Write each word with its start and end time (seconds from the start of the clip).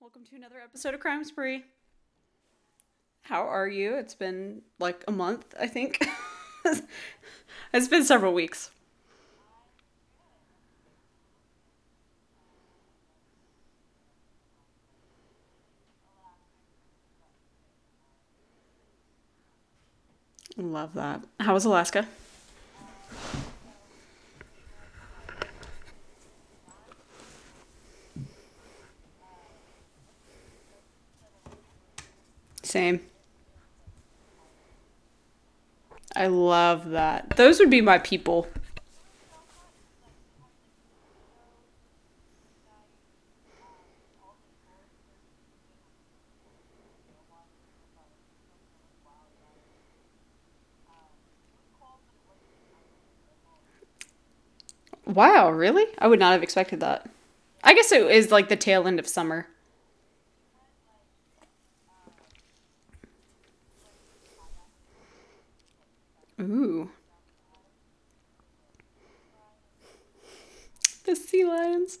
welcome 0.00 0.24
to 0.24 0.34
another 0.34 0.58
episode 0.64 0.94
of 0.94 1.00
Crime 1.00 1.22
Spree. 1.24 1.62
How 3.20 3.42
are 3.42 3.68
you? 3.68 3.96
It's 3.96 4.14
been 4.14 4.62
like 4.78 5.04
a 5.06 5.12
month, 5.12 5.54
I 5.60 5.66
think. 5.66 6.02
it's 7.74 7.88
been 7.88 8.04
several 8.04 8.32
weeks. 8.32 8.70
Love 20.56 20.94
that. 20.94 21.22
How 21.40 21.52
was 21.52 21.66
Alaska? 21.66 22.08
Same. 32.70 33.00
I 36.14 36.28
love 36.28 36.90
that. 36.90 37.30
Those 37.30 37.58
would 37.58 37.68
be 37.68 37.80
my 37.80 37.98
people. 37.98 38.46
Wow, 55.04 55.50
really? 55.50 55.86
I 55.98 56.06
would 56.06 56.20
not 56.20 56.30
have 56.30 56.44
expected 56.44 56.78
that. 56.78 57.10
I 57.64 57.74
guess 57.74 57.90
it 57.90 58.08
is 58.08 58.30
like 58.30 58.48
the 58.48 58.54
tail 58.54 58.86
end 58.86 59.00
of 59.00 59.08
summer. 59.08 59.48
Ooh. 66.40 66.88
The 71.10 71.16
sea 71.16 71.44
lions. 71.44 71.98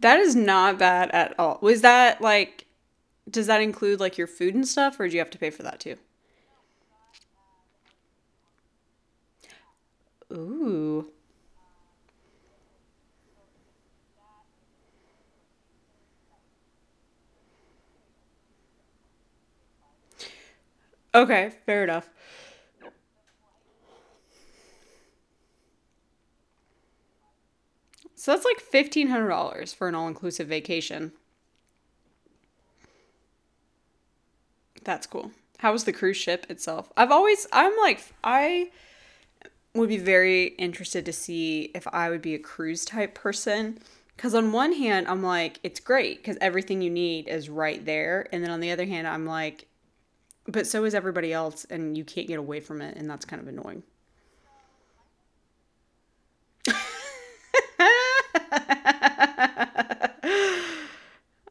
That 0.00 0.18
is 0.18 0.34
not 0.34 0.76
bad 0.76 1.12
at 1.12 1.38
all. 1.38 1.60
Was 1.62 1.82
that 1.82 2.20
like, 2.20 2.66
does 3.30 3.46
that 3.46 3.62
include 3.62 4.00
like 4.00 4.18
your 4.18 4.26
food 4.26 4.56
and 4.56 4.66
stuff, 4.66 4.98
or 4.98 5.06
do 5.06 5.14
you 5.14 5.20
have 5.20 5.30
to 5.30 5.38
pay 5.38 5.50
for 5.50 5.62
that 5.62 5.78
too? 5.78 5.94
Ooh. 10.32 11.12
Okay, 21.14 21.52
fair 21.66 21.84
enough. 21.84 22.08
So 28.14 28.32
that's 28.32 28.44
like 28.44 28.62
$1,500 28.62 29.74
for 29.74 29.88
an 29.88 29.94
all 29.94 30.06
inclusive 30.06 30.46
vacation. 30.46 31.12
That's 34.84 35.06
cool. 35.06 35.30
How 35.58 35.72
was 35.72 35.84
the 35.84 35.92
cruise 35.92 36.16
ship 36.16 36.46
itself? 36.50 36.92
I've 36.96 37.10
always, 37.10 37.46
I'm 37.52 37.76
like, 37.78 38.02
I 38.22 38.70
would 39.74 39.88
be 39.88 39.98
very 39.98 40.48
interested 40.58 41.06
to 41.06 41.12
see 41.12 41.70
if 41.74 41.86
I 41.88 42.10
would 42.10 42.22
be 42.22 42.34
a 42.34 42.38
cruise 42.38 42.84
type 42.84 43.14
person. 43.14 43.78
Because 44.16 44.34
on 44.34 44.52
one 44.52 44.74
hand, 44.74 45.08
I'm 45.08 45.22
like, 45.22 45.60
it's 45.62 45.80
great 45.80 46.18
because 46.18 46.36
everything 46.42 46.82
you 46.82 46.90
need 46.90 47.26
is 47.26 47.48
right 47.48 47.82
there. 47.84 48.28
And 48.32 48.44
then 48.44 48.50
on 48.50 48.60
the 48.60 48.70
other 48.70 48.84
hand, 48.84 49.06
I'm 49.08 49.24
like, 49.24 49.66
but 50.52 50.66
so 50.66 50.84
is 50.84 50.94
everybody 50.94 51.32
else, 51.32 51.64
and 51.70 51.96
you 51.96 52.04
can't 52.04 52.26
get 52.28 52.38
away 52.38 52.60
from 52.60 52.80
it, 52.82 52.96
and 52.96 53.08
that's 53.10 53.24
kind 53.24 53.40
of 53.42 53.48
annoying. 53.48 53.82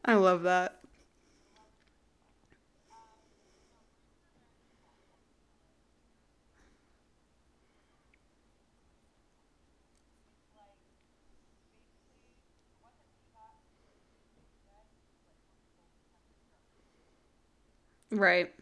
I 0.04 0.14
love 0.14 0.42
that. 0.42 0.80
Right. 18.10 18.52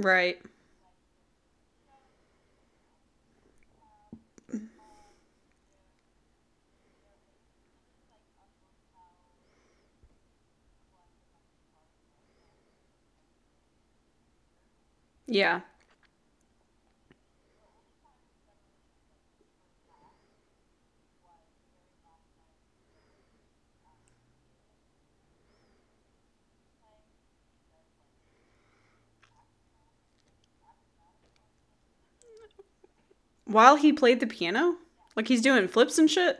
Right. 0.00 0.40
Yeah. 15.26 15.60
While 33.50 33.74
he 33.74 33.92
played 33.92 34.20
the 34.20 34.28
piano? 34.28 34.76
Like 35.16 35.26
he's 35.26 35.42
doing 35.42 35.66
flips 35.66 35.98
and 35.98 36.08
shit? 36.08 36.38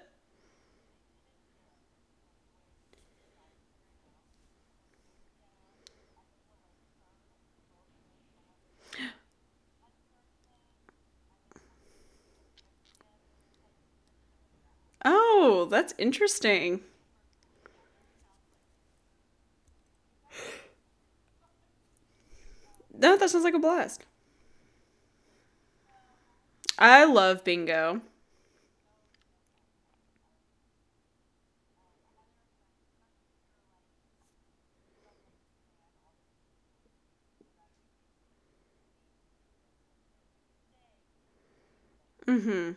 Oh, 15.04 15.66
that's 15.68 15.94
interesting. 15.98 16.80
No, 22.96 23.16
that 23.16 23.30
sounds 23.30 23.42
like 23.42 23.54
a 23.54 23.58
blast. 23.58 24.04
I 26.80 27.04
love 27.04 27.44
bingo. 27.44 28.00
Mm-hmm. 42.26 42.72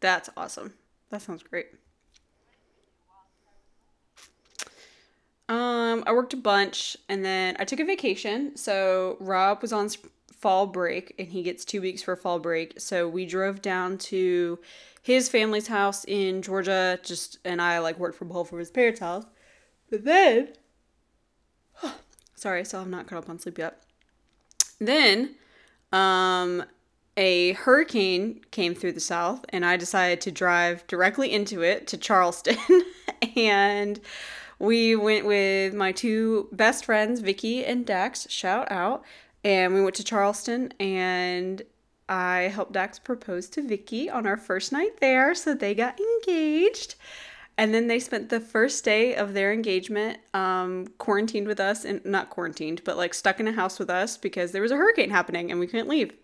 That's 0.00 0.30
awesome. 0.36 0.74
That 1.10 1.22
sounds 1.22 1.42
great. 1.42 1.66
Um, 5.48 6.04
I 6.06 6.12
worked 6.12 6.32
a 6.32 6.38
bunch 6.38 6.96
and 7.08 7.24
then 7.24 7.56
I 7.58 7.64
took 7.64 7.80
a 7.80 7.84
vacation. 7.84 8.56
So 8.56 9.16
Rob 9.20 9.60
was 9.62 9.72
on 9.72 9.88
fall 10.30 10.66
break 10.66 11.14
and 11.18 11.28
he 11.28 11.42
gets 11.42 11.64
two 11.64 11.80
weeks 11.80 12.02
for 12.02 12.16
fall 12.16 12.38
break. 12.38 12.80
So 12.80 13.08
we 13.08 13.26
drove 13.26 13.62
down 13.62 13.98
to 13.98 14.58
his 15.02 15.28
family's 15.28 15.66
house 15.66 16.04
in 16.04 16.42
Georgia. 16.42 16.98
Just 17.02 17.38
and 17.44 17.60
I 17.60 17.78
like 17.78 17.98
worked 17.98 18.16
from 18.16 18.30
home 18.30 18.46
from 18.46 18.58
his 18.58 18.70
parents' 18.70 19.00
house. 19.00 19.24
But 19.90 20.04
then, 20.04 20.48
sorry, 22.34 22.64
so 22.64 22.80
I'm 22.80 22.90
not 22.90 23.06
caught 23.06 23.18
up 23.18 23.28
on 23.28 23.38
sleep 23.38 23.58
yet. 23.58 23.82
Then, 24.78 25.34
um, 25.92 26.64
a 27.16 27.52
hurricane 27.52 28.40
came 28.50 28.74
through 28.74 28.92
the 28.92 29.00
south 29.00 29.44
and 29.50 29.64
I 29.64 29.76
decided 29.76 30.20
to 30.22 30.32
drive 30.32 30.86
directly 30.86 31.32
into 31.32 31.62
it 31.62 31.86
to 31.88 31.96
Charleston 31.96 32.58
and 33.36 34.00
we 34.64 34.96
went 34.96 35.26
with 35.26 35.74
my 35.74 35.92
two 35.92 36.48
best 36.52 36.84
friends 36.84 37.20
Vicky 37.20 37.64
and 37.64 37.86
Dax 37.86 38.26
shout 38.30 38.70
out 38.70 39.04
and 39.44 39.74
we 39.74 39.82
went 39.82 39.94
to 39.96 40.04
Charleston 40.04 40.72
and 40.80 41.62
I 42.08 42.52
helped 42.52 42.72
Dax 42.72 42.98
propose 42.98 43.48
to 43.50 43.62
Vicky 43.62 44.10
on 44.10 44.26
our 44.26 44.36
first 44.36 44.72
night 44.72 45.00
there 45.00 45.34
so 45.34 45.54
they 45.54 45.74
got 45.74 45.98
engaged 46.00 46.96
and 47.56 47.72
then 47.72 47.86
they 47.86 48.00
spent 48.00 48.30
the 48.30 48.40
first 48.40 48.84
day 48.84 49.14
of 49.14 49.32
their 49.32 49.52
engagement 49.52 50.18
um, 50.32 50.88
quarantined 50.98 51.46
with 51.46 51.60
us 51.60 51.84
and 51.84 52.04
not 52.04 52.30
quarantined 52.30 52.82
but 52.84 52.96
like 52.96 53.14
stuck 53.14 53.40
in 53.40 53.48
a 53.48 53.52
house 53.52 53.78
with 53.78 53.90
us 53.90 54.16
because 54.16 54.52
there 54.52 54.62
was 54.62 54.72
a 54.72 54.76
hurricane 54.76 55.10
happening 55.10 55.50
and 55.50 55.60
we 55.60 55.66
couldn't 55.66 55.88
leave 55.88 56.14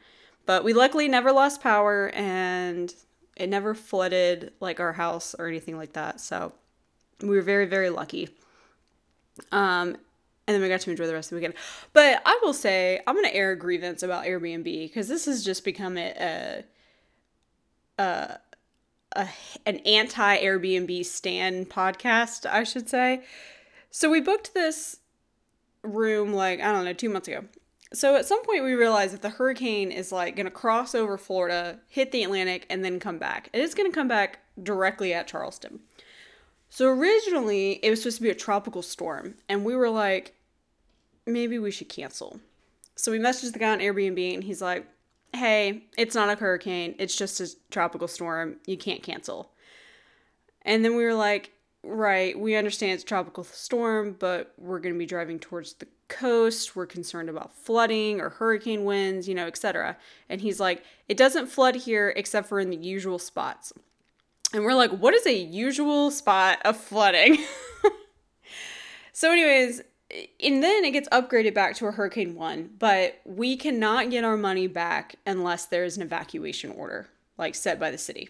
but 0.46 0.64
we 0.64 0.72
luckily 0.72 1.08
never 1.08 1.31
lost 1.31 1.60
power 1.60 2.08
and 2.14 2.94
it 3.37 3.48
never 3.48 3.75
flooded 3.75 4.52
like 4.60 4.81
our 4.81 4.92
house 4.92 5.34
or 5.38 5.46
anything 5.48 5.76
like 5.76 5.94
that. 5.94 6.20
So 6.20 6.52
we 7.22 7.37
were 7.37 7.43
very, 7.43 7.67
very 7.67 7.90
lucky. 7.90 8.28
Um, 9.52 9.96
and 10.46 10.55
then 10.55 10.62
we 10.62 10.69
got 10.69 10.81
to 10.81 10.90
enjoy 10.90 11.06
the 11.06 11.14
rest 11.14 11.31
of 11.31 11.37
the 11.37 11.37
weekend. 11.37 11.55
But 11.93 12.22
I 12.26 12.38
will 12.43 12.52
say, 12.52 13.00
I'm 13.06 13.14
going 13.14 13.26
to 13.26 13.34
air 13.34 13.52
a 13.52 13.56
grievance 13.56 14.02
about 14.02 14.25
Airbnb 14.25 14.64
because 14.64 15.06
this 15.06 15.26
has 15.26 15.44
just 15.44 15.64
become 15.64 15.96
a, 15.96 16.64
a, 17.99 18.02
a, 18.02 18.38
a 19.17 19.28
an 19.67 19.76
anti 19.78 20.38
Airbnb 20.38 21.05
stand 21.06 21.70
podcast, 21.70 22.46
I 22.50 22.64
should 22.64 22.88
say. 22.88 23.23
So 23.90 24.11
we 24.11 24.20
booked 24.20 24.55
this 24.55 24.99
room 25.82 26.32
like, 26.32 26.61
I 26.61 26.73
don't 26.73 26.84
know, 26.84 26.93
two 26.93 27.11
months 27.11 27.28
ago. 27.28 27.44
So 27.93 28.14
at 28.14 28.26
some 28.26 28.44
point 28.44 28.62
we 28.62 28.75
realized 28.75 29.14
that 29.14 29.23
the 29.23 29.31
hurricane 29.31 29.90
is 29.90 30.12
like 30.12 30.37
going 30.37 30.46
to 30.46 30.50
cross 30.50 30.94
over 30.94 31.19
Florida, 31.19 31.81
hit 31.88 32.12
the 32.12 32.23
Atlantic, 32.23 32.66
and 32.70 32.84
then 32.84 33.00
come 33.00 33.19
back. 33.19 33.50
It 33.52 33.61
is 33.61 33.75
going 33.75 33.90
to 33.90 33.94
come 33.94 34.08
back 34.08 34.40
directly 34.62 35.12
at 35.12 35.26
Charleston. 35.26 35.81
So 36.70 36.88
originally 36.88 37.72
it 37.82 37.90
was 37.90 38.00
supposed 38.00 38.19
to 38.19 38.22
be 38.22 38.31
a 38.31 38.34
tropical 38.34 38.81
storm, 38.81 39.34
and 39.49 39.64
we 39.64 39.75
were 39.75 39.90
like, 39.90 40.34
maybe 41.26 41.58
we 41.58 41.70
should 41.70 41.88
cancel. 41.88 42.40
So 42.94 43.11
we 43.12 43.19
messaged 43.19 43.52
the 43.52 43.58
guy 43.58 43.72
on 43.72 43.81
Airbnb, 43.81 44.34
and 44.34 44.44
he's 44.44 44.62
like, 44.62 44.87
hey, 45.34 45.84
it's 45.99 46.14
not 46.14 46.31
a 46.31 46.37
hurricane, 46.37 46.94
it's 46.99 47.17
just 47.17 47.40
a 47.40 47.49
tropical 47.70 48.08
storm. 48.08 48.56
You 48.67 48.76
can't 48.76 49.02
cancel. 49.02 49.50
And 50.62 50.84
then 50.84 50.96
we 50.96 51.05
were 51.05 51.14
like, 51.14 51.52
right, 51.82 52.38
we 52.38 52.56
understand 52.56 52.93
it's 52.93 53.02
a 53.02 53.06
tropical 53.06 53.44
storm, 53.44 54.16
but 54.19 54.52
we're 54.58 54.81
going 54.81 54.94
to 54.94 54.99
be 54.99 55.06
driving 55.06 55.38
towards 55.38 55.75
the 55.75 55.87
coast. 56.08 56.76
We're 56.76 56.87
concerned 56.87 57.28
about 57.28 57.56
flooding 57.56 58.20
or 58.20 58.28
hurricane 58.28 58.84
winds, 58.84 59.28
you 59.28 59.34
know, 59.34 59.46
etc. 59.46 59.96
And 60.28 60.40
he's 60.40 60.61
like, 60.61 60.84
it 61.08 61.16
doesn't 61.16 61.46
flood 61.46 61.76
here 61.76 62.12
except 62.16 62.49
for 62.49 62.61
in 62.61 62.70
the 62.70 62.76
usual 62.76 63.19
spots. 63.19 63.73
And 64.52 64.64
we're 64.64 64.75
like, 64.75 64.91
what 64.91 65.14
is 65.14 65.26
a 65.26 65.37
usual 65.37 66.11
spot 66.11 66.58
of 66.64 66.76
flooding? 66.76 67.38
so, 69.12 69.31
anyways, 69.31 69.82
and 70.43 70.62
then 70.62 70.85
it 70.85 70.91
gets 70.91 71.08
upgraded 71.11 71.55
back 71.55 71.76
to 71.76 71.87
a 71.87 71.93
hurricane 71.93 72.35
one, 72.35 72.70
but 72.79 73.20
we 73.25 73.56
cannot 73.56 74.11
get 74.11 74.25
our 74.25 74.37
money 74.37 74.67
back 74.67 75.17
unless 75.26 75.67
there 75.67 75.85
is 75.85 75.97
an 75.97 76.02
evacuation 76.02 76.70
order, 76.73 77.08
like 77.38 77.55
set 77.55 77.79
by 77.79 77.91
the 77.91 77.99
city. 77.99 78.29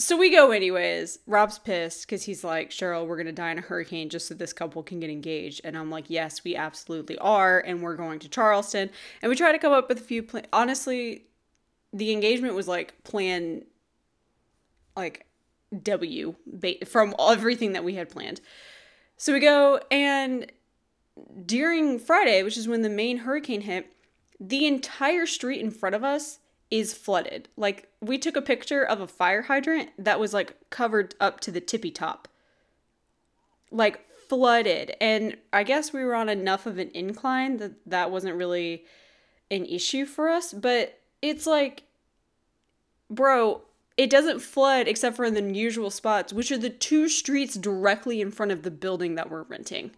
So 0.00 0.16
we 0.16 0.30
go 0.30 0.52
anyways. 0.52 1.18
Rob's 1.26 1.58
pissed 1.58 2.06
because 2.06 2.22
he's 2.22 2.44
like, 2.44 2.70
Cheryl, 2.70 3.08
we're 3.08 3.16
going 3.16 3.26
to 3.26 3.32
die 3.32 3.50
in 3.50 3.58
a 3.58 3.62
hurricane 3.62 4.08
just 4.08 4.28
so 4.28 4.34
this 4.34 4.52
couple 4.52 4.84
can 4.84 5.00
get 5.00 5.10
engaged. 5.10 5.62
And 5.64 5.76
I'm 5.76 5.90
like, 5.90 6.04
yes, 6.08 6.44
we 6.44 6.54
absolutely 6.54 7.18
are. 7.18 7.58
And 7.58 7.82
we're 7.82 7.96
going 7.96 8.20
to 8.20 8.28
Charleston. 8.28 8.90
And 9.20 9.28
we 9.28 9.34
try 9.34 9.50
to 9.50 9.58
come 9.58 9.72
up 9.72 9.88
with 9.88 9.98
a 9.98 10.02
few. 10.02 10.24
Honestly, 10.52 11.24
the 11.92 12.12
engagement 12.12 12.54
was 12.54 12.68
like 12.68 13.02
plan, 13.02 13.64
like 14.98 15.26
W 15.82 16.34
from 16.86 17.14
everything 17.18 17.72
that 17.72 17.84
we 17.84 17.94
had 17.94 18.10
planned. 18.10 18.40
So 19.16 19.32
we 19.32 19.40
go 19.40 19.80
and 19.90 20.50
during 21.46 21.98
Friday, 21.98 22.42
which 22.42 22.56
is 22.56 22.68
when 22.68 22.82
the 22.82 22.90
main 22.90 23.18
hurricane 23.18 23.62
hit, 23.62 23.92
the 24.38 24.66
entire 24.66 25.26
street 25.26 25.60
in 25.60 25.70
front 25.70 25.94
of 25.94 26.04
us 26.04 26.38
is 26.70 26.94
flooded. 26.94 27.48
Like 27.56 27.88
we 28.00 28.18
took 28.18 28.36
a 28.36 28.42
picture 28.42 28.82
of 28.82 29.00
a 29.00 29.06
fire 29.06 29.42
hydrant 29.42 29.90
that 29.98 30.20
was 30.20 30.34
like 30.34 30.56
covered 30.70 31.14
up 31.20 31.40
to 31.40 31.50
the 31.50 31.60
tippy 31.60 31.90
top. 31.90 32.28
Like 33.70 34.04
flooded. 34.28 34.96
And 35.00 35.36
I 35.52 35.62
guess 35.62 35.92
we 35.92 36.04
were 36.04 36.14
on 36.14 36.28
enough 36.28 36.66
of 36.66 36.78
an 36.78 36.90
incline 36.94 37.56
that 37.58 37.72
that 37.86 38.10
wasn't 38.10 38.36
really 38.36 38.84
an 39.50 39.64
issue 39.64 40.04
for 40.04 40.28
us, 40.28 40.52
but 40.52 41.00
it's 41.22 41.46
like 41.46 41.84
bro, 43.10 43.62
it 43.98 44.08
doesn't 44.08 44.40
flood 44.40 44.88
except 44.88 45.16
for 45.16 45.24
in 45.24 45.34
the 45.34 45.54
usual 45.54 45.90
spots, 45.90 46.32
which 46.32 46.50
are 46.50 46.56
the 46.56 46.70
two 46.70 47.08
streets 47.08 47.54
directly 47.56 48.20
in 48.20 48.30
front 48.30 48.52
of 48.52 48.62
the 48.62 48.70
building 48.70 49.16
that 49.16 49.28
we're 49.28 49.42
renting. 49.42 49.90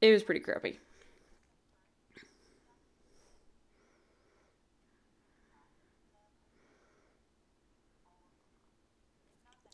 It 0.00 0.12
was 0.12 0.22
pretty 0.22 0.40
crappy. 0.40 0.78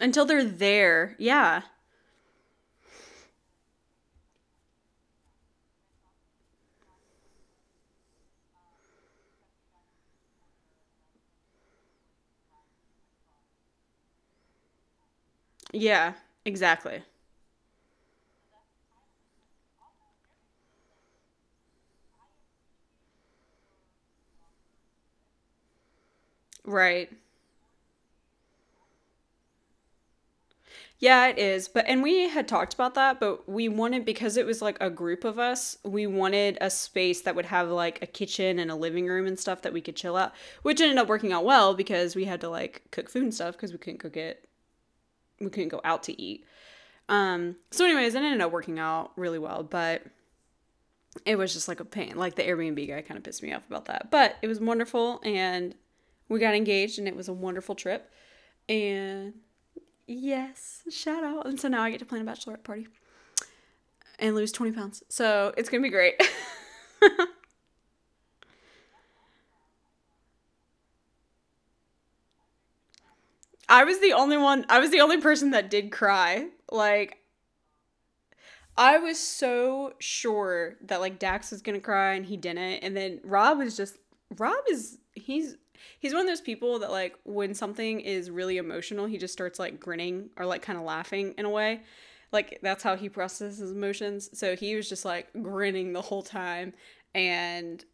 until 0.00 0.24
they're 0.24 0.44
there. 0.44 1.16
Yeah. 1.18 1.62
Yeah, 15.72 16.14
exactly. 16.44 17.02
Right. 26.64 27.10
Yeah, 30.98 31.28
it 31.28 31.38
is. 31.38 31.68
But 31.68 31.84
and 31.86 32.02
we 32.02 32.28
had 32.28 32.48
talked 32.48 32.74
about 32.74 32.94
that, 32.94 33.20
but 33.20 33.48
we 33.48 33.68
wanted 33.68 34.04
because 34.04 34.36
it 34.36 34.46
was 34.46 34.60
like 34.60 34.76
a 34.80 34.90
group 34.90 35.24
of 35.24 35.38
us, 35.38 35.78
we 35.84 36.06
wanted 36.06 36.58
a 36.60 36.70
space 36.70 37.20
that 37.22 37.36
would 37.36 37.46
have 37.46 37.68
like 37.70 38.02
a 38.02 38.06
kitchen 38.06 38.58
and 38.58 38.70
a 38.70 38.74
living 38.74 39.06
room 39.06 39.26
and 39.26 39.38
stuff 39.38 39.62
that 39.62 39.72
we 39.72 39.80
could 39.80 39.96
chill 39.96 40.16
out, 40.16 40.32
which 40.62 40.80
ended 40.80 40.98
up 40.98 41.08
working 41.08 41.32
out 41.32 41.44
well 41.44 41.74
because 41.74 42.16
we 42.16 42.24
had 42.24 42.40
to 42.40 42.48
like 42.48 42.82
cook 42.90 43.08
food 43.10 43.22
and 43.24 43.34
stuff 43.34 43.54
because 43.54 43.72
we 43.72 43.78
couldn't 43.78 43.98
cook 44.00 44.16
it 44.16 44.47
we 45.40 45.50
couldn't 45.50 45.68
go 45.68 45.80
out 45.84 46.02
to 46.04 46.20
eat. 46.20 46.44
Um 47.08 47.56
so 47.70 47.84
anyways, 47.84 48.14
it 48.14 48.22
ended 48.22 48.40
up 48.40 48.52
working 48.52 48.78
out 48.78 49.12
really 49.16 49.38
well, 49.38 49.62
but 49.62 50.02
it 51.24 51.36
was 51.36 51.52
just 51.52 51.68
like 51.68 51.80
a 51.80 51.84
pain. 51.84 52.16
Like 52.16 52.34
the 52.34 52.42
Airbnb 52.42 52.86
guy 52.88 53.02
kind 53.02 53.18
of 53.18 53.24
pissed 53.24 53.42
me 53.42 53.52
off 53.52 53.66
about 53.68 53.86
that. 53.86 54.10
But 54.10 54.36
it 54.42 54.46
was 54.46 54.60
wonderful 54.60 55.20
and 55.24 55.74
we 56.28 56.38
got 56.38 56.54
engaged 56.54 56.98
and 56.98 57.08
it 57.08 57.16
was 57.16 57.28
a 57.28 57.32
wonderful 57.32 57.74
trip. 57.74 58.10
And 58.68 59.34
Yes, 60.10 60.84
shout 60.90 61.22
out. 61.22 61.46
And 61.46 61.60
so 61.60 61.68
now 61.68 61.82
I 61.82 61.90
get 61.90 61.98
to 61.98 62.06
plan 62.06 62.26
a 62.26 62.30
bachelorette 62.30 62.64
party 62.64 62.88
and 64.18 64.34
lose 64.34 64.50
20 64.52 64.72
pounds. 64.72 65.02
So 65.10 65.52
it's 65.58 65.68
going 65.68 65.82
to 65.82 65.86
be 65.86 65.90
great. 65.92 66.14
I 73.68 73.84
was 73.84 74.00
the 74.00 74.12
only 74.12 74.36
one, 74.36 74.64
I 74.68 74.78
was 74.78 74.90
the 74.90 75.00
only 75.00 75.20
person 75.20 75.50
that 75.50 75.70
did 75.70 75.92
cry. 75.92 76.48
Like, 76.70 77.18
I 78.76 78.98
was 78.98 79.18
so 79.18 79.94
sure 79.98 80.76
that 80.82 81.00
like 81.00 81.18
Dax 81.18 81.50
was 81.50 81.62
gonna 81.62 81.80
cry 81.80 82.14
and 82.14 82.24
he 82.24 82.36
didn't. 82.36 82.78
And 82.78 82.96
then 82.96 83.20
Rob 83.24 83.58
was 83.58 83.76
just, 83.76 83.98
Rob 84.36 84.62
is, 84.70 84.98
he's 85.14 85.56
he's 85.98 86.12
one 86.12 86.22
of 86.22 86.26
those 86.26 86.40
people 86.40 86.78
that 86.78 86.90
like 86.90 87.16
when 87.24 87.54
something 87.54 88.00
is 88.00 88.30
really 88.30 88.56
emotional, 88.56 89.06
he 89.06 89.18
just 89.18 89.32
starts 89.32 89.58
like 89.58 89.80
grinning 89.80 90.30
or 90.36 90.46
like 90.46 90.62
kind 90.62 90.78
of 90.78 90.84
laughing 90.84 91.34
in 91.38 91.44
a 91.44 91.50
way. 91.50 91.82
Like 92.32 92.58
that's 92.62 92.82
how 92.82 92.96
he 92.96 93.08
processes 93.08 93.72
emotions. 93.72 94.30
So 94.38 94.54
he 94.54 94.76
was 94.76 94.88
just 94.88 95.04
like 95.04 95.28
grinning 95.42 95.92
the 95.92 96.02
whole 96.02 96.22
time 96.22 96.72
and 97.14 97.84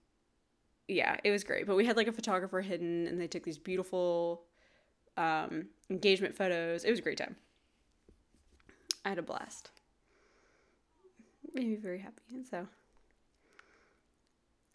yeah, 0.89 1.17
it 1.25 1.31
was 1.31 1.45
great. 1.45 1.67
But 1.67 1.77
we 1.77 1.87
had 1.87 1.97
like 1.97 2.09
a 2.09 2.13
photographer 2.13 2.61
hidden 2.61 3.07
and 3.07 3.21
they 3.21 3.27
took 3.27 3.45
these 3.45 3.59
beautiful 3.59 4.43
um 5.17 5.67
engagement 5.91 6.37
photos. 6.37 6.85
It 6.85 6.91
was 6.91 6.99
a 6.99 7.03
great 7.03 7.19
time. 7.19 7.37
I 9.05 9.11
had 9.11 9.19
a 9.19 9.23
blast. 9.23 9.71
Made 11.53 11.69
me 11.69 11.77
very 11.77 11.99
happy. 11.99 12.23
And 12.33 12.47
so 12.47 12.67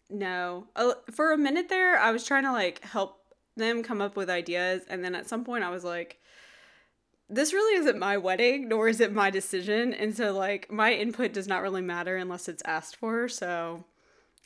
no. 0.08 0.66
For 1.12 1.32
a 1.32 1.38
minute 1.38 1.68
there, 1.68 1.98
I 1.98 2.10
was 2.10 2.24
trying 2.24 2.44
to 2.44 2.52
like 2.52 2.82
help 2.84 3.20
them 3.56 3.82
come 3.82 4.00
up 4.00 4.16
with 4.16 4.30
ideas. 4.30 4.82
And 4.88 5.04
then 5.04 5.14
at 5.14 5.28
some 5.28 5.44
point, 5.44 5.64
I 5.64 5.70
was 5.70 5.84
like, 5.84 6.18
this 7.28 7.52
really 7.52 7.78
isn't 7.78 7.98
my 7.98 8.16
wedding, 8.16 8.68
nor 8.68 8.88
is 8.88 9.00
it 9.00 9.12
my 9.12 9.30
decision. 9.30 9.94
And 9.94 10.16
so, 10.16 10.32
like, 10.32 10.70
my 10.70 10.92
input 10.92 11.32
does 11.32 11.46
not 11.46 11.62
really 11.62 11.82
matter 11.82 12.16
unless 12.16 12.48
it's 12.48 12.62
asked 12.64 12.96
for. 12.96 13.28
So 13.28 13.84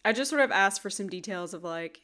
I 0.04 0.12
just 0.12 0.30
sort 0.30 0.42
of 0.42 0.50
asked 0.50 0.82
for 0.82 0.90
some 0.90 1.08
details 1.08 1.54
of 1.54 1.64
like 1.64 2.02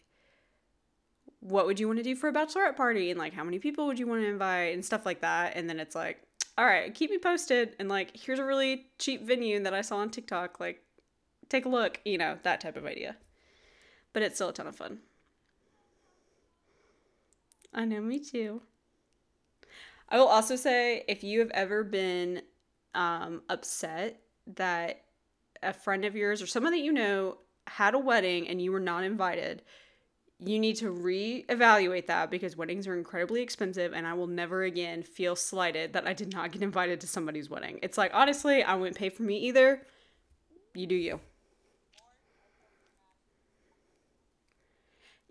what 1.41 1.67
would 1.67 1.81
you 1.81 1.87
want 1.87 1.99
to 1.99 2.03
do 2.03 2.15
for 2.15 2.29
a 2.29 2.33
bachelorette 2.33 2.77
party 2.77 3.11
and 3.11 3.19
like 3.19 3.33
how 3.33 3.45
many 3.45 3.59
people 3.59 3.87
would 3.87 3.99
you 3.99 4.07
want 4.07 4.21
to 4.23 4.29
invite 4.29 4.75
and 4.75 4.85
stuff 4.85 5.07
like 5.07 5.21
that. 5.23 5.57
And 5.57 5.69
then 5.69 5.81
it's 5.81 5.95
like, 5.95 6.23
all 6.59 6.67
right, 6.67 6.95
keep 6.95 7.11
me 7.11 7.19
posted 7.19 7.75
and 7.79 7.89
like 7.89 8.17
here's 8.17 8.39
a 8.39 8.45
really 8.45 8.87
cheap 8.99 9.27
venue 9.27 9.63
that 9.63 9.75
I 9.75 9.81
saw 9.81 9.97
on 9.97 10.11
TikTok. 10.11 10.61
Like 10.61 10.83
take 11.49 11.65
a 11.65 11.69
look, 11.69 12.01
you 12.05 12.19
know, 12.19 12.39
that 12.43 12.61
type 12.61 12.77
of 12.77 12.85
idea. 12.85 13.17
But 14.13 14.23
it's 14.23 14.35
still 14.37 14.51
a 14.51 14.53
ton 14.53 14.67
of 14.67 14.77
fun. 14.77 14.99
I 17.73 17.85
know, 17.85 18.01
me 18.01 18.19
too. 18.19 18.63
I 20.09 20.19
will 20.19 20.27
also 20.27 20.57
say 20.57 21.05
if 21.09 21.23
you 21.23 21.39
have 21.39 21.51
ever 21.53 21.85
been 21.85 22.43
um, 22.95 23.43
upset 23.49 24.21
that 24.57 25.05
a 25.63 25.73
friend 25.73 26.05
of 26.05 26.17
yours 26.17 26.43
or 26.43 26.47
someone 26.47 26.73
that 26.73 26.81
you 26.81 26.93
know 26.93 27.39
had 27.67 27.95
a 27.95 27.99
wedding 27.99 28.49
and 28.49 28.61
you 28.61 28.73
were 28.73 28.81
not 28.81 29.05
invited, 29.05 29.63
you 30.45 30.59
need 30.59 30.77
to 30.77 30.93
reevaluate 30.93 32.07
that 32.07 32.31
because 32.31 32.57
weddings 32.57 32.87
are 32.87 32.97
incredibly 32.97 33.43
expensive 33.43 33.93
and 33.93 34.07
I 34.07 34.15
will 34.15 34.27
never 34.27 34.63
again 34.63 35.03
feel 35.03 35.37
slighted 35.37 35.93
that 35.93 36.07
I 36.07 36.13
did 36.13 36.33
not 36.33 36.53
get 36.53 36.63
invited 36.63 37.01
to 37.03 37.07
somebody's 37.07 37.51
wedding. 37.51 37.79
It's 37.83 37.99
like, 37.99 38.13
honestly, 38.15 38.63
I 38.63 38.75
wouldn't 38.75 38.97
pay 38.97 39.11
for 39.11 39.23
me 39.23 39.39
either. 39.39 39.83
You 40.75 40.87
do 40.87 40.95
you. 40.95 41.21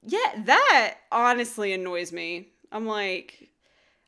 Yeah, 0.04 0.44
that 0.46 0.96
honestly 1.12 1.74
annoys 1.74 2.14
me. 2.14 2.50
I'm 2.72 2.86
like, 2.86 3.50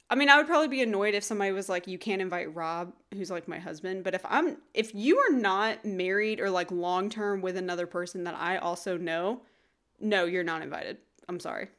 I 0.10 0.16
mean, 0.16 0.30
I 0.30 0.38
would 0.38 0.48
probably 0.48 0.68
be 0.68 0.82
annoyed 0.82 1.16
if 1.16 1.24
somebody 1.24 1.52
was 1.52 1.70
like, 1.70 1.88
"You 1.88 1.98
can't 1.98 2.22
invite 2.22 2.54
Rob, 2.54 2.94
who's 3.14 3.32
like 3.32 3.48
my 3.48 3.60
husband." 3.60 4.04
But 4.04 4.14
if 4.14 4.22
I'm, 4.26 4.58
if 4.74 4.94
you 4.94 5.18
are 5.18 5.32
not 5.32 5.86
married 5.86 6.40
or 6.40 6.50
like 6.50 6.72
long 6.72 7.10
term 7.10 7.42
with 7.42 7.58
another 7.58 7.88
person 7.88 8.24
that 8.26 8.36
I 8.36 8.58
also 8.58 8.98
know, 8.98 9.42
no, 10.02 10.26
you're 10.26 10.44
not 10.44 10.62
invited. 10.62 10.98
I'm 11.30 11.40
sorry. 11.40 11.70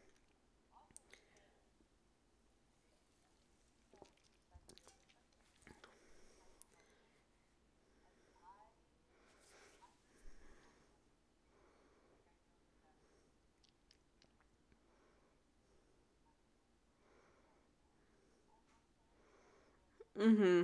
Mm-hmm. 20.19 20.63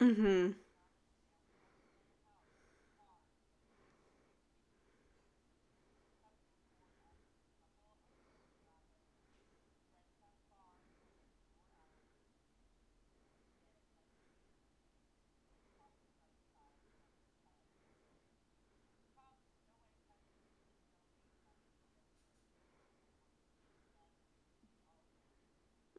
Mm-hmm. 0.00 0.52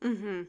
Mm-hmm. 0.03 0.41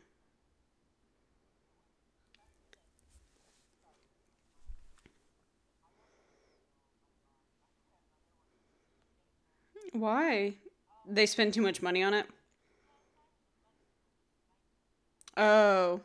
Why? 9.92 10.54
They 11.06 11.26
spend 11.26 11.54
too 11.54 11.62
much 11.62 11.82
money 11.82 12.02
on 12.02 12.14
it? 12.14 12.26
Oh. 15.36 16.00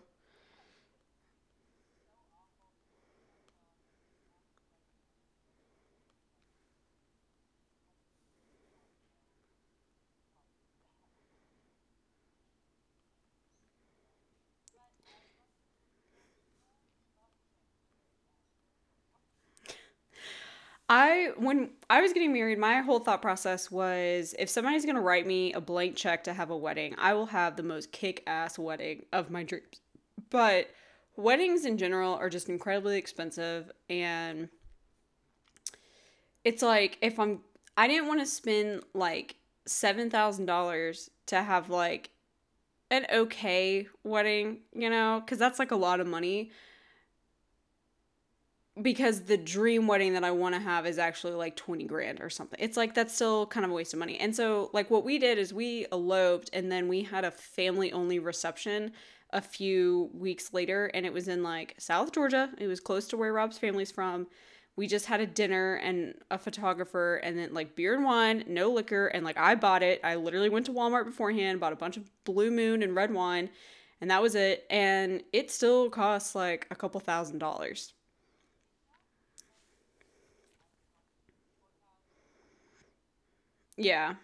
I 20.96 21.32
when 21.38 21.72
I 21.90 22.02
was 22.02 22.14
getting 22.14 22.32
married, 22.32 22.60
my 22.60 22.82
whole 22.82 23.00
thought 23.00 23.24
process 23.24 23.72
was 23.72 24.36
if 24.38 24.48
somebody's 24.48 24.86
gonna 24.86 25.02
write 25.02 25.26
me 25.26 25.52
a 25.52 25.60
blank 25.60 25.96
check 25.96 26.24
to 26.26 26.34
have 26.34 26.52
a 26.52 26.56
wedding, 26.56 26.94
I 27.00 27.16
will 27.16 27.26
have 27.26 27.56
the 27.56 27.64
most 27.64 27.92
kick 27.92 28.22
ass 28.28 28.60
wedding 28.60 29.06
of 29.12 29.32
my 29.32 29.42
dreams. 29.42 29.82
But 30.30 30.68
weddings 31.16 31.66
in 31.66 31.80
general 31.80 32.14
are 32.14 32.30
just 32.30 32.48
incredibly 32.48 33.00
expensive 33.00 33.72
and 33.90 34.50
it's 36.44 36.62
like 36.62 37.00
if 37.02 37.20
I'm 37.20 37.40
I 37.76 37.88
didn't 37.88 38.08
want 38.08 38.20
to 38.20 38.28
spend 38.28 38.84
like 38.94 39.38
seven 39.66 40.12
thousand 40.12 40.46
dollars 40.46 41.10
to 41.26 41.42
have 41.42 41.72
like 41.72 42.12
an 42.92 43.08
okay 43.12 43.88
wedding, 44.04 44.60
you 44.76 44.92
know, 44.92 45.24
because 45.26 45.40
that's 45.40 45.58
like 45.58 45.72
a 45.72 45.76
lot 45.76 46.00
of 46.00 46.06
money 46.06 46.52
because 48.82 49.22
the 49.22 49.38
dream 49.38 49.86
wedding 49.86 50.14
that 50.14 50.24
I 50.24 50.32
want 50.32 50.56
to 50.56 50.62
have 50.62 50.88
is 50.88 50.98
actually 50.98 51.34
like 51.34 51.56
20 51.56 51.86
grand 51.86 52.22
or 52.22 52.30
something. 52.30 52.60
It's 52.60 52.76
like 52.76 52.96
that's 52.96 53.14
still 53.14 53.46
kind 53.46 53.64
of 53.66 53.72
a 53.72 53.74
waste 53.74 53.94
of 53.94 54.00
money. 54.00 54.20
And 54.20 54.36
so, 54.36 54.72
like, 54.74 54.90
what 54.90 55.06
we 55.06 55.20
did 55.20 55.38
is 55.38 55.54
we 55.54 55.86
eloped 55.92 56.50
and 56.54 56.72
then 56.72 56.88
we 56.88 57.04
had 57.04 57.24
a 57.24 57.32
family 57.32 57.92
only 57.94 58.18
reception 58.18 58.92
a 59.30 59.42
few 59.42 60.10
weeks 60.14 60.54
later, 60.54 60.88
and 60.94 61.06
it 61.06 61.14
was 61.14 61.28
in 61.28 61.44
like 61.44 61.76
South 61.78 62.12
Georgia. 62.12 62.50
It 62.58 62.68
was 62.68 62.80
close 62.80 63.08
to 63.10 63.18
where 63.18 63.34
Rob's 63.34 63.58
family's 63.58 63.92
from. 63.92 64.28
We 64.76 64.88
just 64.88 65.06
had 65.06 65.20
a 65.20 65.28
dinner 65.28 65.76
and 65.76 66.16
a 66.32 66.38
photographer, 66.40 67.18
and 67.18 67.38
then 67.38 67.54
like 67.54 67.76
beer 67.76 67.94
and 67.94 68.04
wine, 68.04 68.44
no 68.48 68.72
liquor. 68.72 69.08
And 69.08 69.24
like, 69.24 69.38
I 69.38 69.54
bought 69.54 69.84
it. 69.84 70.02
I 70.04 70.16
literally 70.16 70.50
went 70.50 70.66
to 70.66 70.74
Walmart 70.74 71.06
beforehand, 71.06 71.60
bought 71.60 71.74
a 71.74 71.76
bunch 71.78 71.98
of 71.98 72.10
Blue 72.24 72.50
Moon 72.50 72.82
and 72.82 72.96
red 72.96 73.14
wine, 73.14 73.50
and 74.02 74.10
that 74.10 74.22
was 74.22 74.34
it. 74.34 74.66
And 74.72 75.22
it 75.32 75.52
still 75.52 75.92
costs 75.92 76.34
like 76.34 76.66
a 76.72 76.76
couple 76.76 77.00
thousand 77.00 77.38
dollars. 77.38 77.94
Yeah. 83.78 84.16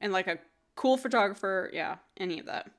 And 0.00 0.12
like 0.12 0.26
a 0.28 0.38
cool 0.76 0.96
photographer. 0.96 1.70
Yeah. 1.72 1.96
Any 2.16 2.38
of 2.38 2.46
that. 2.46 2.70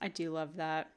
I 0.00 0.08
do 0.08 0.32
love 0.32 0.56
that. 0.56 0.90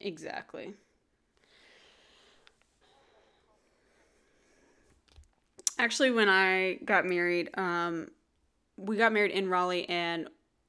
Exactly. 0.00 0.74
Actually, 5.82 6.12
when 6.12 6.28
I 6.28 6.78
got 6.84 7.06
married, 7.06 7.50
um, 7.58 8.06
we 8.76 8.96
got 8.96 9.12
married 9.12 9.32
in 9.32 9.48
Raleigh 9.48 9.88
and 9.88 10.28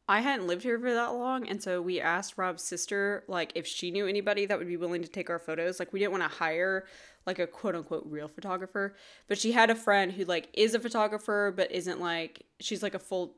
I 0.10 0.22
hadn't 0.22 0.48
lived 0.48 0.64
here 0.64 0.80
for 0.80 0.92
that 0.92 1.14
long. 1.14 1.48
And 1.48 1.62
so 1.62 1.84
we 1.84 2.02
asked 2.02 2.34
Rob's 2.36 2.64
sister, 2.64 3.24
like, 3.28 3.52
if 3.54 3.68
she 3.68 3.92
knew 3.92 4.08
anybody 4.08 4.48
that 4.48 4.58
would 4.58 4.68
be 4.68 4.76
willing 4.76 5.04
to 5.04 5.08
take 5.08 5.30
our 5.30 5.38
photos. 5.38 5.80
Like, 5.80 5.94
we 5.94 6.00
didn't 6.00 6.14
want 6.14 6.24
to 6.24 6.36
hire, 6.36 6.88
like, 7.28 7.38
a 7.38 7.46
quote 7.46 7.76
unquote 7.76 8.08
real 8.08 8.28
photographer. 8.28 8.96
But 9.28 9.38
she 9.38 9.52
had 9.52 9.70
a 9.70 9.76
friend 9.76 10.12
who, 10.12 10.26
like, 10.26 10.50
is 10.52 10.74
a 10.74 10.80
photographer, 10.80 11.54
but 11.56 11.72
isn't 11.72 12.02
like, 12.02 12.48
she's 12.60 12.82
like 12.82 12.96
a 12.96 13.00
full 13.00 13.36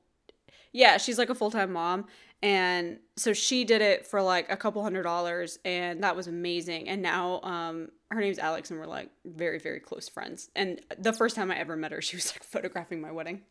yeah, 0.75 0.98
she's 0.98 1.17
like 1.17 1.29
a 1.29 1.36
full 1.36 1.50
time 1.51 1.72
mom. 1.72 2.05
And 2.44 3.00
so 3.15 3.32
she 3.32 3.63
did 3.63 3.82
it 3.82 4.05
for 4.05 4.22
like 4.22 4.51
a 4.51 4.58
couple 4.58 4.84
hundred 4.84 5.03
dollars, 5.03 5.58
and 5.63 6.03
that 6.03 6.15
was 6.17 6.27
amazing. 6.27 6.89
And 6.89 7.01
now 7.01 7.39
um, 7.44 7.89
her 8.12 8.20
name's 8.20 8.38
Alex, 8.39 8.70
and 8.70 8.79
we're 8.79 8.86
like 8.86 9.10
very, 9.24 9.58
very 9.58 9.79
close 9.79 10.10
friends. 10.10 10.50
And 10.53 10.82
the 11.00 11.13
first 11.13 11.36
time 11.36 11.50
I 11.50 11.58
ever 11.58 11.77
met 11.77 11.94
her, 11.94 12.01
she 12.01 12.17
was 12.17 12.34
like 12.34 12.44
photographing 12.44 13.00
my 13.00 13.12
wedding. 13.12 13.41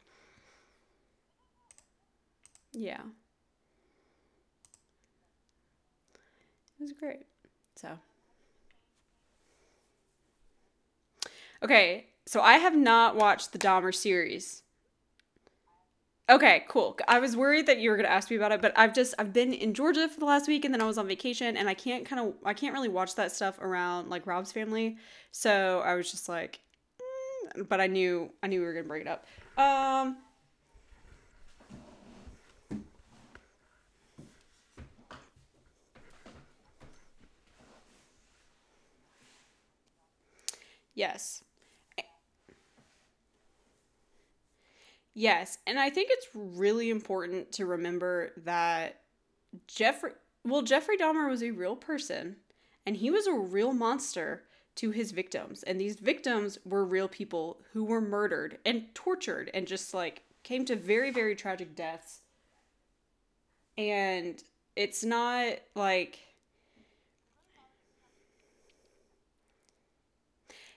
Yeah, 2.72 3.00
it 6.78 6.82
was 6.82 6.92
great. 6.92 7.26
So, 7.76 7.98
Okay, 11.62 12.08
so 12.26 12.42
I 12.42 12.58
have 12.58 12.76
not 12.76 13.16
watched 13.16 13.52
the 13.52 13.58
Dahmer 13.58 13.94
series. 13.94 14.63
Okay, 16.28 16.64
cool. 16.68 16.96
I 17.06 17.18
was 17.18 17.36
worried 17.36 17.66
that 17.66 17.78
you 17.80 17.90
were 17.90 17.96
gonna 17.96 18.08
ask 18.08 18.30
me 18.30 18.36
about 18.36 18.50
it, 18.50 18.62
but 18.62 18.72
I've 18.78 18.94
just 18.94 19.14
I've 19.18 19.32
been 19.34 19.52
in 19.52 19.74
Georgia 19.74 20.08
for 20.08 20.18
the 20.18 20.24
last 20.24 20.48
week, 20.48 20.64
and 20.64 20.72
then 20.72 20.80
I 20.80 20.86
was 20.86 20.96
on 20.96 21.06
vacation, 21.06 21.54
and 21.56 21.68
I 21.68 21.74
can't 21.74 22.06
kind 22.06 22.18
of 22.26 22.34
I 22.44 22.54
can't 22.54 22.72
really 22.72 22.88
watch 22.88 23.14
that 23.16 23.30
stuff 23.30 23.60
around 23.60 24.08
like 24.08 24.26
Rob's 24.26 24.50
family, 24.50 24.96
so 25.32 25.82
I 25.84 25.94
was 25.96 26.10
just 26.10 26.26
like, 26.28 26.60
mm, 27.56 27.68
but 27.68 27.78
I 27.80 27.88
knew 27.88 28.30
I 28.42 28.46
knew 28.46 28.60
we 28.60 28.66
were 28.66 28.72
gonna 28.72 28.88
bring 28.88 29.02
it 29.02 29.08
up. 29.08 29.26
Um. 29.58 30.16
Yes. 40.94 41.42
Yes, 45.14 45.58
and 45.66 45.78
I 45.78 45.90
think 45.90 46.08
it's 46.10 46.28
really 46.34 46.90
important 46.90 47.52
to 47.52 47.66
remember 47.66 48.32
that 48.44 49.00
Jeffrey, 49.68 50.12
well, 50.44 50.62
Jeffrey 50.62 50.96
Dahmer 50.96 51.28
was 51.30 51.42
a 51.42 51.52
real 51.52 51.76
person 51.76 52.36
and 52.86 52.96
he 52.96 53.10
was 53.10 53.26
a 53.26 53.34
real 53.34 53.72
monster 53.72 54.44
to 54.76 54.90
his 54.90 55.12
victims. 55.12 55.62
And 55.64 55.80
these 55.80 55.96
victims 55.96 56.58
were 56.64 56.84
real 56.84 57.08
people 57.08 57.60
who 57.72 57.84
were 57.84 58.00
murdered 58.00 58.58
and 58.66 58.94
tortured 58.94 59.50
and 59.54 59.66
just 59.68 59.94
like 59.94 60.22
came 60.42 60.64
to 60.66 60.76
very, 60.76 61.10
very 61.10 61.36
tragic 61.36 61.76
deaths. 61.76 62.22
And 63.76 64.42
it's 64.76 65.04
not 65.04 65.58
like. 65.74 66.18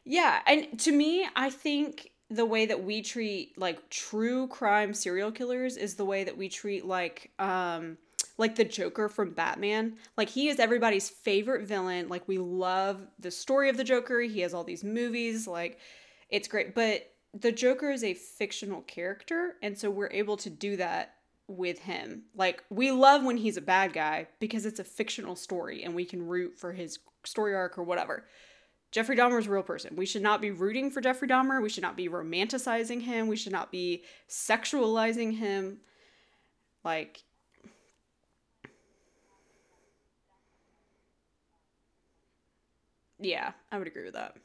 Yeah, 0.04 0.40
and 0.48 0.80
to 0.82 0.92
me, 0.92 1.28
I 1.36 1.50
think 1.50 2.12
the 2.30 2.46
way 2.46 2.66
that 2.66 2.84
we 2.84 3.02
treat 3.02 3.58
like 3.58 3.90
true 3.90 4.48
crime 4.48 4.94
serial 4.94 5.32
killers 5.32 5.78
is 5.78 5.96
the 5.96 6.06
way 6.06 6.24
that 6.24 6.38
we 6.38 6.50
treat 6.50 6.86
like 6.86 7.32
um 7.40 7.98
like 8.38 8.56
the 8.56 8.66
Joker 8.66 9.10
from 9.10 9.32
Batman. 9.32 9.96
Like 10.16 10.30
he 10.30 10.48
is 10.50 10.60
everybody's 10.60 11.10
favorite 11.10 11.68
villain. 11.68 12.08
Like 12.08 12.28
we 12.28 12.38
love 12.38 13.08
the 13.20 13.32
story 13.32 13.70
of 13.70 13.78
the 13.78 13.84
Joker. 13.84 14.22
He 14.22 14.42
has 14.42 14.54
all 14.54 14.64
these 14.64 14.84
movies. 14.84 15.48
Like 15.48 15.80
it's 16.30 16.48
great, 16.48 16.76
but 16.76 17.12
the 17.34 17.52
Joker 17.52 17.92
is 17.92 18.04
a 18.04 18.14
fictional 18.14 18.82
character, 18.82 19.56
and 19.62 19.78
so 19.78 19.90
we're 19.90 20.12
able 20.12 20.38
to 20.38 20.50
do 20.50 20.78
that 20.78 21.16
with 21.48 21.80
him. 21.80 22.24
Like 22.36 22.64
we 22.70 22.92
love 22.92 23.24
when 23.24 23.38
he's 23.38 23.58
a 23.58 23.62
bad 23.62 23.94
guy 23.94 24.28
because 24.40 24.66
it's 24.66 24.80
a 24.80 24.84
fictional 24.84 25.36
story 25.36 25.84
and 25.84 25.96
we 25.96 26.06
can 26.06 26.28
root 26.28 26.58
for 26.58 26.74
his 26.74 27.00
story 27.24 27.56
arc 27.56 27.78
or 27.78 27.84
whatever. 27.84 28.26
Jeffrey 28.92 29.16
Dahmer 29.18 29.40
is 29.40 29.48
a 29.48 29.52
real 29.52 29.64
person. 29.64 29.96
We 29.96 30.06
should 30.06 30.22
not 30.22 30.42
be 30.42 30.52
rooting 30.52 30.90
for 30.92 31.02
Jeffrey 31.02 31.28
Dahmer. 31.28 31.62
We 31.62 31.70
should 31.70 31.84
not 31.84 31.98
be 31.98 32.08
romanticizing 32.10 33.02
him. 33.02 33.28
We 33.28 33.36
should 33.36 33.52
not 33.52 33.72
be 33.72 34.04
sexualizing 34.30 35.38
him. 35.38 35.80
Like, 36.84 37.24
yeah, 43.20 43.52
I 43.72 43.78
would 43.78 43.88
agree 43.88 44.06
with 44.06 44.14
that. 44.14 44.36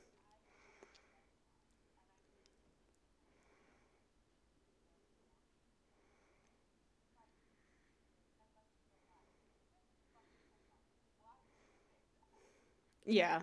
Yeah. 13.06 13.42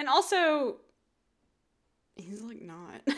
And 0.00 0.08
also, 0.08 0.76
he's 2.16 2.40
like 2.40 2.62
not. 2.62 3.02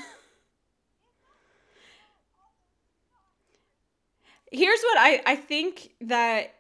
Here's 4.51 4.81
what 4.83 4.99
I 4.99 5.23
I 5.25 5.37
think 5.37 5.93
that 6.01 6.57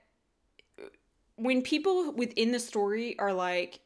when 1.34 1.60
people 1.60 2.12
within 2.12 2.52
the 2.52 2.60
story 2.60 3.18
are 3.18 3.32
like 3.32 3.80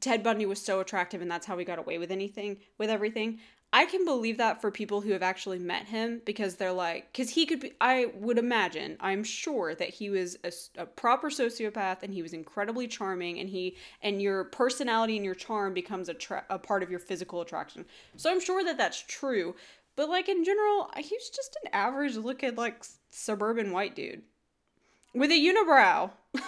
Ted 0.00 0.22
Bundy 0.22 0.46
was 0.46 0.62
so 0.62 0.80
attractive 0.80 1.20
and 1.20 1.30
that's 1.30 1.44
how 1.44 1.58
he 1.58 1.66
got 1.66 1.78
away 1.78 1.98
with 1.98 2.10
anything 2.10 2.56
with 2.78 2.88
everything. 2.88 3.38
I 3.74 3.86
can 3.86 4.04
believe 4.04 4.38
that 4.38 4.60
for 4.60 4.70
people 4.70 5.00
who 5.00 5.10
have 5.10 5.22
actually 5.24 5.58
met 5.58 5.86
him 5.86 6.22
because 6.24 6.54
they're 6.54 6.72
like 6.72 7.12
cuz 7.12 7.30
he 7.30 7.44
could 7.44 7.58
be 7.58 7.72
I 7.80 8.06
would 8.14 8.38
imagine, 8.38 8.96
I'm 9.00 9.24
sure 9.24 9.74
that 9.74 9.88
he 9.88 10.10
was 10.10 10.38
a, 10.44 10.52
a 10.82 10.86
proper 10.86 11.28
sociopath 11.28 12.04
and 12.04 12.14
he 12.14 12.22
was 12.22 12.32
incredibly 12.32 12.86
charming 12.86 13.40
and 13.40 13.48
he 13.50 13.76
and 14.00 14.22
your 14.22 14.44
personality 14.44 15.16
and 15.16 15.24
your 15.24 15.34
charm 15.34 15.74
becomes 15.74 16.08
a 16.08 16.14
tra- 16.14 16.46
a 16.48 16.56
part 16.56 16.84
of 16.84 16.90
your 16.90 17.00
physical 17.00 17.40
attraction. 17.40 17.84
So 18.16 18.30
I'm 18.30 18.40
sure 18.40 18.62
that 18.62 18.78
that's 18.78 19.02
true. 19.02 19.56
But 19.96 20.08
like 20.08 20.28
in 20.28 20.44
general, 20.44 20.92
he's 20.96 21.28
just 21.30 21.56
an 21.64 21.70
average 21.72 22.14
looking 22.14 22.54
like 22.54 22.84
suburban 23.10 23.72
white 23.72 23.96
dude 23.96 24.22
with 25.14 25.32
a 25.32 25.34
unibrow. 25.34 26.12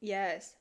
yes. 0.00 0.54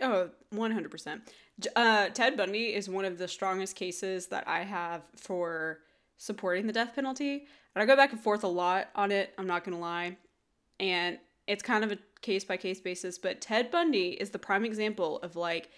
Oh, 0.00 0.30
100%. 0.54 1.20
Uh, 1.76 2.08
Ted 2.08 2.36
Bundy 2.36 2.74
is 2.74 2.88
one 2.88 3.04
of 3.04 3.18
the 3.18 3.28
strongest 3.28 3.76
cases 3.76 4.26
that 4.28 4.48
I 4.48 4.62
have 4.62 5.02
for 5.16 5.80
supporting 6.16 6.66
the 6.66 6.72
death 6.72 6.94
penalty. 6.94 7.46
And 7.74 7.82
I 7.82 7.86
go 7.86 7.96
back 7.96 8.12
and 8.12 8.20
forth 8.20 8.44
a 8.44 8.48
lot 8.48 8.88
on 8.94 9.12
it, 9.12 9.32
I'm 9.38 9.46
not 9.46 9.64
going 9.64 9.76
to 9.76 9.80
lie. 9.80 10.16
And 10.78 11.18
it's 11.46 11.62
kind 11.62 11.84
of 11.84 11.92
a 11.92 11.98
case 12.22 12.44
by 12.44 12.56
case 12.56 12.80
basis, 12.80 13.18
but 13.18 13.40
Ted 13.40 13.70
Bundy 13.70 14.10
is 14.10 14.30
the 14.30 14.38
prime 14.38 14.64
example 14.64 15.18
of 15.18 15.36
like, 15.36 15.70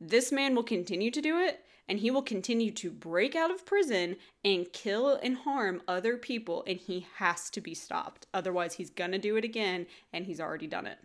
this 0.00 0.32
man 0.32 0.54
will 0.54 0.64
continue 0.64 1.10
to 1.10 1.20
do 1.20 1.38
it 1.38 1.64
and 1.88 1.98
he 1.98 2.10
will 2.10 2.22
continue 2.22 2.70
to 2.70 2.90
break 2.90 3.34
out 3.34 3.50
of 3.50 3.66
prison 3.66 4.16
and 4.44 4.72
kill 4.72 5.18
and 5.22 5.36
harm 5.36 5.82
other 5.86 6.16
people, 6.16 6.64
and 6.66 6.78
he 6.78 7.06
has 7.16 7.50
to 7.50 7.60
be 7.60 7.74
stopped. 7.74 8.26
Otherwise, 8.32 8.74
he's 8.74 8.90
gonna 8.90 9.18
do 9.18 9.36
it 9.36 9.44
again, 9.44 9.86
and 10.12 10.24
he's 10.24 10.40
already 10.40 10.66
done 10.66 10.86
it. 10.86 10.98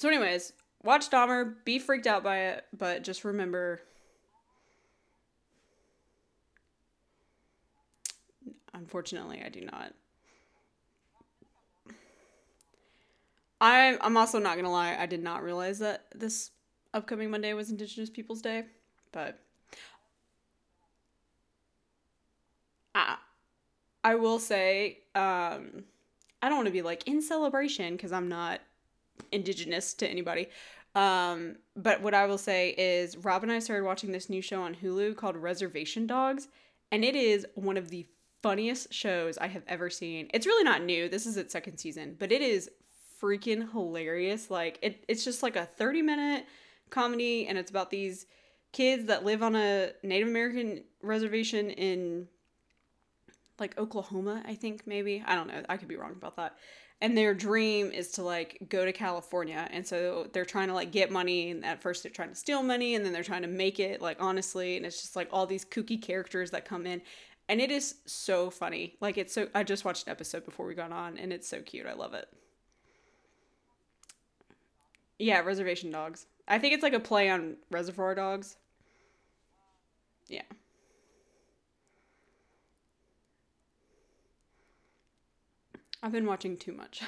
So, 0.00 0.08
anyways, 0.08 0.54
watch 0.82 1.10
Dahmer, 1.10 1.56
be 1.66 1.78
freaked 1.78 2.06
out 2.06 2.24
by 2.24 2.38
it, 2.38 2.64
but 2.72 3.04
just 3.04 3.22
remember 3.22 3.82
unfortunately, 8.72 9.42
I 9.44 9.50
do 9.50 9.60
not. 9.60 9.92
I, 13.60 13.98
I'm 14.00 14.16
also 14.16 14.38
not 14.38 14.56
gonna 14.56 14.72
lie, 14.72 14.96
I 14.98 15.04
did 15.04 15.22
not 15.22 15.42
realize 15.42 15.80
that 15.80 16.06
this 16.14 16.50
upcoming 16.94 17.30
Monday 17.30 17.52
was 17.52 17.70
Indigenous 17.70 18.08
Peoples 18.08 18.40
Day, 18.40 18.64
but 19.12 19.38
I, 22.94 23.18
I 24.02 24.14
will 24.14 24.38
say, 24.38 25.00
um, 25.14 25.84
I 26.40 26.48
don't 26.48 26.56
want 26.56 26.68
to 26.68 26.72
be 26.72 26.80
like 26.80 27.06
in 27.06 27.20
celebration 27.20 27.96
because 27.96 28.12
I'm 28.12 28.30
not 28.30 28.62
indigenous 29.32 29.94
to 29.94 30.08
anybody. 30.08 30.48
Um, 30.94 31.56
but 31.76 32.02
what 32.02 32.14
I 32.14 32.26
will 32.26 32.38
say 32.38 32.70
is, 32.70 33.16
Rob 33.16 33.42
and 33.42 33.52
I 33.52 33.60
started 33.60 33.84
watching 33.84 34.12
this 34.12 34.28
new 34.28 34.42
show 34.42 34.62
on 34.62 34.74
Hulu 34.74 35.16
called 35.16 35.36
Reservation 35.36 36.06
Dogs, 36.06 36.48
and 36.90 37.04
it 37.04 37.14
is 37.14 37.46
one 37.54 37.76
of 37.76 37.90
the 37.90 38.06
funniest 38.42 38.92
shows 38.92 39.38
I 39.38 39.46
have 39.48 39.62
ever 39.66 39.90
seen. 39.90 40.28
It's 40.34 40.46
really 40.46 40.64
not 40.64 40.82
new. 40.82 41.08
This 41.08 41.26
is 41.26 41.36
its 41.36 41.52
second 41.52 41.78
season, 41.78 42.16
but 42.18 42.32
it 42.32 42.42
is 42.42 42.70
freaking 43.20 43.70
hilarious. 43.70 44.50
Like 44.50 44.78
it, 44.82 45.04
it's 45.08 45.24
just 45.24 45.42
like 45.42 45.56
a 45.56 45.66
30 45.66 46.02
minute 46.02 46.46
comedy 46.88 47.46
and 47.46 47.58
it's 47.58 47.70
about 47.70 47.90
these 47.90 48.26
kids 48.72 49.06
that 49.06 49.24
live 49.24 49.42
on 49.42 49.56
a 49.56 49.90
Native 50.02 50.28
American 50.28 50.84
reservation 51.02 51.70
in 51.70 52.28
like 53.58 53.78
Oklahoma, 53.78 54.42
I 54.46 54.54
think 54.54 54.86
maybe. 54.86 55.22
I 55.24 55.34
don't 55.34 55.48
know. 55.48 55.62
I 55.68 55.76
could 55.76 55.88
be 55.88 55.96
wrong 55.96 56.12
about 56.12 56.36
that. 56.36 56.56
And 57.02 57.16
their 57.16 57.32
dream 57.32 57.90
is 57.92 58.10
to 58.12 58.22
like 58.22 58.58
go 58.68 58.84
to 58.84 58.92
California. 58.92 59.66
And 59.70 59.86
so 59.86 60.28
they're 60.32 60.44
trying 60.44 60.68
to 60.68 60.74
like 60.74 60.90
get 60.92 61.10
money 61.10 61.50
and 61.50 61.64
at 61.64 61.80
first 61.80 62.02
they're 62.02 62.12
trying 62.12 62.28
to 62.28 62.34
steal 62.34 62.62
money 62.62 62.94
and 62.94 63.04
then 63.04 63.12
they're 63.12 63.22
trying 63.22 63.42
to 63.42 63.48
make 63.48 63.80
it 63.80 64.02
like 64.02 64.18
honestly 64.20 64.76
and 64.76 64.84
it's 64.84 65.00
just 65.00 65.16
like 65.16 65.28
all 65.32 65.46
these 65.46 65.64
kooky 65.64 66.00
characters 66.00 66.50
that 66.50 66.66
come 66.66 66.86
in 66.86 67.00
and 67.48 67.60
it 67.60 67.70
is 67.70 67.96
so 68.06 68.48
funny. 68.48 68.96
Like 69.00 69.18
it's 69.18 69.34
so 69.34 69.48
I 69.54 69.64
just 69.64 69.84
watched 69.84 70.06
an 70.06 70.12
episode 70.12 70.44
before 70.44 70.66
we 70.66 70.74
got 70.74 70.92
on 70.92 71.18
and 71.18 71.32
it's 71.32 71.48
so 71.48 71.60
cute. 71.62 71.86
I 71.86 71.94
love 71.94 72.14
it. 72.14 72.28
Yeah, 75.18 75.40
Reservation 75.40 75.90
Dogs. 75.90 76.26
I 76.46 76.58
think 76.58 76.74
it's 76.74 76.82
like 76.82 76.92
a 76.92 77.00
play 77.00 77.28
on 77.28 77.56
Reservoir 77.70 78.14
Dogs. 78.14 78.56
Yeah. 80.28 80.42
I've 86.02 86.12
been 86.12 86.26
watching 86.26 86.56
too 86.56 86.72
much. 86.72 87.02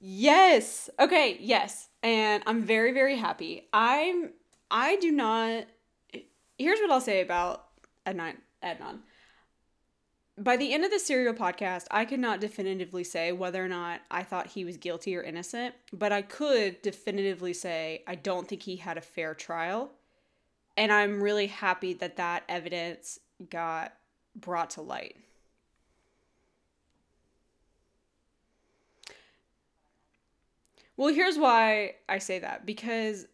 Yes. 0.00 0.88
Okay, 1.00 1.36
yes. 1.40 1.88
And 2.02 2.42
I'm 2.46 2.62
very 2.62 2.92
very 2.92 3.16
happy. 3.16 3.68
I'm 3.72 4.30
I 4.70 4.96
do 4.96 5.10
not 5.10 5.64
Here's 6.58 6.80
what 6.80 6.90
I'll 6.90 7.00
say 7.00 7.20
about 7.20 7.66
Adnan 8.06 8.36
Adnan. 8.62 9.00
By 10.36 10.56
the 10.56 10.72
end 10.72 10.84
of 10.84 10.92
the 10.92 11.00
serial 11.00 11.34
podcast, 11.34 11.86
I 11.90 12.04
could 12.04 12.20
not 12.20 12.40
definitively 12.40 13.02
say 13.02 13.32
whether 13.32 13.64
or 13.64 13.68
not 13.68 14.02
I 14.08 14.22
thought 14.22 14.46
he 14.46 14.64
was 14.64 14.76
guilty 14.76 15.16
or 15.16 15.22
innocent, 15.22 15.74
but 15.92 16.12
I 16.12 16.22
could 16.22 16.80
definitively 16.80 17.52
say 17.52 18.04
I 18.06 18.14
don't 18.14 18.46
think 18.46 18.62
he 18.62 18.76
had 18.76 18.96
a 18.96 19.00
fair 19.00 19.34
trial. 19.34 19.90
And 20.76 20.92
I'm 20.92 21.20
really 21.20 21.48
happy 21.48 21.92
that 21.94 22.16
that 22.16 22.44
evidence 22.48 23.18
got 23.50 23.94
brought 24.40 24.70
to 24.70 24.82
light. 24.82 25.16
Well, 30.96 31.14
here's 31.14 31.38
why 31.38 31.94
I 32.08 32.18
say 32.18 32.40
that 32.40 32.66
because 32.66 33.26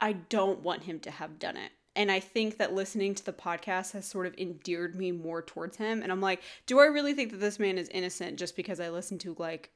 I 0.00 0.14
don't 0.14 0.60
want 0.60 0.82
him 0.82 0.98
to 1.00 1.10
have 1.10 1.38
done 1.38 1.56
it. 1.56 1.70
And 1.94 2.10
I 2.10 2.18
think 2.18 2.58
that 2.58 2.72
listening 2.72 3.14
to 3.14 3.24
the 3.24 3.32
podcast 3.32 3.92
has 3.92 4.06
sort 4.06 4.26
of 4.26 4.34
endeared 4.38 4.96
me 4.96 5.12
more 5.12 5.42
towards 5.42 5.76
him. 5.76 6.02
And 6.02 6.10
I'm 6.10 6.20
like, 6.20 6.42
do 6.66 6.80
I 6.80 6.86
really 6.86 7.14
think 7.14 7.30
that 7.30 7.40
this 7.40 7.58
man 7.58 7.78
is 7.78 7.88
innocent 7.90 8.38
just 8.38 8.56
because 8.56 8.80
I 8.80 8.90
listen 8.90 9.18
to 9.18 9.36
like 9.38 9.70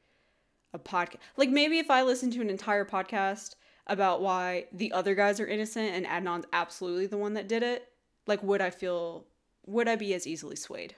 a 0.72 0.78
podcast? 0.78 1.18
Like 1.36 1.50
maybe 1.50 1.78
if 1.78 1.90
I 1.90 2.02
listen 2.02 2.30
to 2.32 2.40
an 2.40 2.50
entire 2.50 2.84
podcast 2.84 3.54
about 3.86 4.22
why 4.22 4.66
the 4.72 4.92
other 4.92 5.14
guys 5.14 5.38
are 5.38 5.46
innocent 5.46 5.90
and 5.90 6.06
Adnan's 6.06 6.46
absolutely 6.52 7.06
the 7.06 7.18
one 7.18 7.34
that 7.34 7.48
did 7.48 7.62
it, 7.62 7.88
like 8.26 8.42
would 8.42 8.60
I 8.60 8.70
feel 8.70 9.26
would 9.66 9.88
I 9.88 9.96
be 9.96 10.14
as 10.14 10.26
easily 10.26 10.56
swayed? 10.56 10.94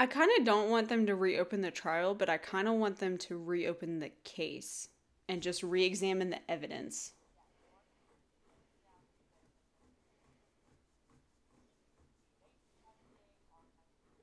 I 0.00 0.06
kind 0.06 0.30
of 0.38 0.44
don't 0.44 0.70
want 0.70 0.88
them 0.88 1.06
to 1.06 1.16
reopen 1.16 1.60
the 1.60 1.72
trial, 1.72 2.14
but 2.14 2.28
I 2.28 2.38
kind 2.38 2.68
of 2.68 2.74
want 2.74 2.98
them 2.98 3.18
to 3.18 3.36
reopen 3.36 3.98
the 3.98 4.12
case 4.22 4.88
and 5.28 5.42
just 5.42 5.62
re 5.62 5.84
examine 5.84 6.30
the 6.30 6.50
evidence. 6.50 7.12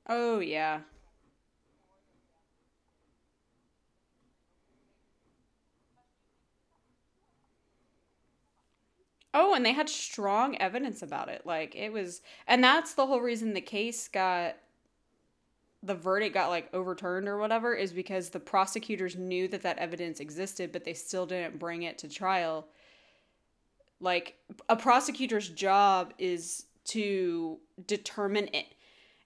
Oh, 0.08 0.40
yeah. 0.40 0.80
Oh, 9.34 9.54
and 9.54 9.64
they 9.66 9.72
had 9.72 9.88
strong 9.88 10.56
evidence 10.56 11.02
about 11.02 11.28
it. 11.28 11.42
Like, 11.44 11.74
it 11.76 11.92
was, 11.92 12.22
and 12.46 12.64
that's 12.64 12.94
the 12.94 13.06
whole 13.06 13.20
reason 13.20 13.52
the 13.52 13.60
case 13.60 14.08
got 14.08 14.56
the 15.86 15.94
verdict 15.94 16.34
got 16.34 16.48
like 16.48 16.68
overturned 16.74 17.28
or 17.28 17.38
whatever 17.38 17.74
is 17.74 17.92
because 17.92 18.30
the 18.30 18.40
prosecutors 18.40 19.16
knew 19.16 19.46
that 19.48 19.62
that 19.62 19.78
evidence 19.78 20.20
existed 20.20 20.72
but 20.72 20.84
they 20.84 20.94
still 20.94 21.26
didn't 21.26 21.58
bring 21.58 21.82
it 21.82 21.98
to 21.98 22.08
trial. 22.08 22.66
Like 24.00 24.36
a 24.68 24.76
prosecutor's 24.76 25.48
job 25.48 26.12
is 26.18 26.66
to 26.86 27.58
determine 27.86 28.48
it. 28.52 28.66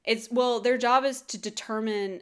It's 0.05 0.31
well 0.31 0.61
their 0.61 0.79
job 0.79 1.05
is 1.05 1.23
to 1.23 1.39
determine 1.39 2.21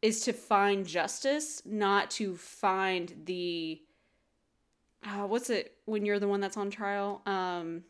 is 0.00 0.22
to 0.22 0.32
find 0.32 0.86
justice 0.86 1.62
not 1.64 2.10
to 2.12 2.36
find 2.36 3.12
the 3.26 3.82
uh, 5.04 5.26
what's 5.26 5.50
it 5.50 5.74
when 5.84 6.04
you're 6.04 6.18
the 6.18 6.28
one 6.28 6.40
that's 6.40 6.56
on 6.56 6.70
trial? 6.70 7.22
Um 7.26 7.84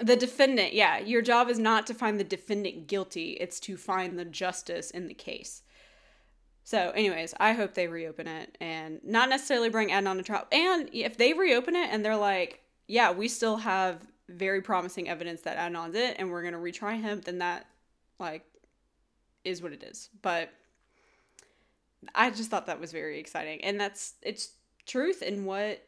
The 0.00 0.16
defendant, 0.16 0.72
yeah. 0.72 0.98
Your 0.98 1.22
job 1.22 1.48
is 1.50 1.58
not 1.58 1.86
to 1.88 1.94
find 1.94 2.18
the 2.18 2.24
defendant 2.24 2.86
guilty, 2.86 3.32
it's 3.32 3.60
to 3.60 3.76
find 3.76 4.18
the 4.18 4.24
justice 4.24 4.90
in 4.90 5.08
the 5.08 5.14
case. 5.14 5.62
So, 6.64 6.90
anyways, 6.90 7.34
I 7.40 7.52
hope 7.52 7.74
they 7.74 7.88
reopen 7.88 8.26
it 8.26 8.56
and 8.60 9.00
not 9.02 9.28
necessarily 9.28 9.70
bring 9.70 9.88
Adnan 9.88 10.16
to 10.18 10.22
trial. 10.22 10.46
And 10.52 10.88
if 10.92 11.16
they 11.16 11.32
reopen 11.32 11.74
it 11.74 11.90
and 11.90 12.04
they're 12.04 12.16
like, 12.16 12.60
yeah, 12.86 13.10
we 13.10 13.28
still 13.28 13.56
have 13.56 14.06
very 14.28 14.62
promising 14.62 15.08
evidence 15.08 15.42
that 15.42 15.58
Adnan's 15.58 15.94
it 15.94 16.16
and 16.18 16.30
we're 16.30 16.42
going 16.42 16.54
to 16.54 16.60
retry 16.60 17.00
him, 17.00 17.20
then 17.22 17.38
that, 17.38 17.66
like, 18.18 18.44
is 19.44 19.62
what 19.62 19.72
it 19.72 19.82
is. 19.82 20.10
But 20.22 20.50
I 22.14 22.30
just 22.30 22.50
thought 22.50 22.66
that 22.66 22.80
was 22.80 22.92
very 22.92 23.18
exciting. 23.18 23.64
And 23.64 23.80
that's, 23.80 24.14
it's 24.22 24.52
truth 24.86 25.22
in 25.22 25.44
what 25.44 25.82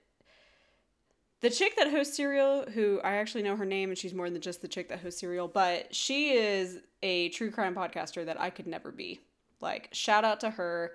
the 1.42 1.50
chick 1.50 1.74
that 1.76 1.90
hosts 1.90 2.16
Serial, 2.16 2.64
who 2.72 3.00
I 3.02 3.14
actually 3.14 3.42
know 3.42 3.56
her 3.56 3.66
name, 3.66 3.88
and 3.90 3.98
she's 3.98 4.14
more 4.14 4.30
than 4.30 4.40
just 4.40 4.62
the 4.62 4.68
chick 4.68 4.88
that 4.88 5.00
hosts 5.00 5.20
Serial, 5.20 5.48
but 5.48 5.92
she 5.94 6.30
is 6.30 6.78
a 7.02 7.30
true 7.30 7.50
crime 7.50 7.74
podcaster 7.74 8.24
that 8.24 8.40
I 8.40 8.48
could 8.48 8.68
never 8.68 8.92
be. 8.92 9.20
Like, 9.60 9.88
shout 9.92 10.24
out 10.24 10.38
to 10.40 10.50
her. 10.50 10.92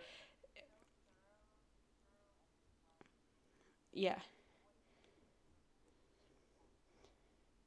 Yeah. 3.93 4.19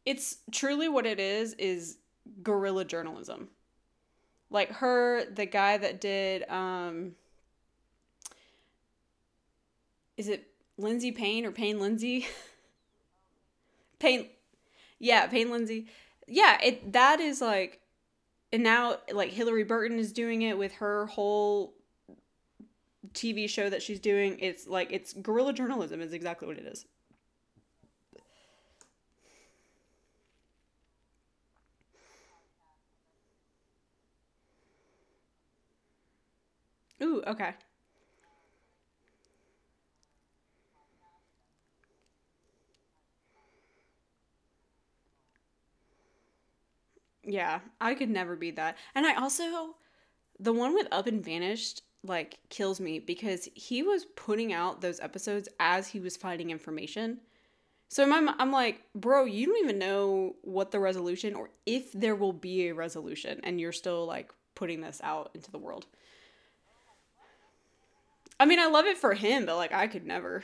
It's 0.06 0.38
truly 0.50 0.88
what 0.88 1.04
it 1.04 1.20
is, 1.20 1.52
is 1.54 1.98
guerrilla 2.42 2.86
journalism. 2.86 3.48
Like 4.48 4.70
her, 4.72 5.26
the 5.26 5.44
guy 5.44 5.76
that 5.76 6.00
did, 6.00 6.48
um, 6.48 7.12
is 10.16 10.28
it 10.28 10.46
Lindsay 10.78 11.12
Payne 11.12 11.44
or 11.44 11.52
Payne 11.52 11.78
Lindsay? 11.78 12.26
Payne, 14.00 14.26
yeah, 14.98 15.26
Payne 15.28 15.50
Lindsay. 15.50 15.86
Yeah, 16.26 16.58
it 16.62 16.92
that 16.92 17.20
is 17.20 17.40
like, 17.40 17.80
and 18.52 18.62
now 18.62 18.98
like 19.12 19.32
Hilarie 19.32 19.68
Burton 19.68 19.98
is 19.98 20.12
doing 20.12 20.42
it 20.42 20.58
with 20.58 20.74
her 20.74 21.06
whole 21.06 21.74
TV 23.14 23.46
show 23.48 23.70
that 23.70 23.82
she's 23.82 24.00
doing. 24.00 24.38
It's 24.40 24.66
like 24.66 24.92
it's 24.92 25.12
guerrilla 25.14 25.52
journalism 25.52 26.00
is 26.00 26.12
exactly 26.12 26.48
what 26.48 26.58
it 26.58 26.66
is. 26.66 26.86
Ooh, 37.02 37.22
okay. 37.26 37.54
Yeah, 47.30 47.60
I 47.80 47.94
could 47.94 48.10
never 48.10 48.34
be 48.34 48.50
that. 48.52 48.76
And 48.94 49.06
I 49.06 49.14
also, 49.14 49.76
the 50.40 50.52
one 50.52 50.74
with 50.74 50.88
Up 50.90 51.06
and 51.06 51.24
Vanished, 51.24 51.82
like, 52.02 52.38
kills 52.48 52.80
me 52.80 52.98
because 52.98 53.48
he 53.54 53.84
was 53.84 54.04
putting 54.16 54.52
out 54.52 54.80
those 54.80 54.98
episodes 54.98 55.48
as 55.60 55.86
he 55.86 56.00
was 56.00 56.16
finding 56.16 56.50
information. 56.50 57.20
So 57.88 58.02
I'm, 58.02 58.28
I'm 58.28 58.50
like, 58.50 58.82
bro, 58.96 59.26
you 59.26 59.46
don't 59.46 59.62
even 59.62 59.78
know 59.78 60.34
what 60.42 60.72
the 60.72 60.80
resolution 60.80 61.36
or 61.36 61.50
if 61.66 61.92
there 61.92 62.16
will 62.16 62.32
be 62.32 62.66
a 62.66 62.74
resolution, 62.74 63.40
and 63.44 63.60
you're 63.60 63.70
still 63.70 64.06
like 64.06 64.32
putting 64.56 64.80
this 64.80 65.00
out 65.04 65.30
into 65.32 65.52
the 65.52 65.58
world. 65.58 65.86
I 68.40 68.46
mean, 68.46 68.58
I 68.58 68.66
love 68.66 68.86
it 68.86 68.98
for 68.98 69.14
him, 69.14 69.46
but 69.46 69.56
like, 69.56 69.72
I 69.72 69.86
could 69.86 70.04
never. 70.04 70.42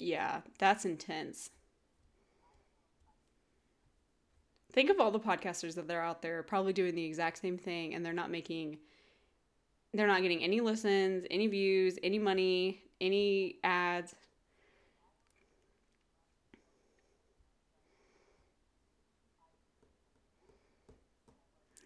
Yeah, 0.00 0.40
that's 0.58 0.86
intense. 0.86 1.50
Think 4.72 4.88
of 4.88 4.98
all 4.98 5.10
the 5.10 5.20
podcasters 5.20 5.74
that 5.74 5.86
they're 5.88 6.02
out 6.02 6.22
there 6.22 6.42
probably 6.42 6.72
doing 6.72 6.94
the 6.94 7.04
exact 7.04 7.38
same 7.38 7.58
thing 7.58 7.94
and 7.94 8.04
they're 8.04 8.12
not 8.12 8.30
making 8.30 8.78
they're 9.92 10.06
not 10.06 10.22
getting 10.22 10.42
any 10.42 10.60
listens, 10.60 11.26
any 11.30 11.48
views, 11.48 11.98
any 12.04 12.18
money, 12.18 12.80
any 13.00 13.56
ads. 13.64 14.14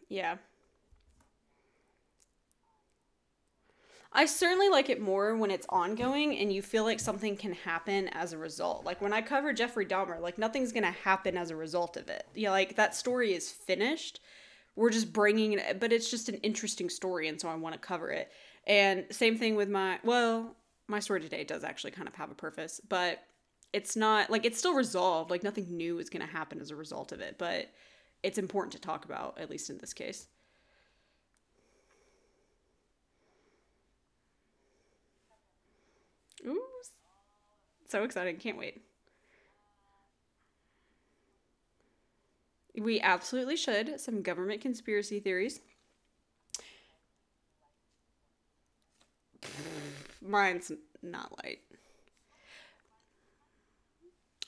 Yeah. 0.08 0.36
I 4.16 4.26
certainly 4.26 4.68
like 4.68 4.90
it 4.90 5.00
more 5.00 5.36
when 5.36 5.50
it's 5.50 5.66
ongoing 5.68 6.38
and 6.38 6.52
you 6.52 6.62
feel 6.62 6.84
like 6.84 7.00
something 7.00 7.36
can 7.36 7.52
happen 7.52 8.08
as 8.08 8.32
a 8.32 8.38
result. 8.38 8.84
Like 8.84 9.00
when 9.02 9.12
I 9.12 9.20
cover 9.20 9.52
Jeffrey 9.52 9.84
Dahmer, 9.84 10.20
like 10.20 10.38
nothing's 10.38 10.72
going 10.72 10.84
to 10.84 10.90
happen 10.92 11.36
as 11.36 11.50
a 11.50 11.56
result 11.56 11.96
of 11.96 12.08
it. 12.08 12.24
Yeah, 12.34 12.50
like 12.50 12.76
that 12.76 12.94
story 12.94 13.34
is 13.34 13.50
finished. 13.50 14.20
We're 14.76 14.90
just 14.90 15.12
bringing 15.12 15.54
it, 15.54 15.80
but 15.80 15.92
it's 15.92 16.10
just 16.10 16.28
an 16.28 16.36
interesting 16.36 16.88
story 16.90 17.26
and 17.28 17.40
so 17.40 17.48
I 17.48 17.56
want 17.56 17.74
to 17.74 17.80
cover 17.80 18.10
it. 18.10 18.30
And 18.68 19.04
same 19.10 19.36
thing 19.36 19.56
with 19.56 19.68
my 19.68 19.98
well, 20.04 20.56
my 20.86 21.00
story 21.00 21.20
today 21.20 21.42
does 21.44 21.64
actually 21.64 21.90
kind 21.92 22.06
of 22.08 22.14
have 22.14 22.30
a 22.30 22.34
purpose, 22.36 22.80
but 22.88 23.20
it's 23.72 23.96
not 23.96 24.30
like 24.30 24.44
it's 24.44 24.58
still 24.58 24.74
resolved. 24.74 25.30
Like 25.30 25.42
nothing 25.42 25.76
new 25.76 25.98
is 25.98 26.08
going 26.10 26.24
to 26.24 26.32
happen 26.32 26.60
as 26.60 26.70
a 26.70 26.76
result 26.76 27.10
of 27.10 27.20
it, 27.20 27.36
but 27.38 27.68
it's 28.22 28.38
important 28.38 28.72
to 28.74 28.80
talk 28.80 29.04
about 29.04 29.40
at 29.40 29.50
least 29.50 29.70
in 29.70 29.78
this 29.78 29.92
case. 29.92 30.28
Ooh, 36.46 36.62
so 37.88 38.02
exciting. 38.02 38.36
Can't 38.36 38.58
wait. 38.58 38.82
We 42.76 43.00
absolutely 43.00 43.56
should. 43.56 44.00
Some 44.00 44.22
government 44.22 44.60
conspiracy 44.60 45.20
theories. 45.20 45.60
Mine's 50.20 50.72
not 51.02 51.32
light. 51.44 51.60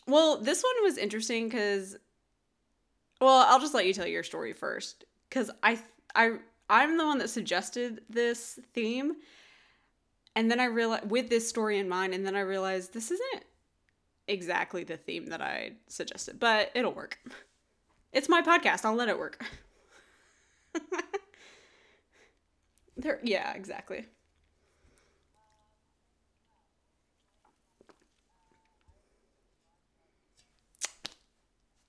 Well, 0.09 0.38
this 0.38 0.62
one 0.62 0.85
was 0.85 0.99
interesting 0.99 1.49
because, 1.49 1.96
well, 3.20 3.44
I'll 3.49 3.61
just 3.61 3.75
let 3.75 3.87
you 3.87 3.92
tell 3.92 4.07
your 4.07 4.22
story 4.22 4.53
first 4.53 5.05
because 5.29 5.51
I, 5.62 5.79
I, 6.14 6.38
I'm 6.70 6.96
the 6.96 7.05
one 7.05 7.18
that 7.18 7.29
suggested 7.29 8.03
this 8.09 8.59
theme, 8.72 9.16
and 10.37 10.51
then 10.51 10.61
I 10.61 10.66
realized 10.66 11.11
with 11.11 11.31
this 11.31 11.49
story 11.49 11.79
in 11.79 11.88
mind, 11.88 12.12
and 12.14 12.25
then 12.27 12.37
I 12.37 12.40
realized 12.40 12.92
this 12.92 13.11
isn't 13.11 13.44
exactly 14.29 14.85
the 14.85 14.99
theme 14.99 15.27
that 15.27 15.40
I 15.40 15.72
suggested, 15.88 16.38
but 16.38 16.70
it'll 16.75 16.92
work. 16.92 17.18
It's 18.12 18.29
my 18.29 18.42
podcast. 18.42 18.85
I'll 18.85 18.94
let 18.94 19.09
it 19.09 19.18
work. 19.18 19.44
there, 22.96 23.18
yeah, 23.22 23.53
exactly. 23.55 24.07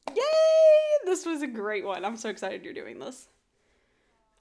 Yay! 0.10 0.24
This 1.06 1.26
was 1.26 1.42
a 1.42 1.48
great 1.48 1.86
one. 1.86 2.04
I'm 2.04 2.18
so 2.18 2.30
excited 2.30 2.64
you're 2.64 2.74
doing 2.74 3.00
this. 3.00 3.28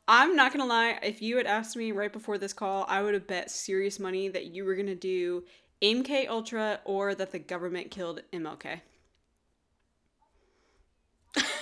I'm 0.09 0.35
not 0.37 0.53
gonna 0.53 0.66
lie, 0.66 0.99
if 1.03 1.23
you 1.23 1.37
had 1.37 1.47
asked 1.47 1.77
me 1.77 1.92
right 1.92 2.12
before 2.12 2.38
this 2.38 2.53
call, 2.53 2.85
I 2.88 3.03
would 3.03 3.14
have 3.14 3.27
bet 3.27 3.51
serious 3.51 3.99
money 4.01 4.29
that 4.29 4.47
you 4.47 4.64
were 4.64 4.75
gonna 4.75 4.95
do 4.97 5.45
MK 5.83 6.27
Ultra 6.29 6.81
or 6.85 7.14
that 7.14 7.31
the 7.33 7.38
government 7.38 7.90
killed 7.90 8.23
MLK. 8.33 8.83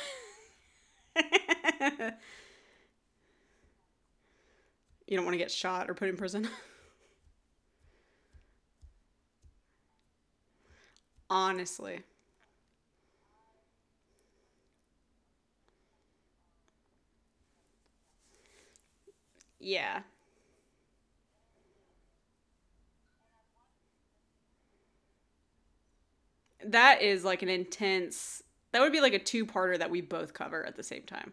you 5.06 5.16
don't 5.16 5.24
want 5.24 5.34
to 5.34 5.38
get 5.38 5.50
shot 5.50 5.88
or 5.88 5.94
put 5.94 6.08
in 6.08 6.16
prison. 6.16 6.48
Honestly. 11.30 12.04
Yeah. 19.64 20.02
That 26.64 27.02
is 27.02 27.24
like 27.24 27.42
an 27.42 27.48
intense. 27.48 28.42
That 28.72 28.80
would 28.80 28.92
be 28.92 29.00
like 29.00 29.14
a 29.14 29.18
two-parter 29.18 29.78
that 29.78 29.90
we 29.90 30.00
both 30.00 30.32
cover 30.34 30.64
at 30.66 30.76
the 30.76 30.82
same 30.82 31.02
time. 31.02 31.32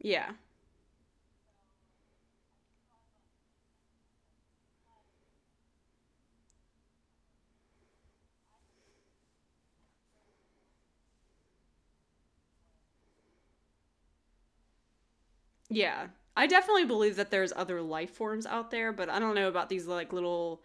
Yeah. 0.00 0.32
Yeah. 15.68 16.08
I 16.36 16.46
definitely 16.46 16.84
believe 16.84 17.16
that 17.16 17.30
there's 17.30 17.52
other 17.54 17.82
life 17.82 18.10
forms 18.10 18.46
out 18.46 18.70
there, 18.70 18.92
but 18.92 19.08
I 19.08 19.18
don't 19.18 19.34
know 19.34 19.48
about 19.48 19.68
these 19.68 19.86
like 19.86 20.12
little 20.12 20.62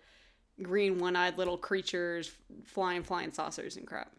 green 0.61 0.99
one-eyed 0.99 1.37
little 1.37 1.57
creatures 1.57 2.31
flying 2.63 3.03
flying 3.03 3.31
saucers 3.31 3.75
and 3.77 3.87
crap. 3.87 4.11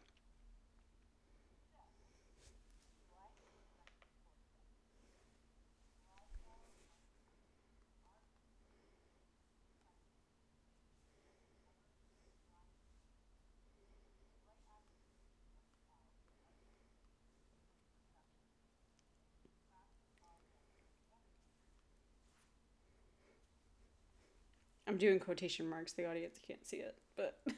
I'm 24.94 24.98
doing 24.98 25.18
quotation 25.18 25.68
marks. 25.68 25.92
The 25.92 26.08
audience 26.08 26.38
can't 26.46 26.64
see 26.64 26.76
it, 26.76 26.94
but 27.16 27.36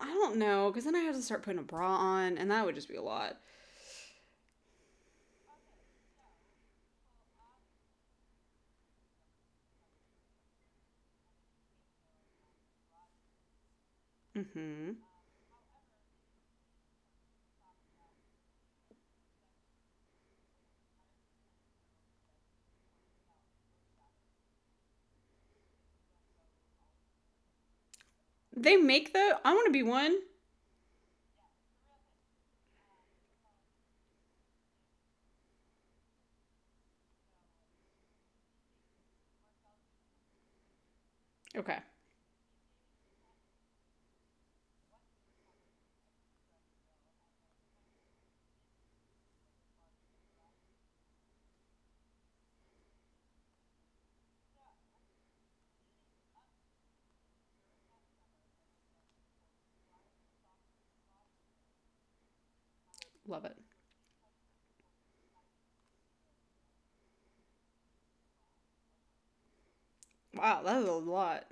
I 0.00 0.06
don't 0.06 0.36
know 0.36 0.70
because 0.70 0.84
then 0.84 0.94
I 0.94 1.00
have 1.00 1.16
to 1.16 1.22
start 1.22 1.42
putting 1.42 1.58
a 1.58 1.64
bra 1.64 1.88
on, 1.96 2.38
and 2.38 2.52
that 2.52 2.64
would 2.64 2.76
just 2.76 2.88
be 2.88 2.94
a 2.94 3.02
lot. 3.02 3.36
Mm-hmm. 14.38 14.90
They 28.60 28.76
make 28.76 29.14
the. 29.14 29.38
I 29.42 29.54
want 29.54 29.66
to 29.68 29.72
be 29.72 29.82
one. 29.82 30.18
Okay. 41.56 41.78
Love 63.30 63.44
it. 63.46 63.56
Wow, 70.34 70.62
that 70.64 70.82
is 70.82 70.88
a 70.88 70.92
lot. 70.92 71.46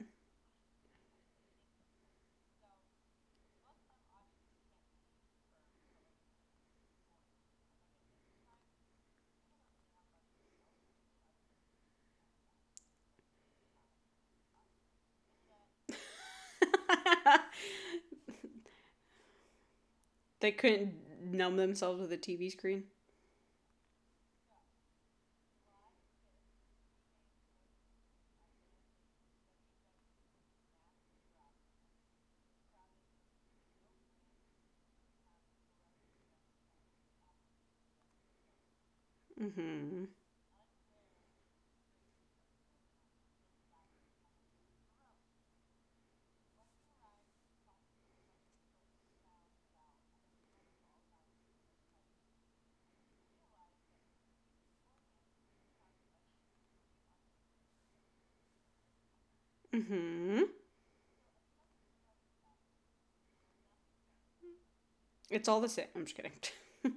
they 20.40 20.52
couldn't 20.52 20.94
numb 21.34 21.56
themselves 21.56 22.00
with 22.00 22.12
a 22.12 22.16
TV 22.16 22.50
screen. 22.50 22.84
Mm-hmm. 39.40 40.04
Hmm. 59.86 60.42
It's 65.30 65.48
all 65.48 65.60
the 65.60 65.68
same. 65.68 65.86
I'm 65.94 66.04
just 66.04 66.16
kidding. 66.16 66.32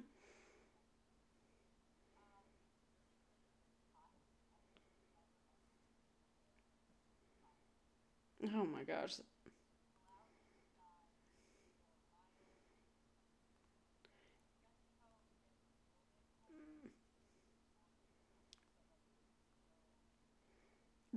oh 8.56 8.64
my 8.64 8.82
gosh. 8.84 9.16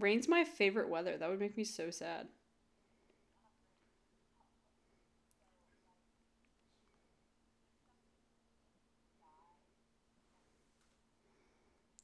Rain's 0.05 0.27
my 0.27 0.43
favorite 0.43 0.87
weather. 0.87 1.17
That 1.17 1.29
would 1.31 1.39
make 1.39 1.57
me 1.57 1.63
so 1.63 1.89
sad. 1.89 2.27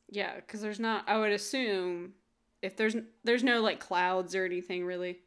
Yeah, 0.10 0.36
because 0.36 0.62
there's 0.62 0.80
not. 0.80 1.08
I 1.08 1.18
would 1.18 1.32
assume 1.32 2.14
if 2.62 2.76
there's 2.76 2.96
there's 3.24 3.44
no 3.44 3.62
like 3.62 3.80
clouds 3.80 4.36
or 4.36 4.46
anything 4.46 4.86
really. 4.86 5.20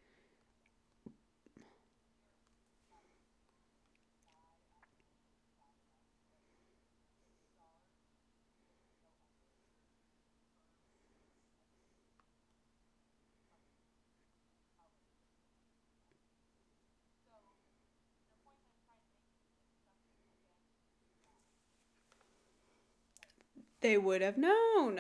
They 23.85 23.99
would 23.99 24.23
have 24.23 24.38
known. 24.38 24.99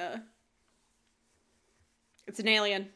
It's 2.26 2.38
an 2.38 2.48
alien. 2.48 2.90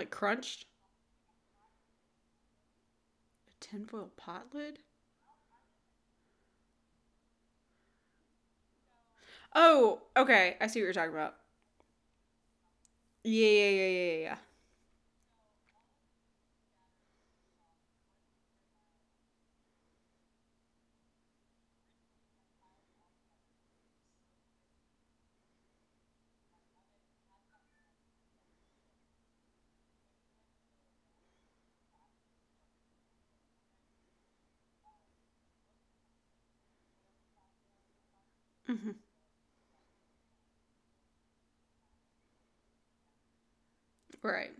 Like 0.00 0.10
crunched. 0.10 0.64
A 3.48 3.52
tinfoil 3.60 4.10
pot 4.16 4.46
lid? 4.54 4.78
Oh, 9.54 10.00
okay. 10.16 10.56
I 10.58 10.68
see 10.68 10.80
what 10.80 10.84
you're 10.84 10.92
talking 10.94 11.12
about. 11.12 11.34
Yeah, 13.24 13.46
yeah, 13.48 13.70
yeah, 13.70 13.86
yeah, 13.88 14.16
yeah. 14.22 14.36
Hmm 38.70 38.92
Right. 44.22 44.59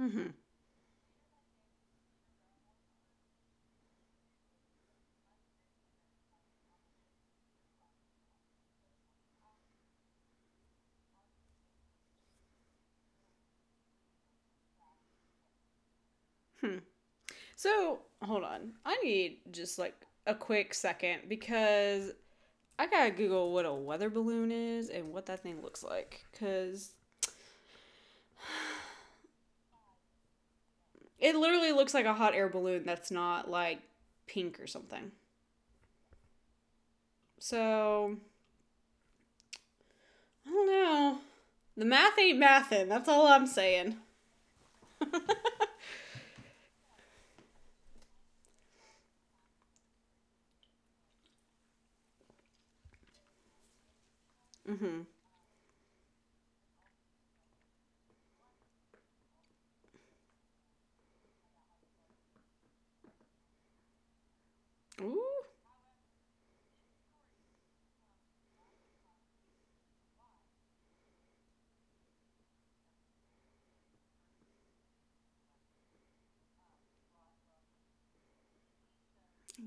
Hmm 0.00 0.30
Hmm. 16.60 16.78
So, 17.56 18.00
hold 18.22 18.44
on. 18.44 18.74
I 18.86 18.96
need 19.04 19.38
just 19.52 19.78
like 19.78 19.94
a 20.26 20.34
quick 20.34 20.74
second 20.74 21.22
because 21.28 22.12
I 22.78 22.86
gotta 22.88 23.10
Google 23.12 23.52
what 23.52 23.66
a 23.66 23.74
weather 23.74 24.10
balloon 24.10 24.52
is 24.52 24.90
and 24.90 25.12
what 25.12 25.26
that 25.26 25.42
thing 25.42 25.62
looks 25.62 25.84
like. 25.84 26.24
Because 26.32 26.92
it 31.20 31.36
literally 31.36 31.72
looks 31.72 31.94
like 31.94 32.06
a 32.06 32.14
hot 32.14 32.34
air 32.34 32.48
balloon 32.48 32.84
that's 32.84 33.10
not 33.10 33.50
like 33.50 33.80
pink 34.26 34.58
or 34.60 34.66
something. 34.66 35.12
So, 37.38 38.16
I 40.46 40.50
don't 40.50 40.66
know. 40.66 41.18
The 41.76 41.84
math 41.84 42.18
ain't 42.18 42.38
mathin'. 42.38 42.88
That's 42.88 43.08
all 43.08 43.26
I'm 43.26 43.46
saying. 43.46 43.96
hmm. 54.66 55.02
Ooh. 65.00 65.42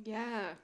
Yeah. 0.04 0.56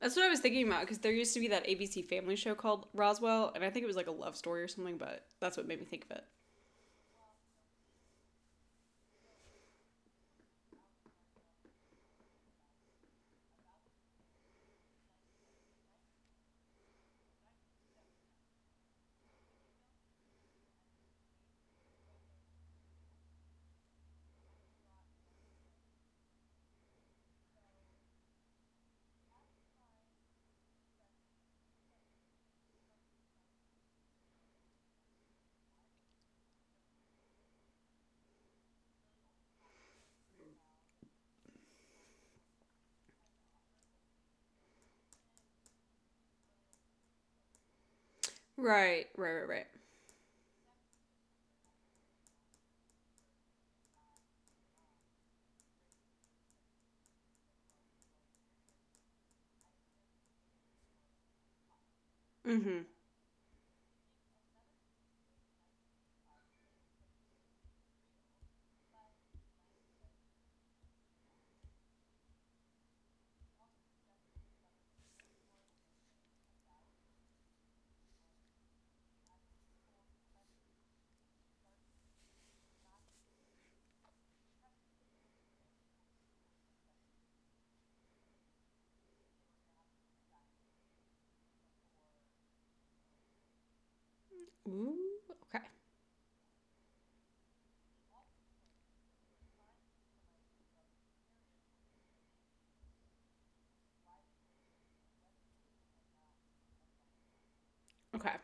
That's 0.00 0.14
what 0.16 0.24
I 0.24 0.28
was 0.28 0.40
thinking 0.40 0.66
about 0.66 0.80
because 0.82 0.98
there 0.98 1.12
used 1.12 1.34
to 1.34 1.40
be 1.40 1.48
that 1.48 1.68
ABC 1.68 2.02
family 2.02 2.36
show 2.36 2.54
called 2.54 2.86
Roswell, 2.94 3.52
and 3.54 3.64
I 3.64 3.70
think 3.70 3.82
it 3.84 3.86
was 3.86 3.96
like 3.96 4.06
a 4.06 4.12
love 4.12 4.36
story 4.36 4.62
or 4.62 4.68
something, 4.68 4.96
but 4.96 5.26
that's 5.40 5.56
what 5.56 5.66
made 5.66 5.80
me 5.80 5.86
think 5.86 6.04
of 6.04 6.12
it. 6.12 6.24
Right, 48.58 49.06
right, 49.16 49.32
right, 49.32 49.48
right. 49.48 49.66
Mm-hmm. 62.48 62.97
Ooh, 94.68 94.96
okay. 95.54 95.64
Okay. 108.14 108.36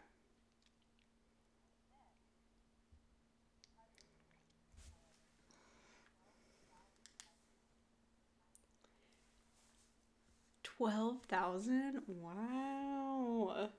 Twelve 10.65 11.23
thousand? 11.29 12.03
Wow. 12.09 13.71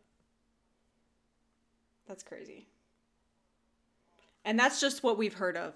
That's 2.07 2.23
crazy. 2.23 2.67
And 4.43 4.59
that's 4.59 4.79
just 4.79 5.03
what 5.03 5.17
we've 5.17 5.33
heard 5.33 5.57
of. 5.57 5.73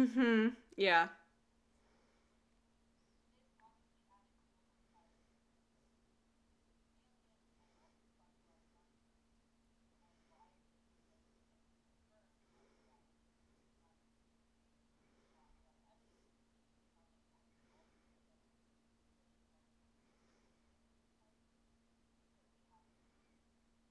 Mm-hmm. 0.00 0.48
Yeah. 0.76 1.08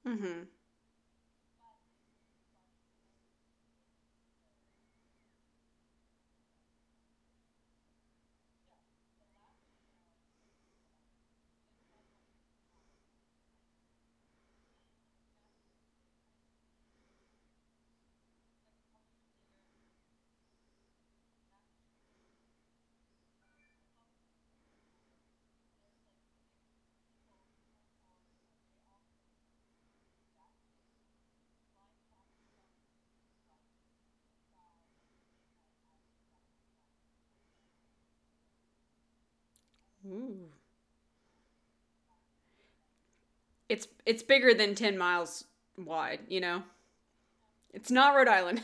Mm-hmm. 0.06 0.44
Ooh. 40.10 40.50
It's 43.70 43.88
it's 44.06 44.24
bigger 44.24 44.54
than 44.54 44.76
ten 44.76 44.98
miles 44.98 45.46
wide, 45.78 46.22
you 46.28 46.42
know? 46.42 46.64
It's 47.74 47.92
not 47.92 48.16
Rhode 48.16 48.28
Island. 48.28 48.62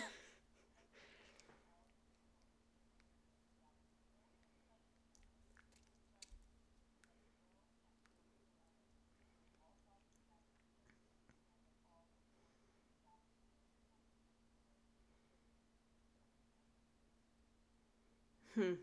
hmm. 18.55 18.73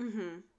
Mm-hmm. 0.00 0.49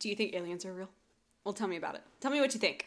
Do 0.00 0.08
you 0.08 0.16
think 0.16 0.34
aliens 0.34 0.64
are 0.64 0.72
real? 0.72 0.88
Well, 1.44 1.52
tell 1.52 1.68
me 1.68 1.76
about 1.76 1.94
it. 1.94 2.00
Tell 2.20 2.30
me 2.30 2.40
what 2.40 2.54
you 2.54 2.58
think. 2.58 2.86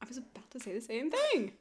I 0.00 0.06
was 0.06 0.18
about 0.18 0.48
to 0.52 0.60
say 0.60 0.72
the 0.72 0.80
same 0.80 1.10
thing. 1.10 1.52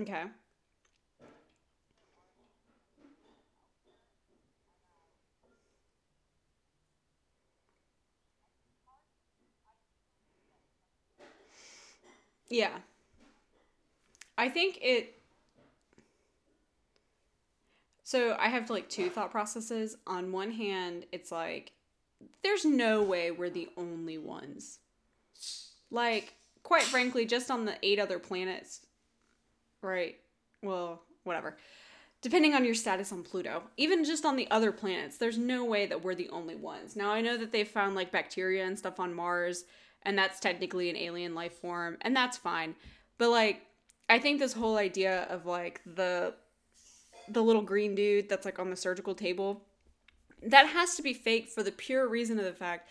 Okay. 0.00 0.24
Yeah. 12.48 12.78
I 14.36 14.48
think 14.48 14.78
it 14.80 15.14
so 18.08 18.34
I 18.38 18.48
have 18.48 18.70
like 18.70 18.88
two 18.88 19.10
thought 19.10 19.30
processes. 19.30 19.96
On 20.06 20.32
one 20.32 20.52
hand, 20.52 21.04
it's 21.12 21.30
like 21.30 21.72
there's 22.42 22.64
no 22.64 23.02
way 23.02 23.30
we're 23.30 23.50
the 23.50 23.68
only 23.76 24.16
ones. 24.16 24.78
Like, 25.90 26.32
quite 26.62 26.84
frankly, 26.84 27.26
just 27.26 27.50
on 27.50 27.64
the 27.64 27.74
eight 27.82 27.98
other 27.98 28.18
planets, 28.18 28.80
right? 29.82 30.16
Well, 30.62 31.02
whatever. 31.24 31.58
Depending 32.20 32.54
on 32.54 32.64
your 32.64 32.74
status 32.74 33.12
on 33.12 33.22
Pluto, 33.22 33.62
even 33.76 34.04
just 34.04 34.24
on 34.24 34.36
the 34.36 34.50
other 34.50 34.72
planets, 34.72 35.18
there's 35.18 35.36
no 35.38 35.64
way 35.64 35.84
that 35.86 36.02
we're 36.02 36.14
the 36.14 36.30
only 36.30 36.56
ones. 36.56 36.96
Now, 36.96 37.10
I 37.10 37.20
know 37.20 37.36
that 37.36 37.52
they've 37.52 37.68
found 37.68 37.94
like 37.94 38.10
bacteria 38.10 38.64
and 38.66 38.78
stuff 38.78 38.98
on 38.98 39.12
Mars, 39.12 39.64
and 40.08 40.16
that's 40.16 40.40
technically 40.40 40.88
an 40.88 40.96
alien 40.96 41.34
life 41.34 41.52
form, 41.52 41.98
and 42.00 42.16
that's 42.16 42.38
fine. 42.38 42.74
But 43.18 43.28
like 43.28 43.66
I 44.08 44.18
think 44.18 44.40
this 44.40 44.54
whole 44.54 44.78
idea 44.78 45.24
of 45.24 45.44
like 45.44 45.82
the 45.84 46.34
the 47.28 47.42
little 47.42 47.60
green 47.60 47.94
dude 47.94 48.28
that's 48.28 48.46
like 48.46 48.58
on 48.58 48.70
the 48.70 48.76
surgical 48.76 49.14
table 49.14 49.66
that 50.42 50.66
has 50.68 50.94
to 50.96 51.02
be 51.02 51.12
fake 51.12 51.50
for 51.50 51.62
the 51.62 51.70
pure 51.70 52.08
reason 52.08 52.38
of 52.38 52.46
the 52.46 52.52
fact 52.52 52.88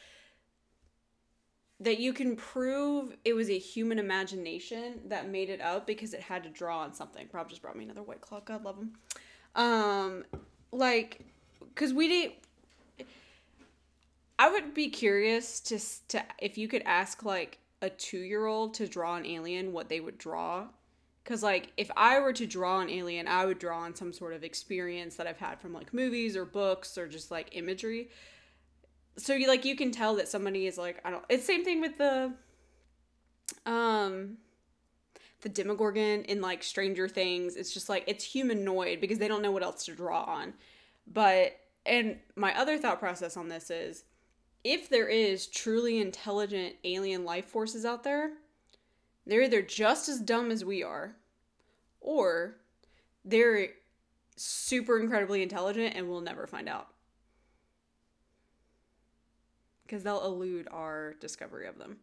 that 1.80 2.00
you 2.00 2.14
can 2.14 2.36
prove 2.36 3.16
it 3.26 3.34
was 3.34 3.50
a 3.50 3.58
human 3.58 3.98
imagination 3.98 5.00
that 5.06 5.28
made 5.28 5.50
it 5.50 5.62
up 5.62 5.88
because 5.88 6.14
it 6.14 6.22
had 6.22 6.44
to 6.44 6.50
draw 6.50 6.82
on 6.82 6.94
something. 6.94 7.28
Rob 7.32 7.50
just 7.50 7.64
brought 7.64 7.76
me 7.76 7.84
another 7.84 8.04
white 8.04 8.22
claw. 8.22 8.42
God 8.42 8.64
love 8.64 8.78
him. 8.78 8.94
Um, 9.56 10.26
like, 10.72 11.26
cause 11.74 11.94
we 11.94 12.08
did. 12.08 12.32
I 14.40 14.50
would 14.50 14.74
be 14.74 14.90
curious 14.90 15.60
to 15.62 15.80
to 16.10 16.24
if 16.40 16.58
you 16.58 16.68
could 16.68 16.84
ask 16.86 17.24
like 17.24 17.60
a 17.82 17.90
two 17.90 18.20
year 18.20 18.46
old 18.46 18.74
to 18.76 18.88
draw 18.88 19.16
an 19.16 19.26
alien, 19.26 19.74
what 19.74 19.90
they 19.90 20.00
would 20.00 20.18
draw. 20.18 20.68
Cause 21.26 21.44
like 21.44 21.74
if 21.76 21.92
I 21.98 22.20
were 22.20 22.34
to 22.34 22.48
draw 22.48 22.80
an 22.80 22.90
alien, 22.90 23.28
I 23.28 23.46
would 23.46 23.60
draw 23.60 23.80
on 23.80 23.96
some 23.96 24.14
sort 24.14 24.34
of 24.34 24.44
experience 24.44 25.16
that 25.16 25.28
I've 25.28 25.40
had 25.40 25.60
from 25.60 25.74
like 25.74 25.94
movies 25.94 26.38
or 26.38 26.46
books 26.46 26.98
or 26.98 27.08
just 27.08 27.32
like 27.32 27.50
imagery 27.52 28.10
so 29.18 29.34
you 29.34 29.48
like 29.48 29.66
you 29.66 29.76
can 29.76 29.92
tell 29.92 30.16
that 30.16 30.28
somebody 30.28 30.68
is 30.68 30.78
like 30.78 31.02
I 31.04 31.12
don't. 31.12 31.24
It's 31.30 31.46
same 31.46 31.66
thing 31.66 31.82
with 31.82 31.98
the 31.98 32.34
um 33.66 34.38
the 35.42 35.50
Demogorgon 35.50 36.24
in 36.24 36.42
like 36.42 36.64
Stranger 36.64 37.08
Things. 37.08 37.56
It's 37.56 37.74
just 37.74 37.90
like 37.90 38.04
it's 38.08 38.24
humanoid 38.24 39.02
because 39.02 39.18
they 39.18 39.28
don't 39.28 39.42
know 39.42 39.52
what 39.52 39.64
else 39.64 39.86
to 39.86 39.96
draw 39.96 40.24
on. 40.24 40.54
But 41.12 41.58
and 41.86 42.18
my 42.36 42.58
other 42.58 42.78
thought 42.78 43.00
process 43.00 43.36
on 43.36 43.50
this 43.50 43.72
is 43.72 44.04
if 44.68 44.90
there 44.90 45.08
is 45.08 45.48
truly 45.48 46.02
intelligent 46.02 46.76
alien 46.84 47.24
life 47.24 47.46
forces 47.46 47.86
out 47.86 48.04
there, 48.04 48.32
they're 49.26 49.44
either 49.44 49.62
just 49.62 50.10
as 50.10 50.20
dumb 50.20 50.52
as 50.52 50.66
we 50.66 50.84
are 50.84 51.16
or 52.02 52.58
they're 53.24 53.70
super 54.36 55.00
incredibly 55.00 55.42
intelligent 55.42 55.96
and 55.96 56.10
we'll 56.10 56.20
never 56.20 56.46
find 56.46 56.68
out 56.68 56.90
because 59.86 60.04
they'll 60.04 60.26
elude 60.26 60.68
our 60.70 61.14
discovery 61.22 61.66
of 61.66 61.78
them. 61.78 61.96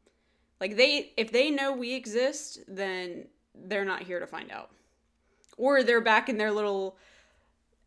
Like 0.58 0.76
they 0.76 1.12
if 1.18 1.30
they 1.32 1.50
know 1.50 1.74
we 1.74 1.92
exist, 1.92 2.60
then 2.66 3.26
they're 3.54 3.84
not 3.84 4.04
here 4.04 4.20
to 4.20 4.26
find 4.26 4.50
out. 4.50 4.70
Or 5.58 5.82
they're 5.82 6.00
back 6.00 6.30
in 6.30 6.38
their 6.38 6.50
little 6.50 6.96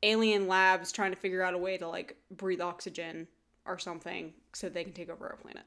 alien 0.04 0.48
labs 0.48 0.92
trying 0.92 1.12
to 1.12 1.18
figure 1.18 1.42
out 1.42 1.56
a 1.56 1.58
way 1.58 1.80
to 1.80 1.88
like 1.88 2.16
breathe 2.30 2.62
oxygen 2.62 3.28
or 3.68 3.78
something 3.78 4.34
so 4.54 4.70
they 4.70 4.84
can 4.84 4.94
take 4.94 5.10
over 5.10 5.28
our 5.28 5.36
planet. 5.36 5.64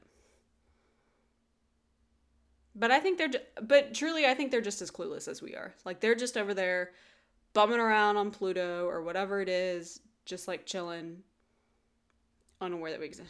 But 2.75 2.91
I 2.91 2.99
think 2.99 3.17
they're 3.17 3.27
ju- 3.27 3.39
but 3.61 3.93
truly 3.93 4.25
I 4.25 4.33
think 4.33 4.51
they're 4.51 4.61
just 4.61 4.81
as 4.81 4.91
clueless 4.91 5.27
as 5.27 5.41
we 5.41 5.55
are. 5.55 5.73
Like 5.85 5.99
they're 5.99 6.15
just 6.15 6.37
over 6.37 6.53
there 6.53 6.91
bumming 7.53 7.79
around 7.79 8.17
on 8.17 8.31
Pluto 8.31 8.87
or 8.87 9.01
whatever 9.01 9.41
it 9.41 9.49
is, 9.49 9.99
just 10.25 10.47
like 10.47 10.65
chilling 10.65 11.17
unaware 12.61 12.91
that 12.91 12.99
we 12.99 13.07
exist. 13.07 13.29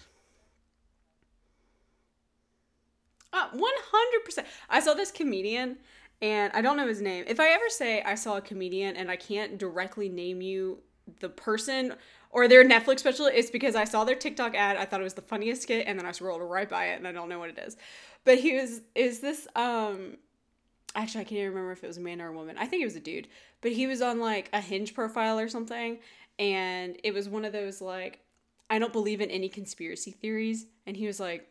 Uh, 3.34 3.50
100%. 3.52 4.46
I 4.70 4.80
saw 4.82 4.94
this 4.94 5.12
comedian 5.12 5.78
and 6.22 6.52
I 6.54 6.62
don't 6.62 6.78
know 6.78 6.88
his 6.88 7.02
name. 7.02 7.24
If 7.28 7.40
I 7.40 7.50
ever 7.50 7.70
say 7.70 8.04
I 8.04 8.16
saw 8.16 8.38
a 8.38 8.42
comedian 8.42 8.96
and 8.96 9.10
I 9.10 9.16
can't 9.16 9.58
directly 9.58 10.10
name 10.10 10.42
you 10.42 10.80
the 11.20 11.30
person 11.30 11.96
or 12.32 12.48
their 12.48 12.64
Netflix 12.64 13.00
special, 13.00 13.26
it's 13.28 13.52
because 13.52 13.76
I 13.76 13.84
saw 13.84 14.04
their 14.04 14.16
TikTok 14.16 14.56
ad. 14.56 14.78
I 14.78 14.86
thought 14.86 15.02
it 15.02 15.04
was 15.04 15.14
the 15.14 15.22
funniest 15.22 15.64
skit 15.64 15.86
and 15.88 16.00
then 16.00 16.06
I 16.06 16.12
scrolled 16.12 16.42
right 16.42 16.70
by 16.70 16.88
it 16.88 16.98
and 16.98 17.08
I 17.08 17.12
don't 17.12 17.30
know 17.30 17.40
what 17.40 17.50
it 17.50 17.60
is. 17.60 17.76
But 18.24 18.40
he 18.40 18.56
was, 18.56 18.82
is 18.96 19.20
this, 19.20 19.48
um, 19.56 20.18
actually, 20.96 21.22
I 21.22 21.24
can't 21.26 21.40
even 21.40 21.50
remember 21.50 21.72
if 21.72 21.84
it 21.84 21.88
was 21.88 21.98
a 21.98 22.02
man 22.02 22.22
or 22.22 22.30
a 22.30 22.34
woman. 22.34 22.58
I 22.58 22.68
think 22.68 22.82
it 22.82 22.86
was 22.86 22.96
a 22.96 23.02
dude. 23.02 23.28
But 23.62 23.74
he 23.74 23.86
was 23.88 24.02
on 24.02 24.20
like 24.20 24.50
a 24.54 24.62
hinge 24.62 24.94
profile 24.94 25.40
or 25.40 25.50
something. 25.50 26.00
And 26.40 26.98
it 27.04 27.14
was 27.14 27.28
one 27.28 27.46
of 27.46 27.54
those 27.54 27.82
like, 27.82 28.20
I 28.70 28.80
don't 28.80 28.94
believe 28.94 29.20
in 29.20 29.30
any 29.30 29.50
conspiracy 29.50 30.12
theories. 30.12 30.66
And 30.88 30.96
he 30.96 31.08
was 31.08 31.20
like, 31.20 31.51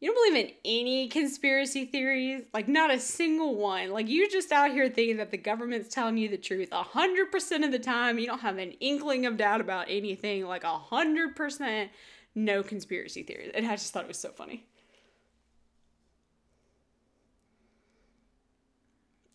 you 0.00 0.12
don't 0.12 0.32
believe 0.32 0.46
in 0.46 0.54
any 0.64 1.08
conspiracy 1.08 1.86
theories? 1.86 2.44
Like, 2.52 2.68
not 2.68 2.92
a 2.92 3.00
single 3.00 3.54
one. 3.56 3.90
Like, 3.90 4.08
you're 4.08 4.28
just 4.28 4.52
out 4.52 4.70
here 4.70 4.88
thinking 4.90 5.16
that 5.16 5.30
the 5.30 5.38
government's 5.38 5.88
telling 5.88 6.18
you 6.18 6.28
the 6.28 6.36
truth 6.36 6.70
100% 6.70 7.64
of 7.64 7.72
the 7.72 7.78
time. 7.78 8.18
You 8.18 8.26
don't 8.26 8.40
have 8.40 8.58
an 8.58 8.72
inkling 8.72 9.24
of 9.24 9.36
doubt 9.38 9.60
about 9.62 9.86
anything. 9.88 10.44
Like, 10.46 10.64
100% 10.64 11.88
no 12.34 12.62
conspiracy 12.62 13.22
theories. 13.22 13.52
And 13.54 13.66
I 13.66 13.72
just 13.76 13.92
thought 13.92 14.04
it 14.04 14.08
was 14.08 14.18
so 14.18 14.30
funny. 14.30 14.66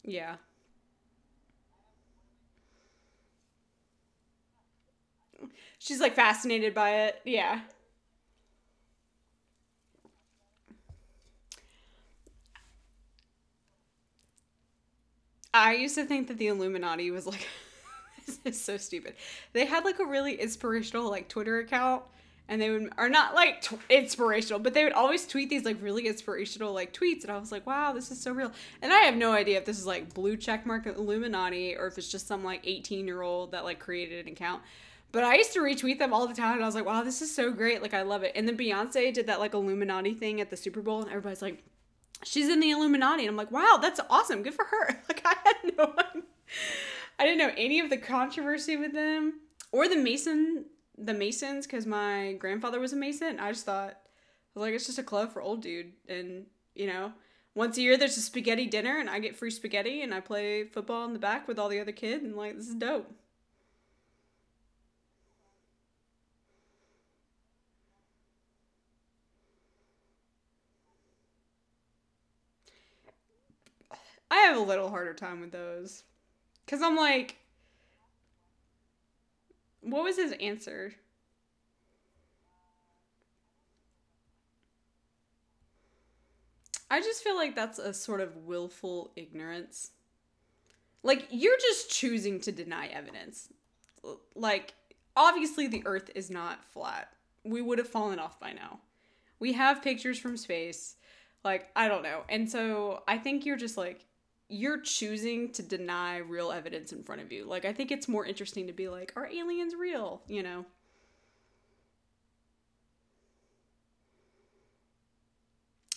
Yeah. 0.03 0.36
She's 5.80 5.99
like 5.99 6.16
fascinated 6.16 6.74
by 6.74 6.91
it. 7.05 7.22
Yeah. 7.26 7.62
I 15.54 15.76
used 15.76 15.95
to 15.95 16.06
think 16.06 16.28
that 16.28 16.38
the 16.38 16.47
Illuminati 16.47 17.12
was 17.12 17.26
like 17.28 17.47
this 18.26 18.39
is 18.45 18.62
so 18.62 18.78
stupid. 18.78 19.16
They 19.54 19.66
had 19.66 19.84
like 19.84 19.99
a 19.99 20.06
really 20.06 20.36
inspirational 20.36 21.10
like 21.10 21.28
Twitter 21.28 21.60
account 21.60 22.04
and 22.47 22.62
they 22.62 22.70
would 22.70 22.91
are 22.97 23.10
not 23.10 23.34
like 23.34 23.62
t- 23.62 23.78
inspirational, 23.89 24.60
but 24.60 24.74
they 24.74 24.84
would 24.84 24.93
always 24.93 25.26
tweet 25.26 25.49
these 25.49 25.64
like 25.64 25.78
really 25.82 26.08
inspirational 26.08 26.74
like 26.74 26.93
tweets 26.93 27.24
and 27.24 27.32
I 27.32 27.38
was 27.38 27.52
like, 27.52 27.66
"Wow, 27.66 27.93
this 27.93 28.12
is 28.12 28.22
so 28.22 28.32
real." 28.32 28.52
And 28.82 28.91
I 28.91 28.99
have 29.02 29.16
no 29.16 29.32
idea 29.32 29.58
if 29.58 29.66
this 29.66 29.80
is 29.80 29.86
like 29.86 30.14
blue 30.14 30.38
checkmark 30.38 30.86
Illuminati 30.86 31.76
or 31.76 31.88
if 31.88 31.97
it's 31.97 32.10
just 32.10 32.28
some 32.28 32.43
like 32.43 32.64
18-year-old 32.66 33.52
that 33.52 33.64
like 33.64 33.80
created 33.80 34.26
an 34.26 34.34
account. 34.34 34.62
But 35.14 35.24
I 35.24 35.36
used 35.36 35.54
to 35.54 35.60
retweet 35.60 35.99
them 35.99 36.14
all 36.14 36.28
the 36.28 36.34
time 36.34 36.56
and 36.56 36.64
I 36.64 36.66
was 36.66 36.76
like, 36.76 36.86
"Wow, 36.86 37.04
this 37.04 37.22
is 37.22 37.34
so 37.34 37.52
great. 37.52 37.82
Like 37.82 37.93
I 37.93 38.02
love 38.02 38.24
it." 38.24 38.34
And 38.36 38.47
then 38.47 38.58
Beyonce 38.58 39.14
did 39.14 39.28
that 39.28 39.39
like 39.39 39.54
Illuminati 39.54 40.14
thing 40.14 40.41
at 40.41 40.49
the 40.49 40.58
Super 40.58 40.82
Bowl 40.82 41.02
and 41.02 41.10
everybody's 41.10 41.41
like, 41.41 41.64
she's 42.24 42.49
in 42.49 42.59
the 42.59 42.72
Illuminati. 42.72 43.24
And 43.24 43.32
I'm 43.32 43.38
like, 43.38 43.51
wow, 43.51 43.80
that's 43.82 43.99
awesome. 44.09 44.43
Good 44.43 44.53
for 44.53 44.65
her. 44.65 45.01
Like, 45.07 45.22
I 45.26 45.36
had 45.43 45.78
no, 45.78 45.93
I 47.19 47.26
didn't 47.26 47.39
know 47.39 47.53
any 47.57 47.80
of 47.80 47.89
the 47.89 47.97
controversy 47.97 48.78
with 48.78 48.93
them 48.93 49.41
or 49.72 49.88
the 49.88 49.97
Mason, 49.97 50.65
the 50.97 51.13
Masons, 51.13 51.67
because 51.67 51.86
my 51.86 52.34
grandfather 52.34 52.80
was 52.80 52.93
a 52.93 52.95
Mason. 52.95 53.39
I 53.39 53.51
just 53.51 53.65
thought, 53.65 53.91
I 53.91 54.59
was 54.59 54.61
like, 54.61 54.74
it's 54.74 54.86
just 54.86 54.99
a 54.99 55.03
club 55.03 55.32
for 55.32 55.41
old 55.41 55.61
dude. 55.61 55.91
And, 56.07 56.45
you 56.76 56.88
know, 56.88 57.13
once 57.55 57.78
a 57.78 57.82
year 57.82 57.97
there's 57.97 58.17
a 58.17 58.22
spaghetti 58.22 58.67
dinner 58.67 58.97
and 58.97 59.09
I 59.09 59.19
get 59.19 59.36
free 59.36 59.51
spaghetti 59.51 60.01
and 60.01 60.13
I 60.13 60.22
play 60.22 60.63
football 60.63 61.05
in 61.05 61.13
the 61.13 61.19
back 61.19 61.47
with 61.47 61.59
all 61.59 61.69
the 61.69 61.80
other 61.80 61.91
kids. 61.91 62.24
And, 62.24 62.36
like, 62.36 62.55
this 62.55 62.67
is 62.67 62.76
dope. 62.76 63.11
I 74.32 74.38
have 74.38 74.55
a 74.55 74.61
little 74.61 74.89
harder 74.89 75.13
time 75.13 75.41
with 75.41 75.51
those. 75.51 76.03
Because 76.65 76.82
I'm 76.82 76.95
like, 76.95 77.36
what 79.82 80.03
was 80.03 80.15
his 80.15 80.32
answer? 80.39 80.93
I 86.89 87.01
just 87.01 87.23
feel 87.23 87.36
like 87.36 87.55
that's 87.55 87.77
a 87.77 87.93
sort 87.93 88.21
of 88.21 88.36
willful 88.38 89.11
ignorance. 89.15 89.91
Like, 91.03 91.27
you're 91.29 91.57
just 91.57 91.89
choosing 91.89 92.39
to 92.41 92.51
deny 92.51 92.88
evidence. 92.88 93.49
Like, 94.36 94.73
obviously, 95.15 95.67
the 95.67 95.84
earth 95.86 96.09
is 96.15 96.29
not 96.29 96.63
flat. 96.65 97.09
We 97.43 97.61
would 97.61 97.79
have 97.79 97.88
fallen 97.88 98.19
off 98.19 98.39
by 98.39 98.53
now. 98.53 98.79
We 99.39 99.53
have 99.53 99.82
pictures 99.82 100.19
from 100.19 100.38
space. 100.38 100.95
Like, 101.43 101.69
I 101.75 101.88
don't 101.88 102.03
know. 102.03 102.21
And 102.29 102.49
so 102.49 103.03
I 103.07 103.17
think 103.17 103.45
you're 103.45 103.57
just 103.57 103.77
like, 103.77 104.05
you're 104.52 104.82
choosing 104.82 105.49
to 105.54 105.64
deny 105.64 106.18
real 106.18 106.52
evidence 106.52 106.91
in 106.91 107.04
front 107.04 107.22
of 107.22 107.32
you. 107.32 107.45
Like, 107.45 107.64
I 107.64 107.72
think 107.72 107.89
it's 107.89 108.08
more 108.08 108.26
interesting 108.26 108.68
to 108.68 108.74
be 108.74 108.89
like, 108.89 109.14
are 109.16 109.26
aliens 109.26 109.74
real? 109.80 110.22
You 110.28 110.43
know? 110.43 110.66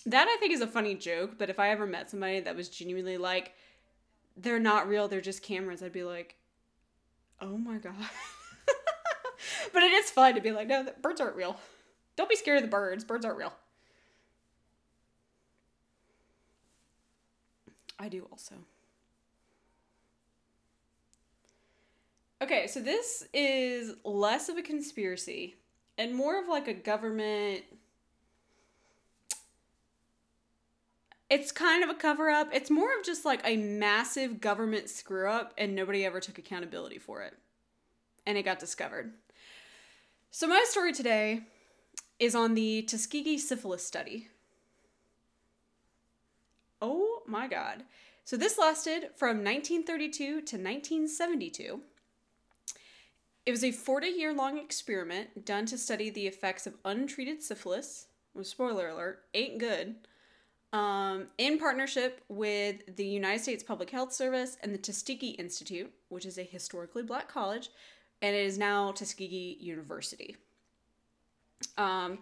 That 0.06 0.28
I 0.28 0.36
think 0.38 0.52
is 0.52 0.60
a 0.60 0.66
funny 0.66 0.94
joke, 0.94 1.38
but 1.38 1.50
if 1.50 1.58
I 1.58 1.70
ever 1.70 1.86
met 1.86 2.10
somebody 2.10 2.40
that 2.40 2.54
was 2.54 2.68
genuinely 2.68 3.16
like, 3.16 3.54
they're 4.36 4.60
not 4.60 4.88
real, 4.88 5.08
they're 5.08 5.20
just 5.20 5.42
cameras, 5.42 5.82
I'd 5.82 5.92
be 5.92 6.04
like, 6.04 6.36
oh 7.40 7.56
my 7.56 7.78
God. 7.78 7.94
but 9.72 9.82
it 9.82 9.92
is 9.92 10.10
fun 10.10 10.34
to 10.34 10.40
be 10.40 10.52
like, 10.52 10.68
no, 10.68 10.84
the 10.84 10.94
birds 11.02 11.20
aren't 11.20 11.36
real. 11.36 11.56
Don't 12.16 12.28
be 12.28 12.36
scared 12.36 12.58
of 12.58 12.62
the 12.62 12.68
birds. 12.68 13.02
Birds 13.02 13.24
aren't 13.24 13.38
real. 13.38 13.52
I 17.98 18.08
do 18.08 18.28
also. 18.30 18.54
Okay, 22.42 22.66
so 22.66 22.80
this 22.80 23.26
is 23.32 23.94
less 24.04 24.48
of 24.48 24.58
a 24.58 24.62
conspiracy 24.62 25.56
and 25.96 26.14
more 26.14 26.40
of 26.40 26.48
like 26.48 26.68
a 26.68 26.74
government. 26.74 27.64
it's 31.34 31.50
kind 31.50 31.82
of 31.82 31.90
a 31.90 31.94
cover 31.94 32.28
up. 32.30 32.48
It's 32.52 32.70
more 32.70 32.96
of 32.96 33.04
just 33.04 33.24
like 33.24 33.40
a 33.44 33.56
massive 33.56 34.40
government 34.40 34.88
screw 34.88 35.28
up, 35.28 35.52
and 35.58 35.74
nobody 35.74 36.04
ever 36.04 36.20
took 36.20 36.38
accountability 36.38 36.98
for 36.98 37.22
it. 37.22 37.34
And 38.24 38.38
it 38.38 38.44
got 38.44 38.60
discovered. 38.60 39.12
So, 40.30 40.46
my 40.46 40.64
story 40.68 40.92
today 40.92 41.42
is 42.20 42.34
on 42.34 42.54
the 42.54 42.82
Tuskegee 42.82 43.38
syphilis 43.38 43.84
study. 43.84 44.28
Oh 46.80 47.13
my 47.26 47.48
god. 47.48 47.84
So, 48.24 48.36
this 48.36 48.58
lasted 48.58 49.10
from 49.16 49.44
1932 49.44 50.24
to 50.24 50.30
1972. 50.32 51.80
It 53.46 53.50
was 53.50 53.64
a 53.64 53.72
40 53.72 54.06
year 54.08 54.32
long 54.32 54.58
experiment 54.58 55.44
done 55.44 55.66
to 55.66 55.76
study 55.76 56.08
the 56.10 56.26
effects 56.26 56.66
of 56.66 56.74
untreated 56.84 57.42
syphilis. 57.42 58.06
Well, 58.34 58.44
spoiler 58.44 58.88
alert, 58.88 59.24
ain't 59.34 59.58
good 59.58 59.96
um, 60.74 61.28
in 61.38 61.56
partnership 61.60 62.20
with 62.28 62.96
the 62.96 63.06
United 63.06 63.40
States 63.40 63.62
Public 63.62 63.90
Health 63.90 64.12
Service 64.12 64.58
and 64.60 64.74
the 64.74 64.78
Tuskegee 64.78 65.36
Institute, 65.38 65.92
which 66.08 66.26
is 66.26 66.36
a 66.36 66.42
historically 66.42 67.04
black 67.04 67.28
college, 67.28 67.70
and 68.20 68.34
it 68.34 68.44
is 68.44 68.58
now 68.58 68.90
Tuskegee 68.90 69.56
University. 69.60 70.36
Um, 71.78 72.18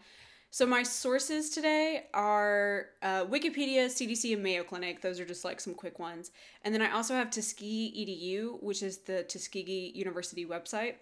so 0.52 0.66
my 0.66 0.82
sources 0.82 1.48
today 1.48 2.04
are 2.12 2.88
uh, 3.00 3.24
Wikipedia, 3.24 3.86
CDC, 3.86 4.34
and 4.34 4.42
Mayo 4.42 4.62
Clinic. 4.62 5.00
Those 5.00 5.18
are 5.18 5.24
just 5.24 5.46
like 5.46 5.62
some 5.62 5.72
quick 5.72 5.98
ones. 5.98 6.30
And 6.60 6.74
then 6.74 6.82
I 6.82 6.92
also 6.92 7.14
have 7.14 7.30
Tuskegee 7.30 7.90
EDU, 7.96 8.62
which 8.62 8.82
is 8.82 8.98
the 8.98 9.22
Tuskegee 9.22 9.92
University 9.94 10.44
website. 10.44 10.96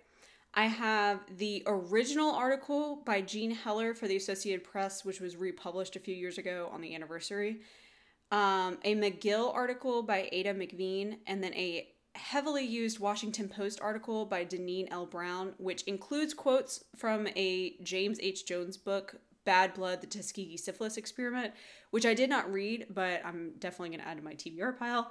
I 0.55 0.67
have 0.67 1.19
the 1.37 1.65
original 1.67 2.31
article 2.31 3.03
by 3.05 3.23
Jean 3.23 3.51
Heller 3.51 3.93
for 3.93 4.07
the 4.07 4.15
Associated 4.15 4.63
Press, 4.63 5.05
which 5.05 5.21
was 5.21 5.35
republished 5.35 5.97
a 5.97 6.01
few 6.01 6.15
years 6.15 6.39
ago 6.39 6.71
on 6.73 6.81
the 6.81 6.95
anniversary. 6.95 7.63
Um, 8.31 8.79
a 8.85 8.95
McGill 8.95 9.53
article 9.53 10.05
by 10.05 10.29
Ada 10.31 10.55
McVean, 10.55 11.19
and 11.27 11.43
then 11.43 11.55
a 11.55 11.89
heavily 12.15 12.65
used 12.65 13.01
Washington 13.01 13.49
Post 13.49 13.81
article 13.81 14.27
by 14.27 14.45
Deneen 14.45 14.87
L. 14.93 15.07
Brown, 15.07 15.55
which 15.59 15.83
includes 15.83 16.35
quotes 16.35 16.85
from 16.95 17.27
a 17.35 17.75
James 17.83 18.21
H. 18.21 18.47
Jones 18.47 18.77
book, 18.77 19.17
Bad 19.45 19.75
Blood, 19.75 20.01
the 20.01 20.07
Tuskegee 20.07 20.57
Syphilis 20.57 20.97
Experiment, 20.97 21.55
which 21.91 22.07
I 22.07 22.15
did 22.15 22.31
not 22.31 22.53
read, 22.53 22.87
but 22.91 23.25
I'm 23.25 23.53
definitely 23.59 23.91
going 23.91 24.01
to 24.01 24.09
add 24.09 24.19
to 24.19 24.23
my 24.23 24.35
TBR 24.35 24.79
pile. 24.79 25.11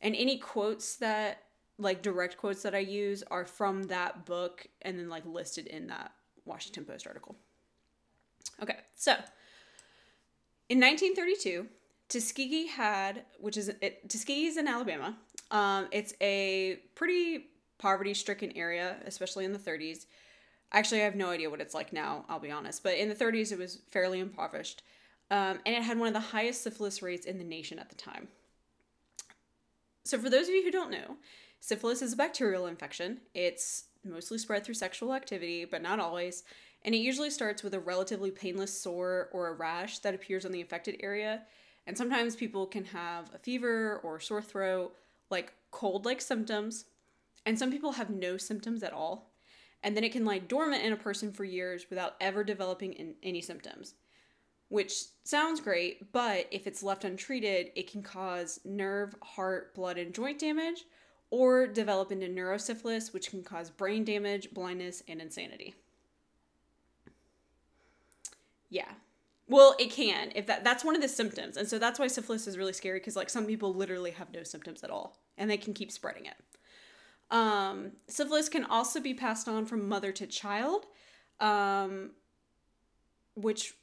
And 0.00 0.14
any 0.14 0.38
quotes 0.38 0.96
that 0.96 1.42
like 1.78 2.02
direct 2.02 2.36
quotes 2.36 2.62
that 2.62 2.74
I 2.74 2.78
use 2.78 3.22
are 3.30 3.44
from 3.44 3.84
that 3.84 4.26
book 4.26 4.66
and 4.82 4.98
then 4.98 5.08
like 5.08 5.24
listed 5.26 5.66
in 5.66 5.88
that 5.88 6.12
Washington 6.44 6.84
Post 6.84 7.06
article. 7.06 7.36
Okay, 8.62 8.76
so 8.94 9.12
in 10.68 10.80
1932, 10.80 11.66
Tuskegee 12.08 12.68
had, 12.68 13.24
which 13.40 13.56
is 13.56 13.68
it, 13.80 14.08
Tuskegee's 14.08 14.56
in 14.56 14.68
Alabama. 14.68 15.16
Um, 15.50 15.88
it's 15.90 16.14
a 16.20 16.78
pretty 16.94 17.46
poverty-stricken 17.78 18.52
area, 18.56 18.96
especially 19.04 19.44
in 19.44 19.52
the 19.52 19.58
30s. 19.58 20.06
Actually, 20.74 21.00
I 21.00 21.04
have 21.04 21.14
no 21.14 21.30
idea 21.30 21.48
what 21.48 21.60
it's 21.60 21.72
like 21.72 21.92
now. 21.92 22.26
I'll 22.28 22.40
be 22.40 22.50
honest, 22.50 22.82
but 22.82 22.98
in 22.98 23.08
the 23.08 23.14
30s, 23.14 23.52
it 23.52 23.58
was 23.58 23.78
fairly 23.90 24.20
impoverished, 24.20 24.82
um, 25.30 25.60
and 25.64 25.74
it 25.74 25.82
had 25.82 25.98
one 25.98 26.08
of 26.08 26.14
the 26.14 26.20
highest 26.20 26.62
syphilis 26.62 27.00
rates 27.00 27.24
in 27.24 27.38
the 27.38 27.44
nation 27.44 27.78
at 27.78 27.88
the 27.88 27.94
time. 27.94 28.28
So, 30.02 30.18
for 30.18 30.28
those 30.28 30.48
of 30.48 30.54
you 30.54 30.62
who 30.62 30.70
don't 30.70 30.90
know, 30.90 31.16
Syphilis 31.64 32.02
is 32.02 32.12
a 32.12 32.16
bacterial 32.16 32.66
infection. 32.66 33.22
It's 33.32 33.84
mostly 34.04 34.36
spread 34.36 34.64
through 34.64 34.74
sexual 34.74 35.14
activity, 35.14 35.64
but 35.64 35.80
not 35.80 35.98
always. 35.98 36.44
And 36.84 36.94
it 36.94 36.98
usually 36.98 37.30
starts 37.30 37.62
with 37.62 37.72
a 37.72 37.80
relatively 37.80 38.30
painless 38.30 38.78
sore 38.78 39.30
or 39.32 39.48
a 39.48 39.54
rash 39.54 40.00
that 40.00 40.14
appears 40.14 40.44
on 40.44 40.52
the 40.52 40.60
affected 40.60 40.96
area. 41.00 41.44
And 41.86 41.96
sometimes 41.96 42.36
people 42.36 42.66
can 42.66 42.84
have 42.84 43.30
a 43.34 43.38
fever 43.38 43.98
or 44.04 44.20
sore 44.20 44.42
throat, 44.42 44.94
like 45.30 45.54
cold 45.70 46.04
like 46.04 46.20
symptoms. 46.20 46.84
And 47.46 47.58
some 47.58 47.72
people 47.72 47.92
have 47.92 48.10
no 48.10 48.36
symptoms 48.36 48.82
at 48.82 48.92
all. 48.92 49.30
And 49.84 49.96
then 49.96 50.02
it 50.02 50.10
can 50.10 50.24
lie 50.24 50.38
dormant 50.38 50.82
in 50.82 50.92
a 50.92 50.96
person 50.96 51.30
for 51.30 51.44
years 51.44 51.86
without 51.88 52.16
ever 52.20 52.42
developing 52.42 53.14
any 53.22 53.40
symptoms 53.40 53.94
which 54.74 55.04
sounds 55.22 55.60
great, 55.60 56.12
but 56.12 56.46
if 56.50 56.66
it's 56.66 56.82
left 56.82 57.04
untreated, 57.04 57.70
it 57.76 57.88
can 57.88 58.02
cause 58.02 58.58
nerve, 58.64 59.14
heart, 59.22 59.72
blood, 59.72 59.98
and 59.98 60.12
joint 60.12 60.38
damage, 60.38 60.84
or 61.30 61.66
develop 61.66 62.10
into 62.10 62.26
neurosyphilis, 62.26 63.12
which 63.12 63.30
can 63.30 63.44
cause 63.44 63.70
brain 63.70 64.04
damage, 64.04 64.52
blindness, 64.52 65.02
and 65.06 65.20
insanity. 65.20 65.74
Yeah. 68.68 68.90
Well, 69.46 69.76
it 69.78 69.90
can 69.92 70.32
if 70.34 70.46
that 70.46 70.64
that's 70.64 70.84
one 70.84 70.96
of 70.96 71.02
the 71.02 71.08
symptoms. 71.08 71.56
And 71.56 71.68
so 71.68 71.78
that's 71.78 72.00
why 72.00 72.08
syphilis 72.08 72.48
is 72.48 72.58
really 72.58 72.72
scary 72.72 72.98
because 72.98 73.14
like 73.14 73.30
some 73.30 73.46
people 73.46 73.74
literally 73.74 74.10
have 74.12 74.32
no 74.32 74.42
symptoms 74.42 74.82
at 74.82 74.90
all 74.90 75.18
and 75.36 75.48
they 75.48 75.56
can 75.56 75.74
keep 75.74 75.92
spreading 75.92 76.26
it. 76.26 76.34
Um, 77.34 77.90
syphilis 78.06 78.48
can 78.48 78.64
also 78.64 79.00
be 79.00 79.12
passed 79.12 79.48
on 79.48 79.66
from 79.66 79.88
mother 79.88 80.12
to 80.12 80.26
child, 80.26 80.86
um, 81.40 82.12
which 83.34 83.74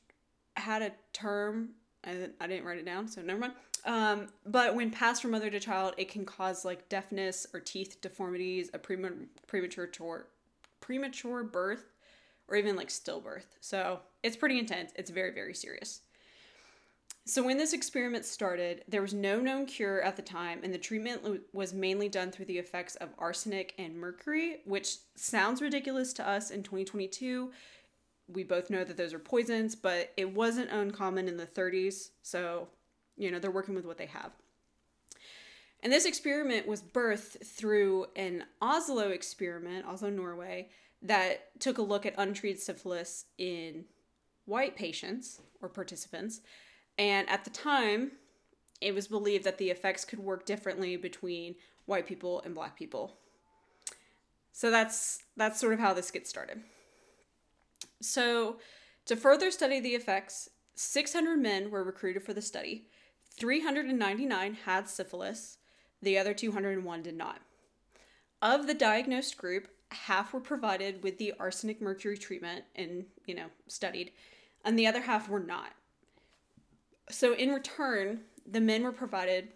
had 0.55 0.81
a 0.81 0.91
term 1.11 1.71
I, 2.05 2.29
I 2.39 2.47
didn't 2.47 2.65
write 2.65 2.77
it 2.77 2.85
down, 2.85 3.07
so 3.07 3.21
never 3.21 3.39
mind. 3.39 3.53
Um, 3.85 4.27
but 4.45 4.75
when 4.75 4.89
passed 4.89 5.21
from 5.21 5.31
mother 5.31 5.49
to 5.49 5.59
child, 5.59 5.93
it 5.97 6.09
can 6.09 6.25
cause 6.25 6.63
like 6.63 6.87
deafness 6.89 7.45
or 7.53 7.59
teeth 7.59 7.99
deformities, 8.01 8.69
a 8.73 8.79
premature 8.79 9.87
tor- 9.87 10.27
premature 10.79 11.43
birth, 11.43 11.91
or 12.47 12.55
even 12.55 12.75
like 12.75 12.89
stillbirth. 12.89 13.57
So 13.59 13.99
it's 14.23 14.37
pretty 14.37 14.59
intense. 14.59 14.93
It's 14.95 15.09
very 15.09 15.33
very 15.33 15.53
serious. 15.53 16.01
So 17.25 17.43
when 17.43 17.57
this 17.57 17.73
experiment 17.73 18.25
started, 18.25 18.83
there 18.87 19.01
was 19.01 19.13
no 19.13 19.39
known 19.39 19.67
cure 19.67 20.01
at 20.01 20.15
the 20.15 20.21
time, 20.21 20.61
and 20.63 20.73
the 20.73 20.79
treatment 20.79 21.41
was 21.53 21.73
mainly 21.73 22.09
done 22.09 22.31
through 22.31 22.45
the 22.45 22.57
effects 22.57 22.95
of 22.95 23.09
arsenic 23.19 23.75
and 23.77 23.95
mercury, 23.95 24.61
which 24.65 24.97
sounds 25.15 25.61
ridiculous 25.61 26.13
to 26.13 26.27
us 26.27 26.49
in 26.49 26.63
2022 26.63 27.51
we 28.33 28.43
both 28.43 28.69
know 28.69 28.83
that 28.83 28.97
those 28.97 29.13
are 29.13 29.19
poisons, 29.19 29.75
but 29.75 30.11
it 30.17 30.33
wasn't 30.33 30.71
uncommon 30.71 31.27
in 31.27 31.37
the 31.37 31.45
30s. 31.45 32.09
So, 32.21 32.67
you 33.17 33.31
know, 33.31 33.39
they're 33.39 33.51
working 33.51 33.75
with 33.75 33.85
what 33.85 33.97
they 33.97 34.05
have. 34.07 34.31
And 35.83 35.91
this 35.91 36.05
experiment 36.05 36.67
was 36.67 36.81
birthed 36.81 37.45
through 37.45 38.07
an 38.15 38.45
Oslo 38.61 39.09
experiment, 39.09 39.85
Oslo, 39.85 40.09
Norway, 40.09 40.69
that 41.01 41.59
took 41.59 41.79
a 41.79 41.83
look 41.83 42.05
at 42.05 42.13
untreated 42.17 42.61
syphilis 42.61 43.25
in 43.37 43.85
white 44.45 44.75
patients 44.75 45.41
or 45.61 45.69
participants. 45.69 46.41
And 46.97 47.29
at 47.29 47.43
the 47.43 47.49
time, 47.49 48.11
it 48.79 48.93
was 48.93 49.07
believed 49.07 49.43
that 49.43 49.57
the 49.57 49.69
effects 49.69 50.05
could 50.05 50.19
work 50.19 50.45
differently 50.45 50.97
between 50.97 51.55
white 51.85 52.07
people 52.07 52.41
and 52.43 52.55
black 52.55 52.75
people. 52.77 53.17
So 54.51 54.69
that's 54.69 55.23
that's 55.37 55.59
sort 55.59 55.73
of 55.73 55.79
how 55.79 55.93
this 55.93 56.11
gets 56.11 56.29
started. 56.29 56.61
So, 58.01 58.57
to 59.05 59.15
further 59.15 59.51
study 59.51 59.79
the 59.79 59.95
effects, 59.95 60.49
600 60.75 61.37
men 61.37 61.69
were 61.69 61.83
recruited 61.83 62.23
for 62.23 62.33
the 62.33 62.41
study. 62.41 62.87
399 63.37 64.57
had 64.65 64.89
syphilis, 64.89 65.57
the 66.01 66.17
other 66.17 66.33
201 66.33 67.01
did 67.03 67.15
not. 67.15 67.41
Of 68.41 68.67
the 68.67 68.73
diagnosed 68.73 69.37
group, 69.37 69.67
half 69.91 70.33
were 70.33 70.39
provided 70.39 71.03
with 71.03 71.17
the 71.17 71.33
arsenic 71.39 71.81
mercury 71.81 72.17
treatment 72.17 72.65
and, 72.75 73.05
you 73.25 73.35
know, 73.35 73.47
studied, 73.67 74.11
and 74.65 74.77
the 74.77 74.87
other 74.87 75.01
half 75.01 75.29
were 75.29 75.39
not. 75.39 75.73
So, 77.09 77.33
in 77.33 77.51
return, 77.51 78.21
the 78.45 78.61
men 78.61 78.83
were 78.83 78.91
provided 78.91 79.49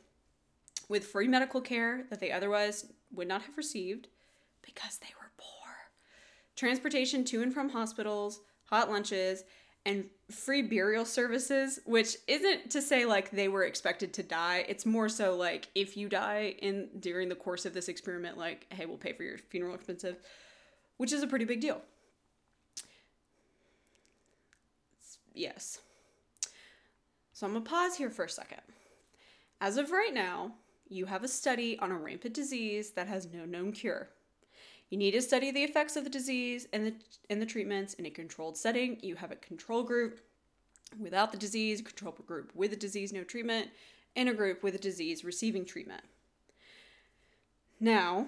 with 0.89 1.05
free 1.05 1.27
medical 1.27 1.61
care 1.61 2.05
that 2.09 2.19
they 2.19 2.31
otherwise 2.31 2.85
would 3.11 3.27
not 3.27 3.43
have 3.43 3.57
received 3.57 4.07
because 4.61 4.97
they 4.97 5.13
were 5.19 5.31
poor 5.37 5.55
transportation 6.55 7.23
to 7.25 7.41
and 7.41 7.53
from 7.53 7.69
hospitals, 7.69 8.41
hot 8.65 8.89
lunches, 8.89 9.43
and 9.85 10.05
free 10.31 10.63
burial 10.63 11.05
services, 11.05 11.79
which 11.85 12.17
isn't 12.27 12.71
to 12.71 12.81
say 12.81 13.05
like 13.05 13.29
they 13.29 13.47
were 13.47 13.63
expected 13.63 14.13
to 14.13 14.23
die. 14.23 14.65
It's 14.67 14.85
more 14.85 15.09
so 15.09 15.35
like 15.35 15.67
if 15.75 15.95
you 15.95 16.09
die 16.09 16.55
in 16.59 16.89
during 16.99 17.29
the 17.29 17.35
course 17.35 17.65
of 17.65 17.73
this 17.73 17.87
experiment, 17.87 18.37
like, 18.37 18.65
hey, 18.73 18.85
we'll 18.85 18.97
pay 18.97 19.13
for 19.13 19.23
your 19.23 19.37
funeral 19.37 19.75
expenses, 19.75 20.15
which 20.97 21.13
is 21.13 21.21
a 21.21 21.27
pretty 21.27 21.45
big 21.45 21.61
deal. 21.61 21.81
Yes. 25.33 25.79
So 27.35 27.45
I'm 27.45 27.51
gonna 27.51 27.65
pause 27.65 27.97
here 27.97 28.09
for 28.09 28.23
a 28.23 28.29
second. 28.29 28.61
As 29.59 29.75
of 29.75 29.91
right 29.91 30.13
now, 30.13 30.53
you 30.87 31.05
have 31.05 31.21
a 31.21 31.27
study 31.27 31.77
on 31.79 31.91
a 31.91 31.97
rampant 31.97 32.33
disease 32.33 32.91
that 32.91 33.09
has 33.09 33.27
no 33.33 33.43
known 33.43 33.73
cure. 33.73 34.07
You 34.89 34.97
need 34.97 35.11
to 35.11 35.21
study 35.21 35.51
the 35.51 35.65
effects 35.65 35.97
of 35.97 36.05
the 36.05 36.09
disease 36.09 36.65
and 36.71 36.87
the 36.87 36.93
and 37.29 37.41
the 37.41 37.45
treatments 37.45 37.93
in 37.95 38.05
a 38.05 38.09
controlled 38.09 38.55
setting. 38.55 38.99
You 39.01 39.17
have 39.17 39.31
a 39.31 39.35
control 39.35 39.83
group 39.83 40.21
without 40.97 41.33
the 41.33 41.37
disease, 41.37 41.81
control 41.81 42.15
group 42.25 42.51
with 42.55 42.71
the 42.71 42.77
disease, 42.77 43.11
no 43.11 43.25
treatment, 43.25 43.67
and 44.15 44.29
a 44.29 44.33
group 44.33 44.63
with 44.63 44.71
the 44.71 44.79
disease 44.79 45.25
receiving 45.25 45.65
treatment. 45.65 46.03
Now, 47.81 48.27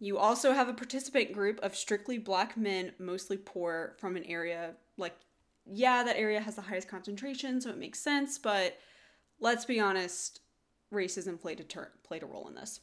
you 0.00 0.18
also 0.18 0.52
have 0.52 0.68
a 0.68 0.74
participant 0.74 1.32
group 1.32 1.60
of 1.60 1.76
strictly 1.76 2.18
black 2.18 2.56
men, 2.56 2.90
mostly 2.98 3.36
poor, 3.36 3.94
from 3.98 4.16
an 4.16 4.24
area 4.24 4.72
like, 4.96 5.14
yeah, 5.70 6.02
that 6.02 6.16
area 6.16 6.40
has 6.40 6.56
the 6.56 6.62
highest 6.62 6.88
concentration, 6.88 7.60
so 7.60 7.70
it 7.70 7.78
makes 7.78 8.00
sense, 8.00 8.38
but 8.38 8.78
let's 9.40 9.64
be 9.64 9.78
honest, 9.78 10.40
racism 10.92 11.40
played 11.40 11.60
a 11.60 11.64
ter- 11.64 11.92
played 12.02 12.22
a 12.22 12.26
role 12.26 12.48
in 12.48 12.54
this. 12.54 12.80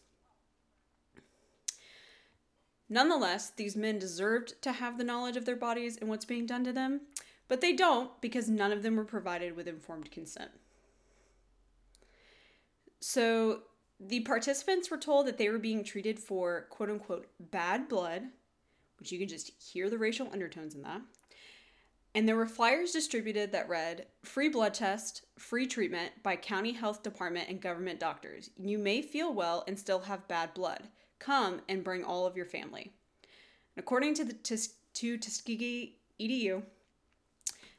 Nonetheless, 2.88 3.49
these 3.49 3.75
men 3.75 3.97
deserved 3.97 4.61
to 4.61 4.71
have 4.71 4.97
the 4.97 5.03
knowledge 5.03 5.38
of 5.38 5.45
their 5.45 5.55
bodies 5.55 5.97
and 5.97 6.07
what's 6.07 6.25
being 6.25 6.45
done 6.45 6.63
to 6.63 6.71
them, 6.71 7.01
but 7.47 7.61
they 7.61 7.73
don't 7.73 8.21
because 8.21 8.47
none 8.47 8.71
of 8.71 8.83
them 8.83 8.95
were 8.95 9.05
provided 9.05 9.55
with 9.55 9.67
informed 9.67 10.11
consent. 10.11 10.51
So, 12.99 13.61
the 13.99 14.19
participants 14.21 14.91
were 14.91 14.97
told 14.97 15.25
that 15.25 15.38
they 15.38 15.49
were 15.49 15.57
being 15.57 15.83
treated 15.83 16.19
for 16.19 16.67
quote 16.69 16.89
unquote 16.89 17.27
bad 17.39 17.88
blood, 17.88 18.23
which 18.99 19.11
you 19.11 19.17
can 19.17 19.27
just 19.27 19.51
hear 19.61 19.89
the 19.89 19.97
racial 19.97 20.29
undertones 20.31 20.75
in 20.75 20.83
that. 20.83 21.01
And 22.16 22.26
there 22.26 22.38
were 22.38 22.47
flyers 22.47 22.93
distributed 22.93 23.51
that 23.51 23.68
read 23.68 24.05
free 24.24 24.47
blood 24.47 24.74
test, 24.74 25.26
free 25.38 25.68
treatment 25.68 26.13
by 26.24 26.38
county 26.38 26.72
health 26.72 27.03
department 27.03 27.49
and 27.49 27.61
government 27.61 27.99
doctors. 27.99 28.49
You 28.57 28.78
may 28.78 29.01
feel 29.01 29.34
well 29.34 29.66
and 29.68 29.78
still 29.78 29.99
have 29.99 30.30
bad 30.30 30.53
blood. 30.53 30.88
Come 31.20 31.59
and 31.68 31.84
bring 31.84 32.05
all 32.05 32.26
of 32.26 32.38
your 32.38 32.45
family. 32.45 32.93
According 33.76 34.13
to 34.16 34.24
the 34.24 34.34
to 34.34 35.18
Tuskegee 35.18 35.97
EDU, 36.18 36.63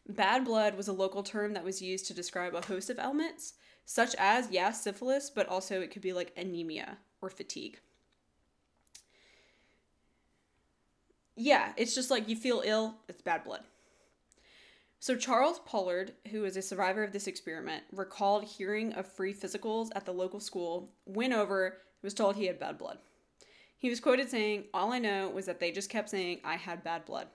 bad 0.06 0.44
blood 0.44 0.76
was 0.76 0.88
a 0.88 0.92
local 0.92 1.22
term 1.22 1.54
that 1.54 1.64
was 1.64 1.80
used 1.80 2.06
to 2.08 2.14
describe 2.14 2.54
a 2.54 2.66
host 2.66 2.90
of 2.90 2.98
ailments, 2.98 3.54
such 3.86 4.14
as, 4.18 4.50
yeah, 4.50 4.70
syphilis, 4.70 5.30
but 5.30 5.48
also 5.48 5.80
it 5.80 5.90
could 5.90 6.02
be 6.02 6.12
like 6.12 6.34
anemia 6.36 6.98
or 7.22 7.30
fatigue. 7.30 7.80
Yeah, 11.36 11.72
it's 11.78 11.94
just 11.94 12.10
like 12.10 12.28
you 12.28 12.36
feel 12.36 12.62
ill, 12.66 12.96
it's 13.08 13.22
bad 13.22 13.42
blood. 13.42 13.62
So, 14.98 15.14
Charles 15.14 15.60
Pollard, 15.60 16.12
who 16.30 16.44
is 16.44 16.56
a 16.56 16.62
survivor 16.62 17.04
of 17.04 17.12
this 17.12 17.26
experiment, 17.26 17.84
recalled 17.92 18.44
hearing 18.44 18.92
of 18.94 19.06
free 19.06 19.34
physicals 19.34 19.90
at 19.94 20.04
the 20.04 20.12
local 20.12 20.40
school, 20.40 20.90
went 21.04 21.32
over, 21.32 21.78
was 22.02 22.14
told 22.14 22.36
he 22.36 22.46
had 22.46 22.58
bad 22.58 22.78
blood. 22.78 22.98
He 23.76 23.90
was 23.90 24.00
quoted 24.00 24.30
saying, 24.30 24.64
All 24.72 24.92
I 24.92 24.98
know 24.98 25.28
was 25.28 25.46
that 25.46 25.60
they 25.60 25.70
just 25.70 25.90
kept 25.90 26.08
saying 26.08 26.40
I 26.44 26.56
had 26.56 26.82
bad 26.82 27.04
blood. 27.04 27.28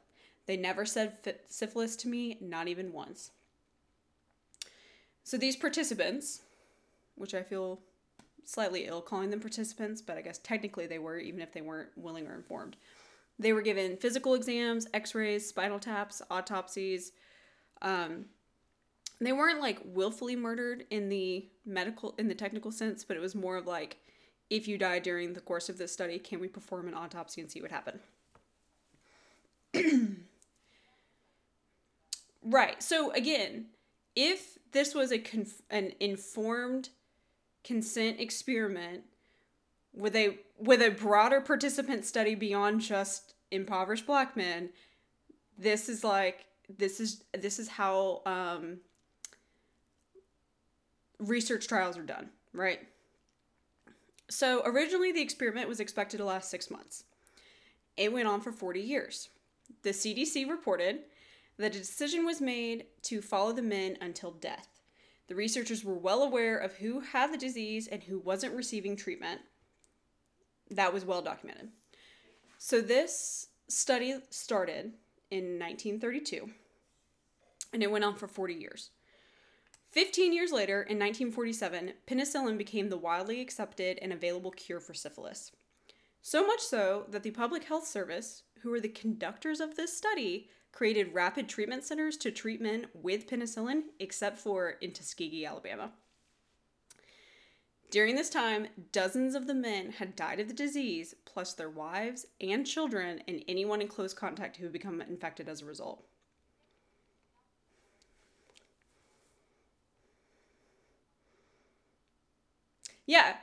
They 0.48 0.58
never 0.58 0.86
said 0.86 1.18
syphilis 1.48 1.96
to 1.98 2.08
me, 2.08 2.38
not 2.42 2.68
even 2.68 2.92
once. 2.92 3.32
So 5.24 5.38
these 5.38 5.56
participants, 5.56 6.42
which 7.16 7.34
I 7.34 7.44
feel 7.44 7.80
slightly 8.44 8.86
ill 8.86 9.02
calling 9.02 9.30
them 9.30 9.40
participants, 9.40 10.02
but 10.02 10.18
I 10.18 10.22
guess 10.22 10.40
technically 10.40 10.88
they 10.88 11.00
were, 11.00 11.20
even 11.20 11.42
if 11.42 11.54
they 11.54 11.62
weren't 11.62 11.90
willing 11.96 12.28
or 12.28 12.34
informed. 12.34 12.76
They 13.38 13.54
were 13.54 13.62
given 13.62 13.98
physical 13.98 14.34
exams, 14.34 14.88
x 14.94 15.16
rays, 15.16 15.48
spinal 15.48 15.80
taps, 15.80 16.22
autopsies. 16.30 17.12
Um, 17.82 18.26
they 19.20 19.34
weren't 19.34 19.62
like 19.62 19.80
willfully 19.86 20.36
murdered 20.36 20.86
in 20.90 21.10
the 21.10 21.48
medical, 21.66 22.16
in 22.18 22.28
the 22.28 22.36
technical 22.36 22.72
sense, 22.72 23.04
but 23.04 23.16
it 23.16 23.20
was 23.20 23.36
more 23.36 23.58
of 23.58 23.68
like, 23.68 23.98
if 24.50 24.68
you 24.68 24.78
die 24.78 25.00
during 25.00 25.34
the 25.34 25.42
course 25.42 25.70
of 25.70 25.78
this 25.78 25.94
study, 25.94 26.20
can 26.20 26.40
we 26.40 26.48
perform 26.48 26.88
an 26.88 26.94
autopsy 26.94 27.40
and 27.40 27.50
see 27.50 27.62
what 27.62 27.72
happened? 27.72 28.00
right. 32.44 32.82
So 32.84 33.12
again, 33.12 33.68
if 34.16 34.58
this 34.72 34.94
was 34.94 35.12
a 35.12 35.20
conf- 35.20 35.62
an 35.70 35.94
informed 36.00 36.90
consent 37.64 38.20
experiment 38.20 39.04
with 39.94 40.16
a 40.16 40.40
with 40.58 40.82
a 40.82 40.90
broader 40.90 41.42
participant 41.42 42.06
study 42.06 42.36
beyond 42.36 42.82
just 42.82 43.36
impoverished 43.52 44.06
black 44.06 44.36
men, 44.36 44.70
this 45.58 45.88
is 45.88 46.04
like 46.04 46.46
this 46.78 47.00
is 47.00 47.24
this 47.38 47.60
is 47.60 47.68
how 47.68 48.22
um, 48.26 48.78
research 51.20 51.68
trials 51.68 51.98
are 51.98 52.04
done, 52.04 52.30
right? 52.54 52.80
So, 54.30 54.62
originally, 54.66 55.12
the 55.12 55.22
experiment 55.22 55.68
was 55.68 55.80
expected 55.80 56.18
to 56.18 56.26
last 56.26 56.50
six 56.50 56.72
months. 56.72 57.04
It 57.98 58.14
went 58.14 58.28
on 58.28 58.42
for 58.42 58.52
40 58.52 58.80
years. 58.80 59.30
The 59.84 59.90
CDC 59.90 60.50
reported 60.50 61.00
that 61.58 61.76
a 61.76 61.80
decision 61.80 62.26
was 62.26 62.40
made 62.40 62.86
to 63.04 63.22
follow 63.22 63.52
the 63.52 63.62
men 63.62 63.98
until 64.00 64.32
death. 64.32 64.68
The 65.28 65.36
researchers 65.36 65.84
were 65.84 65.96
well 65.96 66.24
aware 66.24 66.58
of 66.58 66.76
who 66.76 67.02
had 67.02 67.34
the 67.34 67.38
disease 67.38 67.88
and 67.88 68.04
who 68.04 68.20
wasn't 68.20 68.56
receiving 68.56 68.96
treatment. 68.96 69.42
That 70.70 70.94
was 70.94 71.06
well 71.06 71.22
documented. 71.22 71.70
So, 72.58 72.80
this 72.80 73.48
study 73.68 74.16
started 74.30 74.94
in 75.30 75.60
1932 75.60 76.50
and 77.74 77.82
it 77.84 77.92
went 77.92 78.04
on 78.04 78.16
for 78.16 78.28
40 78.28 78.54
years. 78.54 78.92
15 79.92 80.32
years 80.32 80.52
later, 80.52 80.84
in 80.84 80.98
1947, 80.98 81.94
penicillin 82.08 82.58
became 82.58 82.90
the 82.90 82.98
widely 82.98 83.42
accepted 83.42 84.00
and 84.02 84.14
available 84.14 84.52
cure 84.52 84.80
for 84.80 84.94
syphilis. 84.94 85.52
So 86.22 86.46
much 86.46 86.62
so 86.62 87.06
that 87.10 87.24
the 87.24 87.32
Public 87.32 87.66
Health 87.66 87.88
Service, 87.88 88.44
who 88.62 88.70
were 88.70 88.80
the 88.80 88.88
conductors 88.88 89.60
of 89.60 89.76
this 89.76 89.96
study, 89.96 90.50
created 90.72 91.14
rapid 91.14 91.50
treatment 91.50 91.84
centers 91.84 92.16
to 92.18 92.32
treat 92.32 92.62
men 92.62 92.88
with 92.94 93.28
penicillin, 93.28 93.84
except 94.00 94.38
for 94.38 94.76
in 94.82 94.92
Tuskegee, 94.94 95.46
Alabama. 95.46 95.92
During 97.90 98.16
this 98.16 98.30
time, 98.30 98.68
dozens 98.94 99.36
of 99.36 99.48
the 99.48 99.54
men 99.54 99.92
had 99.92 100.16
died 100.16 100.40
of 100.40 100.48
the 100.48 100.54
disease, 100.54 101.14
plus 101.26 101.54
their 101.54 101.70
wives 101.70 102.26
and 102.40 102.66
children, 102.66 103.22
and 103.28 103.44
anyone 103.50 103.82
in 103.82 103.90
close 103.90 104.14
contact 104.14 104.56
who 104.56 104.64
had 104.64 104.72
become 104.72 105.02
infected 105.02 105.50
as 105.50 105.62
a 105.62 105.66
result. 105.66 106.06
Yeah. 113.06 113.36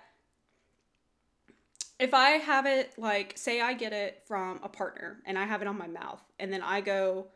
If 1.99 2.15
I 2.15 2.31
have 2.31 2.67
it, 2.67 2.93
like, 2.97 3.37
say 3.37 3.61
I 3.61 3.73
get 3.73 3.93
it 3.93 4.23
from 4.27 4.61
a 4.63 4.69
partner 4.69 5.19
and 5.27 5.37
I 5.37 5.47
have 5.47 5.63
it 5.63 5.69
on 5.69 5.77
my 5.77 5.89
mouth, 5.89 6.23
and 6.39 6.53
then 6.53 6.63
I 6.63 6.81
go 6.81 7.27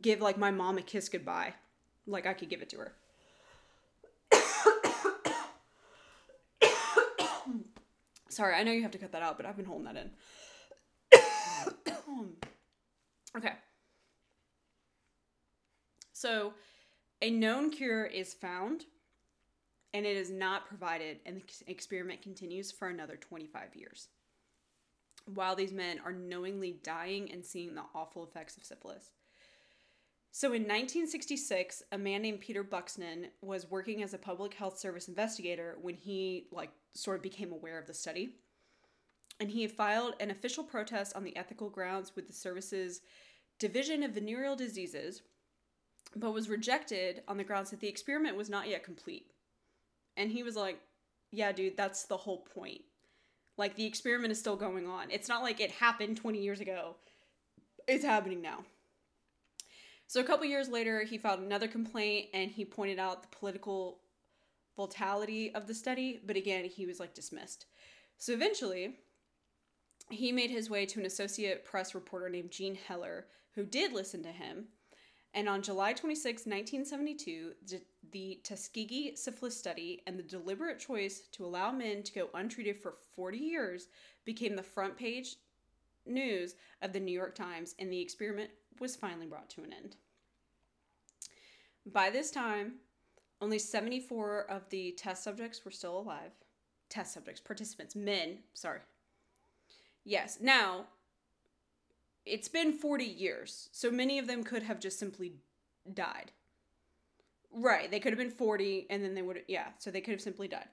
give, 0.00 0.20
like, 0.20 0.38
my 0.38 0.52
mom 0.52 0.78
a 0.78 0.82
kiss 0.82 1.08
goodbye, 1.08 1.54
like, 2.06 2.24
I 2.24 2.34
could 2.34 2.48
give 2.48 2.62
it 2.62 2.68
to 2.70 2.78
her. 2.78 2.92
Sorry, 8.28 8.54
I 8.56 8.64
know 8.64 8.72
you 8.72 8.82
have 8.82 8.90
to 8.92 8.98
cut 8.98 9.12
that 9.12 9.22
out, 9.22 9.36
but 9.36 9.46
I've 9.46 9.56
been 9.56 9.64
holding 9.64 9.84
that 9.84 9.96
in. 9.96 10.10
okay. 13.36 13.52
So, 16.12 16.54
a 17.22 17.30
known 17.30 17.70
cure 17.70 18.04
is 18.04 18.34
found 18.34 18.86
and 19.94 20.04
it 20.04 20.16
is 20.16 20.30
not 20.30 20.66
provided, 20.66 21.20
and 21.24 21.36
the 21.36 21.70
experiment 21.70 22.20
continues 22.20 22.72
for 22.72 22.88
another 22.88 23.16
25 23.16 23.76
years. 23.76 24.08
While 25.32 25.54
these 25.54 25.72
men 25.72 26.00
are 26.04 26.12
knowingly 26.12 26.80
dying 26.82 27.30
and 27.32 27.46
seeing 27.46 27.74
the 27.74 27.84
awful 27.94 28.24
effects 28.24 28.56
of 28.56 28.64
syphilis. 28.64 29.12
So 30.32 30.48
in 30.48 30.62
1966, 30.62 31.84
a 31.92 31.96
man 31.96 32.22
named 32.22 32.40
Peter 32.40 32.64
Buxton 32.64 33.28
was 33.40 33.70
working 33.70 34.02
as 34.02 34.12
a 34.12 34.18
public 34.18 34.54
health 34.54 34.78
service 34.80 35.06
investigator 35.06 35.78
when 35.80 35.94
he 35.94 36.48
like 36.50 36.72
sort 36.94 37.16
of 37.16 37.22
became 37.22 37.52
aware 37.52 37.78
of 37.78 37.86
the 37.86 37.94
study. 37.94 38.34
And 39.38 39.48
he 39.48 39.66
filed 39.68 40.14
an 40.18 40.32
official 40.32 40.64
protest 40.64 41.14
on 41.14 41.22
the 41.22 41.36
ethical 41.36 41.70
grounds 41.70 42.16
with 42.16 42.26
the 42.26 42.32
service's 42.32 43.00
Division 43.60 44.02
of 44.02 44.10
Venereal 44.10 44.56
Diseases, 44.56 45.22
but 46.16 46.32
was 46.32 46.48
rejected 46.48 47.22
on 47.28 47.36
the 47.36 47.44
grounds 47.44 47.70
that 47.70 47.78
the 47.78 47.88
experiment 47.88 48.36
was 48.36 48.50
not 48.50 48.68
yet 48.68 48.82
complete. 48.82 49.30
And 50.16 50.30
he 50.30 50.42
was 50.42 50.56
like, 50.56 50.78
Yeah, 51.30 51.52
dude, 51.52 51.76
that's 51.76 52.04
the 52.04 52.16
whole 52.16 52.38
point. 52.38 52.82
Like, 53.56 53.76
the 53.76 53.86
experiment 53.86 54.32
is 54.32 54.38
still 54.38 54.56
going 54.56 54.88
on. 54.88 55.10
It's 55.10 55.28
not 55.28 55.42
like 55.42 55.60
it 55.60 55.70
happened 55.70 56.16
20 56.16 56.40
years 56.40 56.60
ago, 56.60 56.96
it's 57.86 58.04
happening 58.04 58.42
now. 58.42 58.64
So, 60.06 60.20
a 60.20 60.24
couple 60.24 60.46
years 60.46 60.68
later, 60.68 61.02
he 61.02 61.18
filed 61.18 61.40
another 61.40 61.68
complaint 61.68 62.28
and 62.34 62.50
he 62.50 62.64
pointed 62.64 62.98
out 62.98 63.22
the 63.22 63.36
political 63.36 63.98
volatility 64.76 65.54
of 65.54 65.66
the 65.66 65.74
study, 65.74 66.20
but 66.26 66.36
again, 66.36 66.64
he 66.64 66.86
was 66.86 67.00
like 67.00 67.14
dismissed. 67.14 67.66
So, 68.18 68.32
eventually, 68.32 68.98
he 70.10 70.32
made 70.32 70.50
his 70.50 70.68
way 70.68 70.86
to 70.86 71.00
an 71.00 71.06
Associate 71.06 71.64
Press 71.64 71.94
reporter 71.94 72.28
named 72.28 72.50
Jean 72.50 72.74
Heller, 72.74 73.26
who 73.54 73.64
did 73.64 73.92
listen 73.92 74.22
to 74.22 74.32
him 74.32 74.66
and 75.34 75.48
on 75.48 75.62
July 75.62 75.92
26, 75.92 76.46
1972, 76.46 77.52
the 78.12 78.40
Tuskegee 78.44 79.16
syphilis 79.16 79.56
study 79.56 80.02
and 80.06 80.16
the 80.16 80.22
deliberate 80.22 80.78
choice 80.78 81.22
to 81.32 81.44
allow 81.44 81.72
men 81.72 82.02
to 82.04 82.12
go 82.12 82.28
untreated 82.34 82.80
for 82.80 82.94
40 83.16 83.38
years 83.38 83.88
became 84.24 84.54
the 84.54 84.62
front 84.62 84.96
page 84.96 85.36
news 86.06 86.54
of 86.82 86.92
the 86.92 87.00
New 87.00 87.12
York 87.12 87.34
Times, 87.34 87.74
and 87.78 87.92
the 87.92 88.00
experiment 88.00 88.50
was 88.78 88.94
finally 88.94 89.26
brought 89.26 89.50
to 89.50 89.62
an 89.62 89.72
end. 89.72 89.96
By 91.86 92.10
this 92.10 92.30
time, 92.30 92.74
only 93.40 93.58
74 93.58 94.50
of 94.50 94.68
the 94.70 94.92
test 94.92 95.24
subjects 95.24 95.64
were 95.64 95.70
still 95.70 95.98
alive. 95.98 96.30
Test 96.88 97.12
subjects, 97.12 97.40
participants, 97.40 97.96
men, 97.96 98.38
sorry. 98.52 98.80
Yes, 100.04 100.38
now 100.40 100.86
it's 102.26 102.48
been 102.48 102.72
40 102.72 103.04
years, 103.04 103.68
so 103.72 103.90
many 103.90 104.18
of 104.18 104.26
them 104.26 104.44
could 104.44 104.62
have 104.62 104.80
just 104.80 104.98
simply 104.98 105.34
died. 105.92 106.32
Right. 107.52 107.90
They 107.90 108.00
could 108.00 108.12
have 108.12 108.18
been 108.18 108.30
40 108.30 108.86
and 108.90 109.04
then 109.04 109.14
they 109.14 109.22
would 109.22 109.42
yeah, 109.46 109.68
so 109.78 109.90
they 109.90 110.00
could 110.00 110.12
have 110.12 110.20
simply 110.20 110.48
died. 110.48 110.68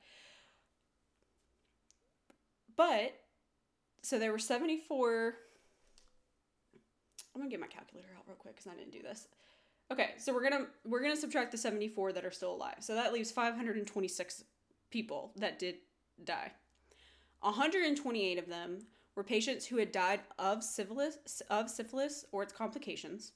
But 2.76 3.14
so 4.02 4.18
there 4.18 4.32
were 4.32 4.40
74 4.40 5.36
I'm 7.34 7.40
going 7.40 7.50
to 7.50 7.54
get 7.54 7.62
my 7.62 7.68
calculator 7.68 8.10
out 8.18 8.24
real 8.28 8.36
quick 8.36 8.58
cuz 8.58 8.68
I 8.68 8.76
didn't 8.76 8.92
do 8.92 9.02
this. 9.02 9.28
Okay, 9.92 10.12
so 10.18 10.34
we're 10.34 10.50
going 10.50 10.64
to 10.64 10.68
we're 10.86 11.02
going 11.02 11.14
to 11.14 11.20
subtract 11.20 11.52
the 11.52 11.58
74 11.58 12.14
that 12.14 12.26
are 12.26 12.32
still 12.32 12.54
alive. 12.54 12.78
So 12.80 12.96
that 12.96 13.14
leaves 13.14 13.32
526 13.32 14.44
people 14.90 15.34
that 15.36 15.60
did 15.60 15.78
die. 16.24 16.54
128 17.42 18.38
of 18.38 18.48
them 18.48 18.88
were 19.16 19.24
patients 19.24 19.66
who 19.66 19.78
had 19.78 19.92
died 19.92 20.22
of 20.40 20.64
syphilis 20.64 21.42
of 21.50 21.70
syphilis 21.70 22.26
or 22.32 22.44
its 22.44 22.54
complications 22.54 23.34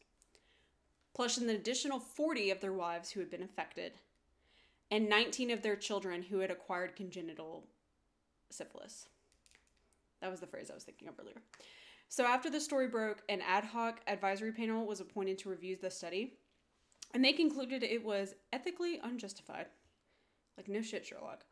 plus 1.15 1.38
an 1.38 1.49
additional 1.49 1.99
40 1.99 2.51
of 2.51 2.59
their 2.59 2.73
wives 2.73 3.09
who 3.09 3.21
had 3.21 3.32
been 3.32 3.41
affected, 3.41 3.93
and 4.91 5.09
19 5.09 5.49
of 5.49 5.61
their 5.61 5.78
children 5.78 6.21
who 6.21 6.39
had 6.39 6.51
acquired 6.51 6.95
congenital 6.95 7.63
syphilis. 8.51 9.07
That 10.21 10.30
was 10.30 10.41
the 10.41 10.47
phrase 10.47 10.69
I 10.69 10.76
was 10.76 10.84
thinking 10.84 11.07
of 11.07 11.15
earlier. 11.19 11.41
So, 12.09 12.26
after 12.26 12.49
the 12.49 12.59
story 12.59 12.88
broke, 12.88 13.23
an 13.30 13.41
ad 13.41 13.63
hoc 13.63 14.01
advisory 14.07 14.51
panel 14.51 14.86
was 14.86 14.99
appointed 14.99 15.39
to 15.39 15.49
review 15.49 15.78
the 15.82 15.89
study, 15.89 16.34
and 17.13 17.23
they 17.23 17.34
concluded 17.34 17.82
it 17.82 18.03
was 18.03 18.36
ethically 18.51 18.99
unjustified. 19.01 19.67
Like, 20.57 20.67
no 20.67 20.82
shit, 20.82 21.05
Sherlock. 21.05 21.45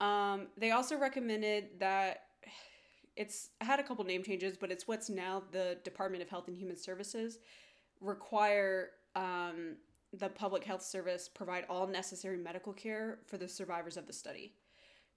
Um, 0.00 0.48
they 0.56 0.70
also 0.70 0.96
recommended 0.96 1.80
that 1.80 2.22
it's 3.16 3.50
had 3.60 3.80
a 3.80 3.82
couple 3.82 4.04
name 4.04 4.22
changes, 4.22 4.56
but 4.56 4.70
it's 4.70 4.86
what's 4.86 5.08
now 5.08 5.42
the 5.50 5.78
Department 5.84 6.22
of 6.22 6.28
Health 6.28 6.48
and 6.48 6.56
Human 6.56 6.76
Services 6.76 7.38
require 8.00 8.90
um, 9.14 9.76
the 10.12 10.28
public 10.28 10.64
health 10.64 10.82
service 10.82 11.28
provide 11.28 11.64
all 11.68 11.86
necessary 11.86 12.36
medical 12.36 12.72
care 12.72 13.18
for 13.26 13.38
the 13.38 13.48
survivors 13.48 13.96
of 13.96 14.06
the 14.06 14.12
study. 14.12 14.52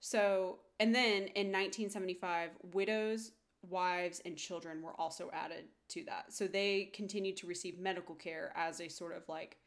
So, 0.00 0.60
and 0.78 0.94
then 0.94 1.24
in 1.34 1.52
1975, 1.52 2.50
widows, 2.72 3.32
wives, 3.68 4.22
and 4.24 4.36
children 4.36 4.82
were 4.82 4.98
also 4.98 5.30
added 5.32 5.64
to 5.88 6.04
that. 6.04 6.32
So 6.32 6.46
they 6.46 6.90
continued 6.94 7.36
to 7.38 7.46
receive 7.46 7.78
medical 7.78 8.14
care 8.14 8.52
as 8.56 8.80
a 8.80 8.88
sort 8.88 9.14
of 9.14 9.28
like 9.28 9.58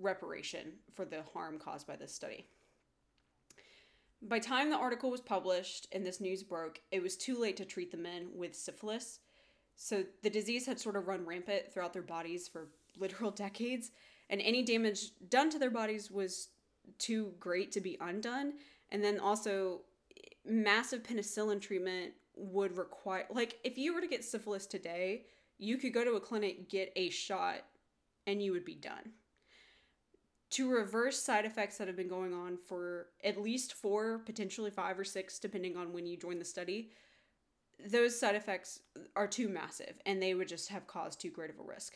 reparation 0.00 0.74
for 0.94 1.04
the 1.04 1.22
harm 1.34 1.58
caused 1.58 1.86
by 1.86 1.96
this 1.96 2.14
study. 2.14 2.46
By 4.22 4.38
time 4.38 4.70
the 4.70 4.76
article 4.76 5.10
was 5.10 5.20
published 5.20 5.86
and 5.92 6.04
this 6.04 6.20
news 6.20 6.42
broke, 6.42 6.80
it 6.90 7.02
was 7.02 7.16
too 7.16 7.38
late 7.38 7.56
to 7.56 7.64
treat 7.64 7.90
the 7.90 7.96
men 7.96 8.28
with 8.34 8.54
syphilis 8.54 9.20
so 9.82 10.04
the 10.22 10.28
disease 10.28 10.66
had 10.66 10.78
sort 10.78 10.96
of 10.96 11.08
run 11.08 11.24
rampant 11.24 11.72
throughout 11.72 11.94
their 11.94 12.02
bodies 12.02 12.46
for 12.46 12.68
literal 12.98 13.30
decades, 13.30 13.90
and 14.28 14.38
any 14.42 14.62
damage 14.62 15.12
done 15.30 15.48
to 15.50 15.58
their 15.58 15.70
bodies 15.70 16.10
was 16.10 16.48
too 16.98 17.32
great 17.40 17.72
to 17.72 17.80
be 17.80 17.96
undone. 17.98 18.52
And 18.92 19.02
then 19.02 19.18
also, 19.18 19.80
massive 20.44 21.02
penicillin 21.02 21.62
treatment 21.62 22.12
would 22.36 22.76
require, 22.76 23.24
like, 23.30 23.58
if 23.64 23.78
you 23.78 23.94
were 23.94 24.02
to 24.02 24.06
get 24.06 24.22
syphilis 24.22 24.66
today, 24.66 25.24
you 25.56 25.78
could 25.78 25.94
go 25.94 26.04
to 26.04 26.12
a 26.12 26.20
clinic, 26.20 26.68
get 26.68 26.92
a 26.94 27.08
shot, 27.08 27.62
and 28.26 28.42
you 28.42 28.52
would 28.52 28.66
be 28.66 28.74
done. 28.74 29.12
To 30.50 30.68
reverse 30.68 31.22
side 31.22 31.44
effects 31.44 31.78
that 31.78 31.86
have 31.86 31.96
been 31.96 32.08
going 32.08 32.34
on 32.34 32.58
for 32.66 33.06
at 33.22 33.40
least 33.40 33.74
four, 33.74 34.18
potentially 34.18 34.70
five 34.70 34.98
or 34.98 35.04
six, 35.04 35.38
depending 35.38 35.76
on 35.76 35.92
when 35.92 36.06
you 36.06 36.16
join 36.16 36.38
the 36.38 36.44
study, 36.44 36.90
those 37.88 38.18
side 38.18 38.34
effects 38.34 38.80
are 39.14 39.28
too 39.28 39.48
massive 39.48 40.00
and 40.04 40.20
they 40.20 40.34
would 40.34 40.48
just 40.48 40.68
have 40.68 40.86
caused 40.86 41.20
too 41.20 41.30
great 41.30 41.50
of 41.50 41.58
a 41.58 41.62
risk. 41.62 41.94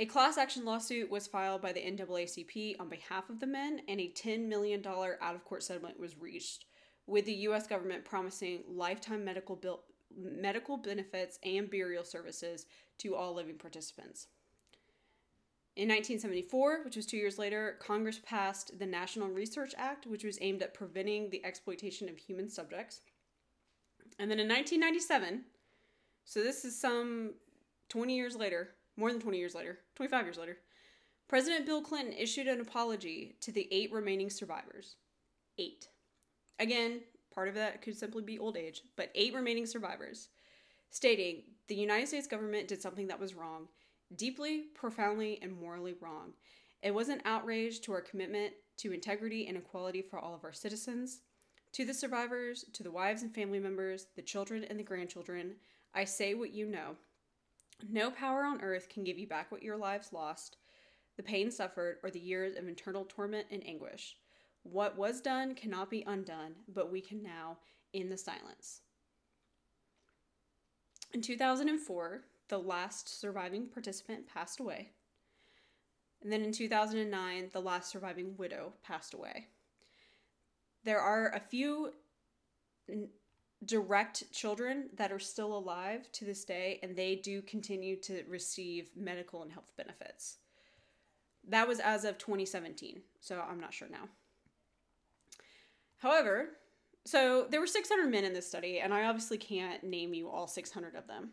A 0.00 0.06
class 0.06 0.36
action 0.36 0.64
lawsuit 0.64 1.08
was 1.08 1.28
filed 1.28 1.62
by 1.62 1.72
the 1.72 1.80
NAACP 1.80 2.80
on 2.80 2.88
behalf 2.88 3.30
of 3.30 3.38
the 3.38 3.46
men, 3.46 3.80
and 3.86 4.00
a 4.00 4.10
$10 4.10 4.48
million 4.48 4.84
out 4.84 5.36
of 5.36 5.44
court 5.44 5.62
settlement 5.62 6.00
was 6.00 6.18
reached, 6.18 6.64
with 7.06 7.26
the 7.26 7.32
U.S. 7.32 7.68
government 7.68 8.04
promising 8.04 8.64
lifetime 8.68 9.24
medical, 9.24 9.54
bill- 9.54 9.84
medical 10.16 10.76
benefits 10.76 11.38
and 11.44 11.70
burial 11.70 12.02
services 12.02 12.66
to 12.98 13.14
all 13.14 13.34
living 13.34 13.56
participants. 13.56 14.26
In 15.76 15.88
1974, 15.88 16.84
which 16.84 16.94
was 16.94 17.04
two 17.04 17.16
years 17.16 17.36
later, 17.36 17.76
Congress 17.80 18.20
passed 18.24 18.78
the 18.78 18.86
National 18.86 19.28
Research 19.28 19.74
Act, 19.76 20.06
which 20.06 20.22
was 20.22 20.38
aimed 20.40 20.62
at 20.62 20.72
preventing 20.72 21.30
the 21.30 21.44
exploitation 21.44 22.08
of 22.08 22.16
human 22.16 22.48
subjects. 22.48 23.00
And 24.20 24.30
then 24.30 24.38
in 24.38 24.48
1997, 24.48 25.42
so 26.24 26.44
this 26.44 26.64
is 26.64 26.80
some 26.80 27.34
20 27.88 28.14
years 28.14 28.36
later, 28.36 28.70
more 28.96 29.10
than 29.10 29.20
20 29.20 29.36
years 29.36 29.56
later, 29.56 29.80
25 29.96 30.24
years 30.24 30.38
later, 30.38 30.58
President 31.26 31.66
Bill 31.66 31.82
Clinton 31.82 32.14
issued 32.14 32.46
an 32.46 32.60
apology 32.60 33.34
to 33.40 33.50
the 33.50 33.66
eight 33.72 33.92
remaining 33.92 34.30
survivors. 34.30 34.94
Eight. 35.58 35.88
Again, 36.60 37.00
part 37.34 37.48
of 37.48 37.56
that 37.56 37.82
could 37.82 37.96
simply 37.96 38.22
be 38.22 38.38
old 38.38 38.56
age, 38.56 38.82
but 38.94 39.10
eight 39.16 39.34
remaining 39.34 39.66
survivors, 39.66 40.28
stating 40.90 41.42
the 41.66 41.74
United 41.74 42.06
States 42.06 42.28
government 42.28 42.68
did 42.68 42.80
something 42.80 43.08
that 43.08 43.18
was 43.18 43.34
wrong, 43.34 43.66
deeply, 44.16 44.64
profoundly, 44.74 45.38
and 45.42 45.52
morally 45.52 45.94
wrong. 46.00 46.32
It 46.82 46.94
was 46.94 47.08
an 47.08 47.22
outrage 47.24 47.80
to 47.82 47.92
our 47.92 48.00
commitment 48.00 48.54
to 48.78 48.92
integrity 48.92 49.46
and 49.46 49.56
equality 49.56 50.02
for 50.02 50.18
all 50.18 50.34
of 50.34 50.44
our 50.44 50.52
citizens. 50.52 51.20
To 51.72 51.84
the 51.84 51.94
survivors, 51.94 52.64
to 52.72 52.82
the 52.82 52.90
wives 52.90 53.22
and 53.22 53.34
family 53.34 53.58
members, 53.58 54.06
the 54.16 54.22
children 54.22 54.64
and 54.64 54.78
the 54.78 54.84
grandchildren, 54.84 55.56
I 55.94 56.04
say 56.04 56.34
what 56.34 56.52
you 56.52 56.66
know. 56.66 56.96
No 57.88 58.10
power 58.10 58.44
on 58.44 58.60
earth 58.60 58.88
can 58.88 59.04
give 59.04 59.18
you 59.18 59.26
back 59.26 59.50
what 59.50 59.62
your 59.62 59.76
lives 59.76 60.12
lost, 60.12 60.56
the 61.16 61.22
pain 61.22 61.50
suffered, 61.50 61.98
or 62.02 62.10
the 62.10 62.20
years 62.20 62.56
of 62.56 62.68
internal 62.68 63.04
torment 63.08 63.46
and 63.50 63.66
anguish. 63.66 64.16
What 64.62 64.96
was 64.96 65.20
done 65.20 65.54
cannot 65.54 65.90
be 65.90 66.04
undone, 66.06 66.54
but 66.72 66.90
we 66.90 67.00
can 67.00 67.22
now 67.22 67.58
in 67.92 68.08
the 68.08 68.16
silence. 68.16 68.80
In 71.12 71.20
2004, 71.20 72.22
the 72.48 72.58
last 72.58 73.20
surviving 73.20 73.66
participant 73.66 74.26
passed 74.26 74.60
away. 74.60 74.90
And 76.22 76.32
then 76.32 76.42
in 76.42 76.52
2009, 76.52 77.50
the 77.52 77.60
last 77.60 77.90
surviving 77.90 78.36
widow 78.36 78.72
passed 78.82 79.14
away. 79.14 79.48
There 80.84 81.00
are 81.00 81.32
a 81.34 81.40
few 81.40 81.92
direct 83.64 84.30
children 84.32 84.90
that 84.96 85.12
are 85.12 85.18
still 85.18 85.56
alive 85.56 86.10
to 86.12 86.24
this 86.24 86.44
day, 86.44 86.78
and 86.82 86.96
they 86.96 87.16
do 87.16 87.42
continue 87.42 87.96
to 88.00 88.22
receive 88.28 88.90
medical 88.96 89.42
and 89.42 89.52
health 89.52 89.72
benefits. 89.76 90.38
That 91.48 91.68
was 91.68 91.80
as 91.80 92.04
of 92.04 92.18
2017, 92.18 93.02
so 93.20 93.40
I'm 93.40 93.60
not 93.60 93.74
sure 93.74 93.88
now. 93.90 94.08
However, 95.98 96.50
so 97.04 97.46
there 97.50 97.60
were 97.60 97.66
600 97.66 98.10
men 98.10 98.24
in 98.24 98.32
this 98.32 98.48
study, 98.48 98.80
and 98.80 98.92
I 98.92 99.04
obviously 99.04 99.38
can't 99.38 99.84
name 99.84 100.14
you 100.14 100.30
all 100.30 100.46
600 100.46 100.94
of 100.94 101.06
them. 101.06 101.32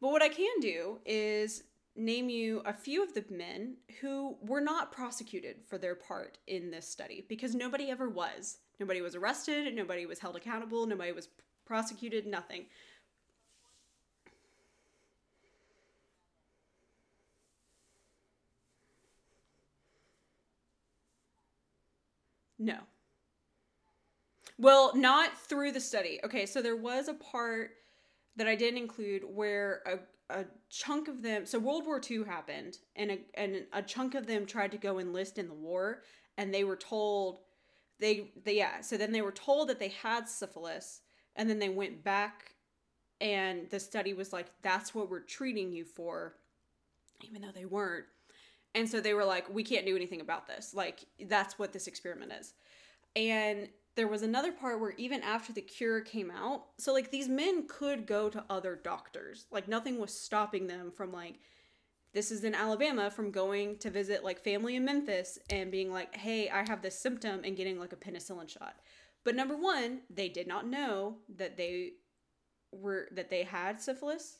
But 0.00 0.12
what 0.12 0.22
I 0.22 0.28
can 0.28 0.60
do 0.60 0.98
is 1.04 1.64
name 1.96 2.28
you 2.28 2.62
a 2.64 2.72
few 2.72 3.02
of 3.02 3.14
the 3.14 3.24
men 3.28 3.76
who 4.00 4.36
were 4.40 4.60
not 4.60 4.92
prosecuted 4.92 5.56
for 5.66 5.78
their 5.78 5.96
part 5.96 6.38
in 6.46 6.70
this 6.70 6.88
study 6.88 7.24
because 7.28 7.54
nobody 7.54 7.90
ever 7.90 8.08
was. 8.08 8.58
Nobody 8.78 9.00
was 9.00 9.16
arrested, 9.16 9.74
nobody 9.74 10.06
was 10.06 10.20
held 10.20 10.36
accountable, 10.36 10.86
nobody 10.86 11.10
was 11.10 11.28
prosecuted, 11.66 12.26
nothing. 12.26 12.66
No. 22.58 22.78
Well, 24.58 24.96
not 24.96 25.38
through 25.38 25.72
the 25.72 25.80
study. 25.80 26.20
Okay, 26.24 26.46
so 26.46 26.60
there 26.60 26.76
was 26.76 27.06
a 27.06 27.14
part 27.14 27.70
that 28.38 28.48
I 28.48 28.54
didn't 28.54 28.78
include 28.78 29.22
where 29.24 29.82
a, 29.86 30.40
a 30.40 30.44
chunk 30.70 31.08
of 31.08 31.22
them 31.22 31.44
so 31.44 31.58
World 31.58 31.84
War 31.84 32.00
II 32.08 32.24
happened 32.24 32.78
and 32.96 33.10
a 33.10 33.18
and 33.34 33.66
a 33.72 33.82
chunk 33.82 34.14
of 34.14 34.26
them 34.26 34.46
tried 34.46 34.72
to 34.72 34.78
go 34.78 34.98
enlist 34.98 35.38
in 35.38 35.48
the 35.48 35.54
war 35.54 36.02
and 36.36 36.54
they 36.54 36.64
were 36.64 36.76
told 36.76 37.40
they 38.00 38.30
they 38.44 38.56
yeah, 38.56 38.80
so 38.80 38.96
then 38.96 39.12
they 39.12 39.22
were 39.22 39.32
told 39.32 39.68
that 39.68 39.78
they 39.78 39.88
had 39.88 40.28
syphilis 40.28 41.00
and 41.36 41.50
then 41.50 41.58
they 41.58 41.68
went 41.68 42.02
back 42.02 42.54
and 43.20 43.68
the 43.70 43.80
study 43.80 44.14
was 44.14 44.32
like 44.32 44.46
that's 44.62 44.94
what 44.94 45.10
we're 45.10 45.20
treating 45.20 45.72
you 45.72 45.84
for 45.84 46.34
even 47.22 47.42
though 47.42 47.52
they 47.52 47.64
weren't. 47.64 48.06
And 48.74 48.88
so 48.88 49.00
they 49.00 49.14
were 49.14 49.24
like 49.24 49.52
we 49.52 49.64
can't 49.64 49.86
do 49.86 49.96
anything 49.96 50.20
about 50.20 50.46
this. 50.46 50.72
Like 50.72 51.04
that's 51.26 51.58
what 51.58 51.72
this 51.72 51.86
experiment 51.86 52.32
is. 52.38 52.54
And 53.16 53.68
there 53.98 54.06
was 54.06 54.22
another 54.22 54.52
part 54.52 54.80
where 54.80 54.94
even 54.96 55.20
after 55.24 55.52
the 55.52 55.60
cure 55.60 56.00
came 56.00 56.30
out, 56.30 56.66
so 56.78 56.92
like 56.92 57.10
these 57.10 57.28
men 57.28 57.66
could 57.66 58.06
go 58.06 58.30
to 58.30 58.44
other 58.48 58.76
doctors. 58.76 59.46
Like 59.50 59.66
nothing 59.66 59.98
was 59.98 60.14
stopping 60.14 60.68
them 60.68 60.92
from 60.92 61.12
like 61.12 61.40
this 62.14 62.30
is 62.30 62.44
in 62.44 62.54
Alabama 62.54 63.10
from 63.10 63.32
going 63.32 63.76
to 63.78 63.90
visit 63.90 64.22
like 64.22 64.44
family 64.44 64.76
in 64.76 64.84
Memphis 64.84 65.36
and 65.50 65.72
being 65.72 65.90
like, 65.90 66.14
"Hey, 66.14 66.48
I 66.48 66.64
have 66.68 66.80
this 66.80 66.96
symptom" 66.96 67.40
and 67.42 67.56
getting 67.56 67.76
like 67.80 67.92
a 67.92 67.96
penicillin 67.96 68.48
shot. 68.48 68.76
But 69.24 69.34
number 69.34 69.56
1, 69.56 70.02
they 70.08 70.28
did 70.28 70.46
not 70.46 70.64
know 70.64 71.16
that 71.36 71.56
they 71.56 71.94
were 72.70 73.08
that 73.10 73.30
they 73.30 73.42
had 73.42 73.80
syphilis. 73.80 74.38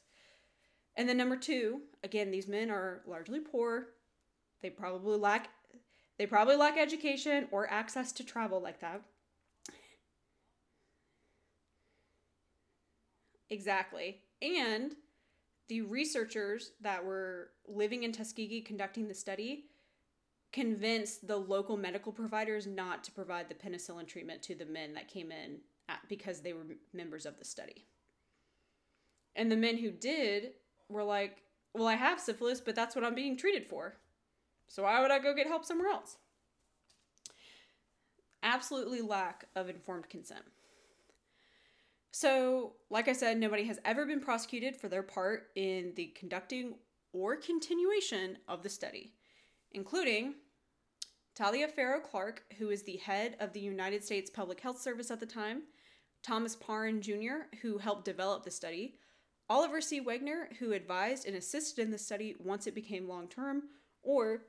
And 0.96 1.08
then 1.08 1.16
number 1.16 1.36
2, 1.36 1.80
again, 2.04 2.30
these 2.30 2.46
men 2.46 2.70
are 2.70 3.02
largely 3.06 3.40
poor 3.40 3.88
They 4.62 4.70
probably 4.70 5.18
lack 5.18 5.48
they 6.16 6.26
probably 6.26 6.54
lack 6.54 6.78
education 6.78 7.48
or 7.50 7.68
access 7.68 8.12
to 8.12 8.24
travel 8.24 8.62
like 8.62 8.80
that. 8.80 9.02
Exactly. 13.50 14.20
And 14.42 14.94
the 15.68 15.82
researchers 15.82 16.72
that 16.80 17.04
were 17.04 17.50
living 17.66 18.04
in 18.04 18.12
Tuskegee 18.12 18.60
conducting 18.62 19.08
the 19.08 19.14
study 19.14 19.66
convinced 20.52 21.26
the 21.26 21.36
local 21.36 21.76
medical 21.76 22.12
providers 22.12 22.66
not 22.66 23.04
to 23.04 23.12
provide 23.12 23.48
the 23.48 23.54
penicillin 23.54 24.06
treatment 24.06 24.42
to 24.42 24.54
the 24.54 24.64
men 24.64 24.94
that 24.94 25.08
came 25.08 25.30
in 25.30 25.58
at, 25.88 26.00
because 26.08 26.40
they 26.40 26.52
were 26.54 26.64
members 26.92 27.26
of 27.26 27.38
the 27.38 27.44
study. 27.44 27.86
And 29.36 29.52
the 29.52 29.56
men 29.56 29.76
who 29.76 29.90
did 29.90 30.52
were 30.88 31.04
like, 31.04 31.42
Well, 31.74 31.86
I 31.86 31.94
have 31.94 32.20
syphilis, 32.20 32.60
but 32.60 32.74
that's 32.74 32.96
what 32.96 33.04
I'm 33.04 33.14
being 33.14 33.36
treated 33.36 33.66
for. 33.66 33.96
So 34.68 34.82
why 34.82 35.00
would 35.00 35.10
I 35.10 35.18
go 35.18 35.34
get 35.34 35.46
help 35.46 35.64
somewhere 35.64 35.88
else? 35.88 36.16
Absolutely 38.42 39.00
lack 39.00 39.46
of 39.54 39.68
informed 39.68 40.08
consent. 40.08 40.44
So, 42.10 42.74
like 42.90 43.08
I 43.08 43.12
said, 43.12 43.38
nobody 43.38 43.64
has 43.64 43.78
ever 43.84 44.06
been 44.06 44.20
prosecuted 44.20 44.76
for 44.76 44.88
their 44.88 45.02
part 45.02 45.48
in 45.56 45.92
the 45.94 46.06
conducting 46.18 46.74
or 47.12 47.36
continuation 47.36 48.38
of 48.48 48.62
the 48.62 48.68
study, 48.68 49.12
including 49.72 50.34
Taliaferro 51.38 52.02
Clark, 52.02 52.42
who 52.58 52.70
is 52.70 52.82
the 52.82 52.96
head 52.96 53.36
of 53.40 53.52
the 53.52 53.60
United 53.60 54.04
States 54.04 54.30
Public 54.30 54.60
Health 54.60 54.80
Service 54.80 55.10
at 55.10 55.20
the 55.20 55.26
time, 55.26 55.62
Thomas 56.22 56.56
Parran 56.56 57.00
Jr., 57.00 57.46
who 57.62 57.78
helped 57.78 58.04
develop 58.04 58.44
the 58.44 58.50
study, 58.50 58.94
Oliver 59.48 59.80
C. 59.80 60.00
Wenger, 60.00 60.48
who 60.58 60.72
advised 60.72 61.26
and 61.26 61.36
assisted 61.36 61.80
in 61.82 61.90
the 61.90 61.98
study 61.98 62.34
once 62.38 62.66
it 62.66 62.74
became 62.74 63.08
long 63.08 63.28
term, 63.28 63.62
or 64.02 64.42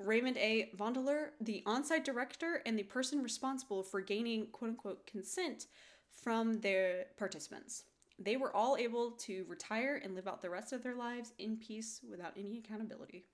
Raymond 0.00 0.36
A. 0.38 0.70
Vonderlehr, 0.76 1.28
the 1.40 1.62
on 1.64 1.84
site 1.84 2.04
director 2.04 2.60
and 2.66 2.78
the 2.78 2.82
person 2.82 3.22
responsible 3.22 3.82
for 3.82 4.00
gaining 4.00 4.48
quote 4.48 4.70
unquote 4.70 5.06
consent 5.06 5.66
from 6.14 6.60
their 6.60 7.06
participants. 7.16 7.84
They 8.18 8.36
were 8.36 8.54
all 8.54 8.76
able 8.76 9.10
to 9.12 9.44
retire 9.48 10.00
and 10.02 10.14
live 10.14 10.28
out 10.28 10.40
the 10.40 10.50
rest 10.50 10.72
of 10.72 10.82
their 10.82 10.94
lives 10.94 11.32
in 11.38 11.56
peace 11.56 12.00
without 12.08 12.32
any 12.36 12.58
accountability. 12.58 13.24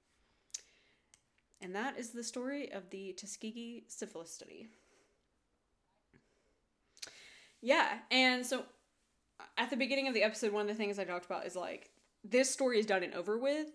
And 1.60 1.74
that 1.74 1.98
is 1.98 2.10
the 2.10 2.24
story 2.24 2.72
of 2.72 2.88
the 2.90 3.12
Tuskegee 3.12 3.84
syphilis 3.88 4.32
study. 4.32 4.68
Yeah, 7.60 7.98
and 8.10 8.46
so 8.46 8.64
at 9.58 9.68
the 9.68 9.76
beginning 9.76 10.08
of 10.08 10.14
the 10.14 10.22
episode, 10.22 10.52
one 10.52 10.62
of 10.62 10.68
the 10.68 10.74
things 10.74 10.98
I 10.98 11.04
talked 11.04 11.26
about 11.26 11.46
is 11.46 11.54
like, 11.54 11.90
this 12.24 12.50
story 12.50 12.78
is 12.78 12.86
done 12.86 13.02
and 13.02 13.14
over 13.14 13.38
with. 13.38 13.68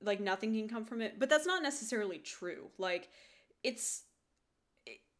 Like, 0.00 0.20
nothing 0.20 0.52
can 0.54 0.68
come 0.68 0.84
from 0.84 1.00
it. 1.00 1.18
But 1.18 1.28
that's 1.28 1.46
not 1.46 1.62
necessarily 1.62 2.18
true. 2.18 2.70
Like, 2.78 3.08
it's. 3.62 4.04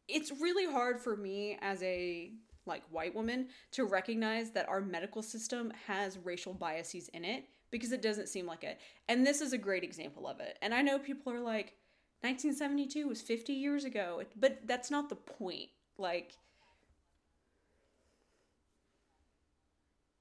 It's 0.09 0.33
really 0.41 0.69
hard 0.69 0.99
for 0.99 1.15
me 1.15 1.57
as 1.61 1.81
a 1.81 2.33
like 2.65 2.83
white 2.89 3.13
woman 3.13 3.47
to 3.71 3.85
recognize 3.85 4.51
that 4.51 4.69
our 4.69 4.81
medical 4.81 5.21
system 5.21 5.71
has 5.87 6.17
racial 6.17 6.53
biases 6.53 7.09
in 7.09 7.25
it 7.25 7.45
because 7.71 7.91
it 7.91 8.01
doesn't 8.01 8.29
seem 8.29 8.45
like 8.45 8.63
it. 8.63 8.79
And 9.09 9.25
this 9.25 9.41
is 9.41 9.53
a 9.53 9.57
great 9.57 9.83
example 9.83 10.27
of 10.27 10.39
it. 10.39 10.57
And 10.61 10.73
I 10.73 10.81
know 10.81 10.99
people 10.99 11.33
are 11.33 11.39
like 11.39 11.73
1972 12.21 13.07
was 13.07 13.21
50 13.21 13.53
years 13.53 13.83
ago, 13.83 14.21
but 14.35 14.59
that's 14.65 14.91
not 14.91 15.09
the 15.09 15.15
point. 15.15 15.69
Like 15.97 16.33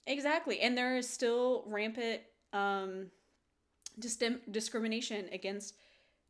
Exactly. 0.06 0.60
And 0.60 0.76
there 0.76 0.96
is 0.96 1.08
still 1.08 1.64
rampant 1.66 2.22
um 2.52 3.06
dis- 3.98 4.18
discrimination 4.50 5.28
against 5.32 5.74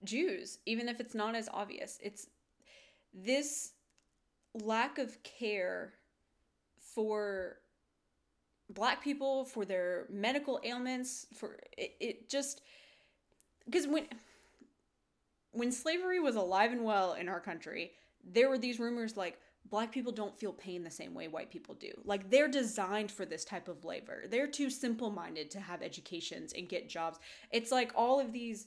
Jews 0.05 0.59
even 0.67 0.89
if 0.89 1.01
it's 1.01 1.15
not 1.15 1.35
as 1.35 1.49
obvious. 1.53 1.99
It's 2.03 2.27
this 3.15 3.73
lack 4.55 4.99
of 4.99 5.23
care 5.23 5.95
for 6.95 7.59
black 8.71 9.03
people 9.03 9.45
for 9.45 9.65
their 9.65 10.07
medical 10.11 10.61
ailments 10.65 11.27
for 11.35 11.59
it, 11.77 11.93
it 12.01 12.29
just 12.29 12.63
because 13.67 13.87
when 13.87 14.07
when 15.51 15.71
slavery 15.71 16.21
was 16.21 16.37
alive 16.37 16.73
and 16.73 16.83
well 16.83 17.13
in 17.13 17.29
our 17.29 17.41
country 17.41 17.93
there 18.25 18.49
were 18.49 18.59
these 18.59 18.79
rumors 18.79 19.17
like 19.17 19.39
black 19.71 19.93
people 19.93 20.13
don't 20.13 20.37
feel 20.37 20.53
pain 20.53 20.83
the 20.83 20.91
same 20.91 21.15
way 21.15 21.29
white 21.29 21.51
people 21.51 21.75
do. 21.75 21.91
Like 22.05 22.31
they're 22.31 22.49
designed 22.49 23.11
for 23.11 23.25
this 23.25 23.45
type 23.45 23.69
of 23.69 23.85
labor. 23.85 24.25
They're 24.29 24.47
too 24.47 24.71
simple 24.71 25.11
minded 25.11 25.51
to 25.53 25.61
have 25.61 25.83
educations 25.83 26.53
and 26.53 26.69
get 26.69 26.89
jobs. 26.89 27.19
It's 27.51 27.71
like 27.71 27.93
all 27.95 28.21
of 28.21 28.33
these 28.33 28.67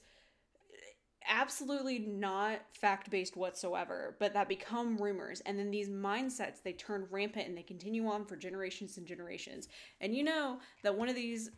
absolutely 1.30 2.00
not 2.00 2.60
fact 2.72 3.10
based 3.10 3.36
whatsoever, 3.36 4.16
but 4.20 4.34
that 4.34 4.50
become 4.50 4.98
rumors. 4.98 5.42
And 5.46 5.58
then 5.58 5.72
these 5.72 5.90
mindsets, 5.90 6.62
they 6.64 6.74
turn 6.74 7.08
rampant 7.12 7.48
and 7.48 7.58
they 7.58 7.64
continue 7.64 8.08
on 8.08 8.26
for 8.26 8.36
generations 8.36 8.98
and 8.98 9.06
generations. 9.06 9.68
And 10.02 10.16
you 10.16 10.24
know 10.24 10.60
that 10.84 10.98
one 10.98 11.10
of 11.10 11.16
these 11.16 11.52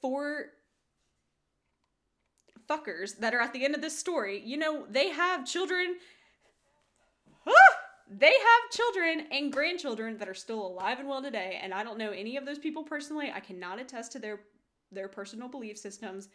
four 0.00 0.46
fuckers 2.68 3.18
that 3.18 3.34
are 3.34 3.40
at 3.40 3.52
the 3.52 3.64
end 3.64 3.74
of 3.74 3.80
this 3.80 3.98
story, 3.98 4.42
you 4.44 4.56
know, 4.56 4.86
they 4.90 5.10
have 5.10 5.46
children. 5.46 5.96
Ah! 7.46 7.52
they 8.10 8.26
have 8.26 8.70
children 8.72 9.26
and 9.30 9.52
grandchildren 9.52 10.16
that 10.18 10.28
are 10.28 10.34
still 10.34 10.66
alive 10.66 10.98
and 10.98 11.08
well 11.08 11.22
today. 11.22 11.58
And 11.62 11.74
I 11.74 11.84
don't 11.84 11.98
know 11.98 12.10
any 12.10 12.36
of 12.36 12.46
those 12.46 12.58
people 12.58 12.82
personally. 12.82 13.30
I 13.34 13.40
cannot 13.40 13.78
attest 13.78 14.12
to 14.12 14.18
their 14.18 14.40
their 14.90 15.08
personal 15.08 15.48
belief 15.48 15.76
systems 15.76 16.28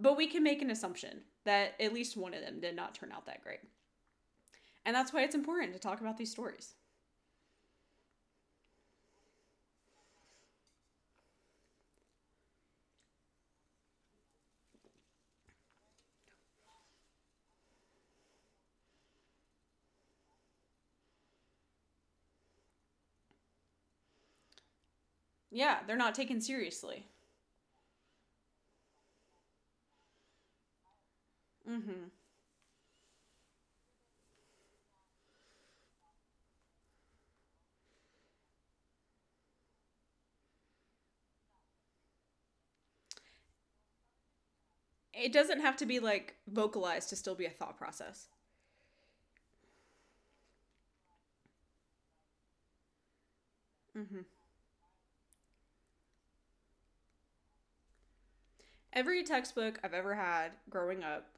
but 0.00 0.16
we 0.16 0.26
can 0.26 0.42
make 0.42 0.62
an 0.62 0.70
assumption 0.70 1.22
that 1.44 1.74
at 1.80 1.92
least 1.92 2.16
one 2.16 2.34
of 2.34 2.42
them 2.42 2.60
did 2.60 2.76
not 2.76 2.94
turn 2.94 3.12
out 3.12 3.26
that 3.26 3.42
great. 3.42 3.60
And 4.84 4.94
that's 4.94 5.12
why 5.12 5.22
it's 5.22 5.34
important 5.34 5.72
to 5.72 5.78
talk 5.78 6.00
about 6.00 6.16
these 6.16 6.30
stories. 6.30 6.74
Yeah, 25.50 25.78
they're 25.86 25.96
not 25.96 26.14
taken 26.14 26.40
seriously. 26.40 27.06
Mm-hmm. 31.68 32.06
It 45.14 45.32
doesn't 45.32 45.60
have 45.60 45.76
to 45.78 45.86
be 45.86 45.98
like 45.98 46.36
vocalized 46.46 47.08
to 47.08 47.16
still 47.16 47.34
be 47.34 47.46
a 47.46 47.50
thought 47.50 47.78
process. 47.78 48.28
Mm-hmm. 53.96 54.20
Every 58.92 59.24
textbook 59.24 59.80
I've 59.82 59.94
ever 59.94 60.14
had 60.14 60.52
growing 60.70 61.02
up 61.02 61.35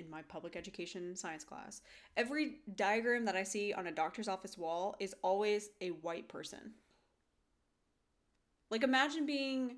in 0.00 0.10
my 0.10 0.22
public 0.22 0.56
education 0.56 1.14
science 1.14 1.44
class, 1.44 1.82
every 2.16 2.56
diagram 2.74 3.24
that 3.26 3.36
I 3.36 3.42
see 3.42 3.72
on 3.72 3.86
a 3.86 3.92
doctor's 3.92 4.28
office 4.28 4.58
wall 4.58 4.96
is 4.98 5.14
always 5.22 5.70
a 5.80 5.88
white 5.88 6.28
person. 6.28 6.72
Like, 8.70 8.82
imagine 8.82 9.26
being. 9.26 9.76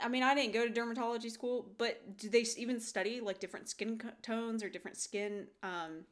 I 0.00 0.08
mean, 0.08 0.24
I 0.24 0.34
didn't 0.34 0.52
go 0.52 0.66
to 0.66 0.72
dermatology 0.72 1.30
school, 1.30 1.72
but 1.78 2.16
do 2.16 2.28
they 2.28 2.44
even 2.56 2.80
study 2.80 3.20
like 3.20 3.38
different 3.38 3.68
skin 3.68 4.00
tones 4.20 4.64
or 4.64 4.68
different 4.68 4.96
skin, 4.96 5.46
um, 5.62 6.04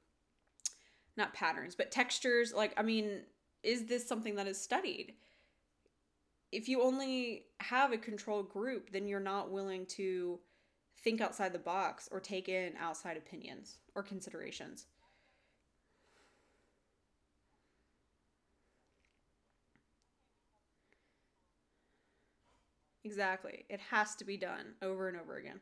not 1.16 1.34
patterns, 1.34 1.74
but 1.74 1.90
textures? 1.90 2.52
Like, 2.54 2.72
I 2.76 2.82
mean, 2.82 3.22
is 3.64 3.86
this 3.86 4.06
something 4.06 4.36
that 4.36 4.46
is 4.46 4.60
studied? 4.60 5.14
if 6.52 6.68
you 6.68 6.82
only 6.82 7.44
have 7.60 7.92
a 7.92 7.98
control 7.98 8.42
group, 8.42 8.90
then 8.90 9.06
you're 9.06 9.20
not 9.20 9.50
willing 9.50 9.86
to 9.86 10.40
think 11.02 11.20
outside 11.20 11.52
the 11.52 11.58
box 11.58 12.08
or 12.12 12.20
take 12.20 12.48
in 12.48 12.74
outside 12.78 13.16
opinions 13.16 13.78
or 13.94 14.02
considerations. 14.02 14.86
Exactly. 23.04 23.66
It 23.68 23.80
has 23.80 24.14
to 24.16 24.24
be 24.24 24.36
done 24.38 24.74
over 24.80 25.08
and 25.08 25.18
over 25.18 25.36
again. 25.36 25.60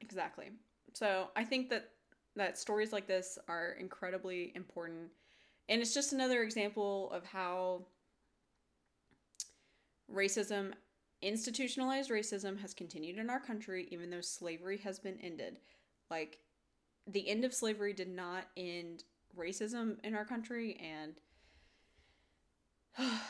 Exactly. 0.00 0.50
So, 0.94 1.28
I 1.36 1.44
think 1.44 1.70
that 1.70 1.90
that 2.36 2.58
stories 2.58 2.92
like 2.92 3.06
this 3.06 3.38
are 3.48 3.72
incredibly 3.78 4.52
important 4.54 5.10
and 5.68 5.80
it's 5.82 5.94
just 5.94 6.12
another 6.12 6.42
example 6.42 7.10
of 7.12 7.24
how 7.24 7.86
racism, 10.12 10.72
institutionalized 11.20 12.10
racism 12.10 12.60
has 12.60 12.74
continued 12.74 13.18
in 13.18 13.30
our 13.30 13.40
country 13.40 13.88
even 13.90 14.10
though 14.10 14.20
slavery 14.20 14.78
has 14.78 14.98
been 14.98 15.18
ended. 15.22 15.58
Like, 16.10 16.38
the 17.06 17.28
end 17.28 17.44
of 17.44 17.54
slavery 17.54 17.92
did 17.92 18.08
not 18.08 18.44
end 18.56 19.04
racism 19.36 19.96
in 20.04 20.14
our 20.14 20.24
country, 20.24 20.78
and 20.80 21.14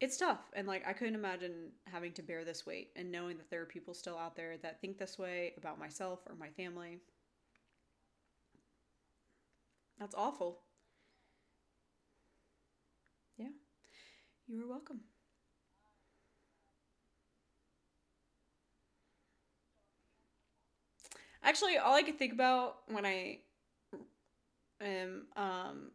it's 0.00 0.16
tough. 0.16 0.40
And, 0.52 0.66
like, 0.66 0.86
I 0.86 0.92
couldn't 0.92 1.14
imagine 1.14 1.72
having 1.86 2.12
to 2.12 2.22
bear 2.22 2.44
this 2.44 2.66
weight 2.66 2.90
and 2.96 3.10
knowing 3.10 3.38
that 3.38 3.50
there 3.50 3.62
are 3.62 3.66
people 3.66 3.94
still 3.94 4.18
out 4.18 4.36
there 4.36 4.56
that 4.58 4.80
think 4.80 4.98
this 4.98 5.18
way 5.18 5.54
about 5.56 5.78
myself 5.78 6.20
or 6.28 6.34
my 6.34 6.50
family. 6.50 7.00
That's 9.98 10.14
awful. 10.14 10.60
Yeah. 13.38 13.48
You 14.46 14.62
are 14.62 14.68
welcome. 14.68 15.00
Actually, 21.46 21.78
all 21.78 21.94
I 21.94 22.02
could 22.02 22.18
think 22.18 22.32
about 22.34 22.78
when 22.88 23.06
I 23.06 23.38
am, 24.80 25.26
um, 25.36 25.90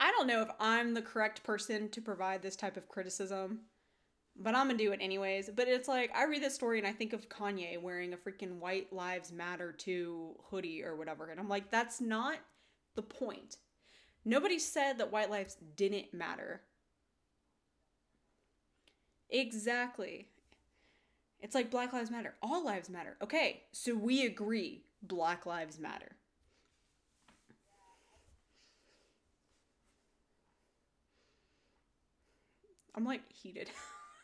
I 0.00 0.10
don't 0.12 0.26
know 0.26 0.42
if 0.42 0.50
I'm 0.60 0.94
the 0.94 1.02
correct 1.02 1.44
person 1.44 1.88
to 1.90 2.00
provide 2.00 2.42
this 2.42 2.56
type 2.56 2.76
of 2.76 2.88
criticism, 2.88 3.60
but 4.36 4.54
I'm 4.54 4.68
gonna 4.68 4.78
do 4.78 4.92
it 4.92 5.00
anyways. 5.02 5.50
But 5.56 5.68
it's 5.68 5.88
like, 5.88 6.14
I 6.16 6.24
read 6.26 6.42
this 6.42 6.54
story 6.54 6.78
and 6.78 6.86
I 6.88 6.92
think 6.92 7.12
of 7.12 7.28
Kanye 7.28 7.80
wearing 7.80 8.14
a 8.14 8.18
freaking 8.18 8.58
White 8.60 8.92
Lives 8.92 9.32
Matter 9.32 9.72
2 9.72 10.36
hoodie 10.50 10.84
or 10.84 10.96
whatever. 10.96 11.30
And 11.30 11.40
I'm 11.40 11.48
like, 11.50 11.70
that's 11.70 12.00
not 12.00 12.38
the 12.96 13.02
point. 13.02 13.58
Nobody 14.24 14.58
said 14.58 14.98
that 14.98 15.12
white 15.12 15.30
lives 15.30 15.56
didn't 15.76 16.14
matter. 16.14 16.62
Exactly. 19.30 20.28
It's 21.40 21.54
like 21.54 21.70
Black 21.70 21.92
Lives 21.92 22.10
Matter. 22.10 22.34
All 22.42 22.64
lives 22.64 22.88
matter. 22.90 23.16
Okay, 23.22 23.62
so 23.72 23.94
we 23.94 24.26
agree 24.26 24.82
Black 25.02 25.46
Lives 25.46 25.78
Matter. 25.78 26.16
I'm 32.94 33.04
like 33.04 33.22
heated. 33.32 33.70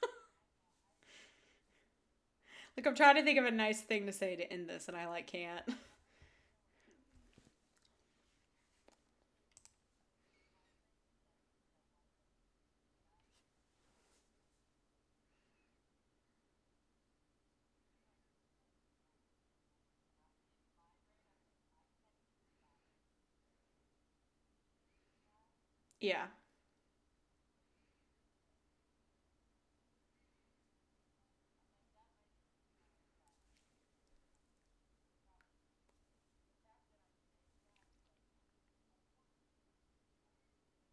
like 2.77 2.87
I'm 2.87 2.97
trying 2.97 3.15
to 3.15 3.23
think 3.23 3.39
of 3.39 3.45
a 3.45 3.53
nice 3.53 3.83
thing 3.83 4.07
to 4.07 4.13
say 4.13 4.35
to 4.35 4.53
end 4.53 4.69
this 4.69 4.89
and 4.89 4.97
I 4.97 5.07
like 5.07 5.29
can't. 5.29 5.63
Yeah. 26.05 26.27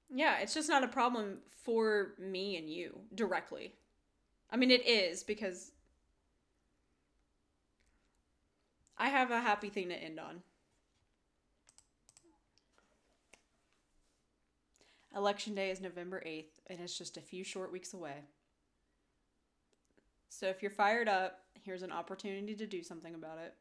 Yeah, 0.10 0.40
it's 0.40 0.54
just 0.54 0.70
not 0.70 0.84
a 0.84 0.88
problem 0.88 1.40
for 1.64 2.14
me 2.20 2.58
and 2.58 2.70
you 2.70 3.00
directly. 3.16 3.74
I 4.52 4.58
mean, 4.58 4.72
it 4.72 4.88
is 4.88 5.24
because 5.24 5.74
I 8.98 9.10
have 9.10 9.32
a 9.32 9.42
happy 9.42 9.70
thing 9.70 9.90
to 9.90 9.96
end 9.96 10.18
on. 10.18 10.44
Election 15.16 15.56
day 15.56 15.72
is 15.72 15.80
November 15.80 16.22
8th, 16.26 16.60
and 16.68 16.80
it's 16.82 16.98
just 16.98 17.16
a 17.16 17.22
few 17.22 17.44
short 17.46 17.72
weeks 17.72 17.94
away. 17.94 18.24
So 20.30 20.48
if 20.48 20.62
you're 20.62 20.72
fired 20.72 21.08
up, 21.08 21.42
here's 21.64 21.84
an 21.84 21.92
opportunity 21.92 22.56
to 22.56 22.66
do 22.66 22.82
something 22.84 23.14
about 23.14 23.38
it. 23.38 23.56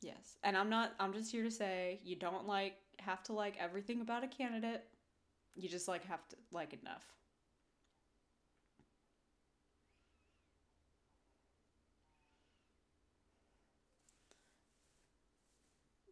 Yes. 0.00 0.36
And 0.42 0.56
I'm 0.56 0.70
not 0.70 0.94
I'm 0.98 1.12
just 1.12 1.30
here 1.30 1.42
to 1.44 1.50
say 1.50 2.00
you 2.04 2.16
don't 2.16 2.46
like 2.46 2.76
have 3.00 3.22
to 3.24 3.32
like 3.32 3.56
everything 3.58 4.00
about 4.00 4.24
a 4.24 4.28
candidate. 4.28 4.84
You 5.56 5.68
just 5.68 5.88
like 5.88 6.06
have 6.06 6.26
to 6.30 6.36
like 6.52 6.74
enough. 6.74 7.04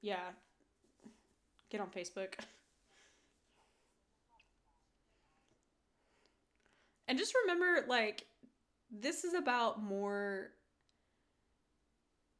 Yeah. 0.00 0.32
Get 1.70 1.80
on 1.80 1.88
Facebook. 1.88 2.34
And 7.06 7.18
just 7.18 7.34
remember 7.42 7.84
like 7.88 8.26
this 8.90 9.24
is 9.24 9.34
about 9.34 9.82
more 9.82 10.50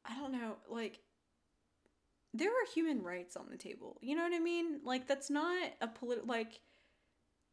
I 0.04 0.14
don't 0.14 0.32
know, 0.32 0.56
like 0.70 1.00
there 2.32 2.50
are 2.50 2.72
human 2.74 3.02
rights 3.02 3.36
on 3.36 3.46
the 3.50 3.56
table. 3.56 3.98
You 4.00 4.16
know 4.16 4.22
what 4.22 4.34
I 4.34 4.38
mean? 4.38 4.80
Like 4.84 5.06
that's 5.06 5.30
not 5.30 5.56
a 5.80 5.88
political 5.88 6.28
like 6.28 6.60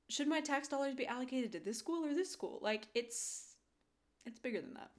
should 0.10 0.28
my 0.28 0.40
tax 0.40 0.68
dollars 0.68 0.94
be 0.94 1.08
allocated 1.08 1.52
to 1.54 1.60
this 1.60 1.80
school 1.80 2.06
or 2.06 2.14
this 2.14 2.32
school? 2.32 2.60
Like 2.62 2.88
it's 2.94 3.56
it's 4.26 4.40
bigger 4.40 4.62
than 4.62 4.74
that. 4.76 4.92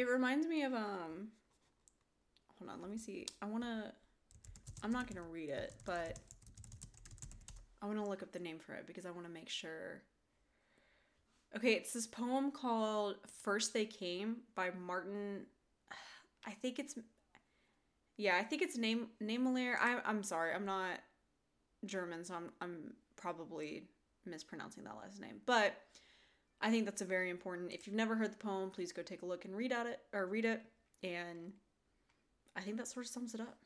It 0.00 0.08
reminds 0.08 0.46
me 0.46 0.62
of 0.62 0.72
um 0.74 1.28
hold 2.58 2.70
on, 2.70 2.80
let 2.80 2.90
me 2.90 2.98
see. 2.98 3.26
I 3.40 3.46
want 3.46 3.64
to 3.64 3.92
I'm 4.82 4.92
not 4.92 5.06
going 5.06 5.22
to 5.22 5.30
read 5.30 5.50
it, 5.50 5.74
but 5.84 6.18
I 7.82 7.86
want 7.86 8.02
to 8.02 8.08
look 8.08 8.22
up 8.22 8.32
the 8.32 8.38
name 8.38 8.58
for 8.58 8.72
it 8.74 8.86
because 8.86 9.06
I 9.06 9.10
want 9.10 9.26
to 9.26 9.32
make 9.32 9.48
sure. 9.48 10.02
Okay, 11.56 11.72
it's 11.72 11.92
this 11.92 12.06
poem 12.06 12.50
called 12.50 13.16
First 13.42 13.74
They 13.74 13.84
Came 13.84 14.36
by 14.54 14.70
Martin 14.70 15.46
I 16.46 16.52
think 16.52 16.78
it's 16.78 16.98
yeah, 18.16 18.36
I 18.36 18.42
think 18.42 18.62
it's 18.62 18.76
name 18.76 19.08
Namelair. 19.22 19.74
I 19.80 20.00
I'm 20.04 20.22
sorry, 20.22 20.54
I'm 20.54 20.64
not 20.64 20.98
German, 21.84 22.24
so 22.24 22.34
I'm 22.34 22.50
I'm 22.60 22.94
probably 23.16 23.84
mispronouncing 24.26 24.84
that 24.84 24.96
last 24.96 25.20
name. 25.20 25.40
But 25.46 25.74
I 26.60 26.70
think 26.70 26.84
that's 26.84 27.00
a 27.02 27.06
very 27.06 27.30
important. 27.30 27.72
If 27.72 27.86
you've 27.86 27.96
never 27.96 28.14
heard 28.16 28.32
the 28.32 28.36
poem, 28.36 28.70
please 28.70 28.92
go 28.92 29.02
take 29.02 29.22
a 29.22 29.26
look 29.26 29.44
and 29.44 29.56
read 29.56 29.72
at 29.72 29.86
it 29.86 30.00
or 30.12 30.26
read 30.26 30.44
it. 30.44 30.62
And 31.02 31.52
I 32.56 32.60
think 32.60 32.76
that 32.76 32.88
sort 32.88 33.06
of 33.06 33.12
sums 33.12 33.34
it 33.34 33.40
up. 33.40 33.58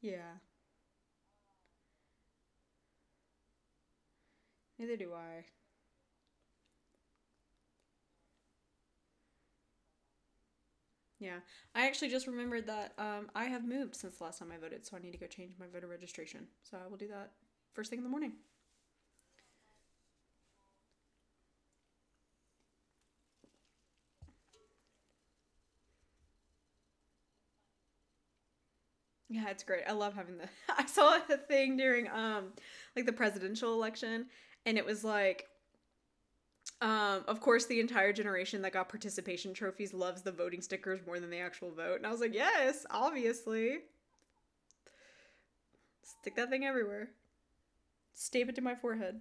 Yeah. 0.00 0.38
Neither 4.78 4.96
do 4.96 5.12
I. 5.14 5.44
Yeah. 11.20 11.40
I 11.74 11.86
actually 11.86 12.08
just 12.08 12.26
remembered 12.26 12.66
that 12.66 12.94
um, 12.98 13.30
I 13.34 13.44
have 13.44 13.64
moved 13.64 13.94
since 13.94 14.16
the 14.16 14.24
last 14.24 14.38
time 14.38 14.50
I 14.52 14.58
voted, 14.58 14.86
so 14.86 14.96
I 14.96 15.00
need 15.00 15.12
to 15.12 15.18
go 15.18 15.26
change 15.26 15.52
my 15.58 15.66
voter 15.72 15.86
registration. 15.86 16.46
So 16.62 16.78
I 16.82 16.88
will 16.88 16.96
do 16.96 17.08
that 17.08 17.32
first 17.74 17.90
thing 17.90 17.98
in 17.98 18.04
the 18.04 18.10
morning. 18.10 18.32
Yeah, 29.28 29.48
it's 29.50 29.62
great. 29.62 29.84
I 29.88 29.92
love 29.92 30.14
having 30.14 30.38
the 30.38 30.48
I 30.76 30.86
saw 30.86 31.16
a 31.28 31.36
thing 31.36 31.76
during 31.76 32.08
um 32.08 32.52
like 32.96 33.06
the 33.06 33.12
presidential 33.12 33.72
election 33.74 34.26
and 34.66 34.76
it 34.76 34.84
was 34.84 35.04
like 35.04 35.46
um 36.80 37.24
of 37.28 37.40
course 37.40 37.66
the 37.66 37.80
entire 37.80 38.12
generation 38.12 38.62
that 38.62 38.72
got 38.72 38.88
participation 38.88 39.52
trophies 39.54 39.92
loves 39.92 40.22
the 40.22 40.32
voting 40.32 40.62
stickers 40.62 41.00
more 41.06 41.20
than 41.20 41.30
the 41.30 41.38
actual 41.38 41.70
vote. 41.72 41.96
And 41.96 42.06
I 42.06 42.10
was 42.10 42.20
like, 42.20 42.34
"Yes, 42.34 42.86
obviously." 42.90 43.80
Stick 46.02 46.36
that 46.36 46.50
thing 46.50 46.64
everywhere. 46.66 47.10
Stape 48.14 48.48
it 48.48 48.54
to 48.54 48.60
my 48.60 48.76
forehead. 48.76 49.20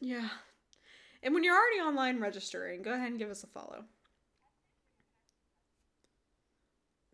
Yeah. 0.00 0.28
And 1.22 1.34
when 1.34 1.44
you're 1.44 1.56
already 1.56 1.80
online 1.80 2.20
registering, 2.20 2.82
go 2.82 2.92
ahead 2.94 3.10
and 3.10 3.18
give 3.18 3.30
us 3.30 3.44
a 3.44 3.46
follow. 3.48 3.84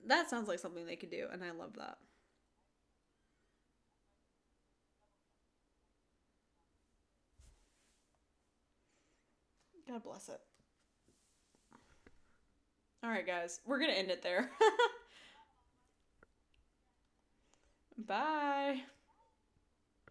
That 0.07 0.31
sounds 0.31 0.49
like 0.49 0.59
something 0.59 0.87
they 0.87 0.97
could 0.97 1.11
do, 1.11 1.29
and 1.31 1.45
I 1.45 1.51
love 1.51 1.75
that. 1.75 1.99
God 9.89 10.03
bless 10.03 10.29
it. 10.29 10.41
All 13.03 13.11
right, 13.11 13.27
guys, 13.27 13.61
we're 13.65 13.79
going 13.79 13.91
to 13.91 13.99
end 13.99 14.11
it 14.11 14.23
there. 14.23 14.51
Bye. 18.07 18.83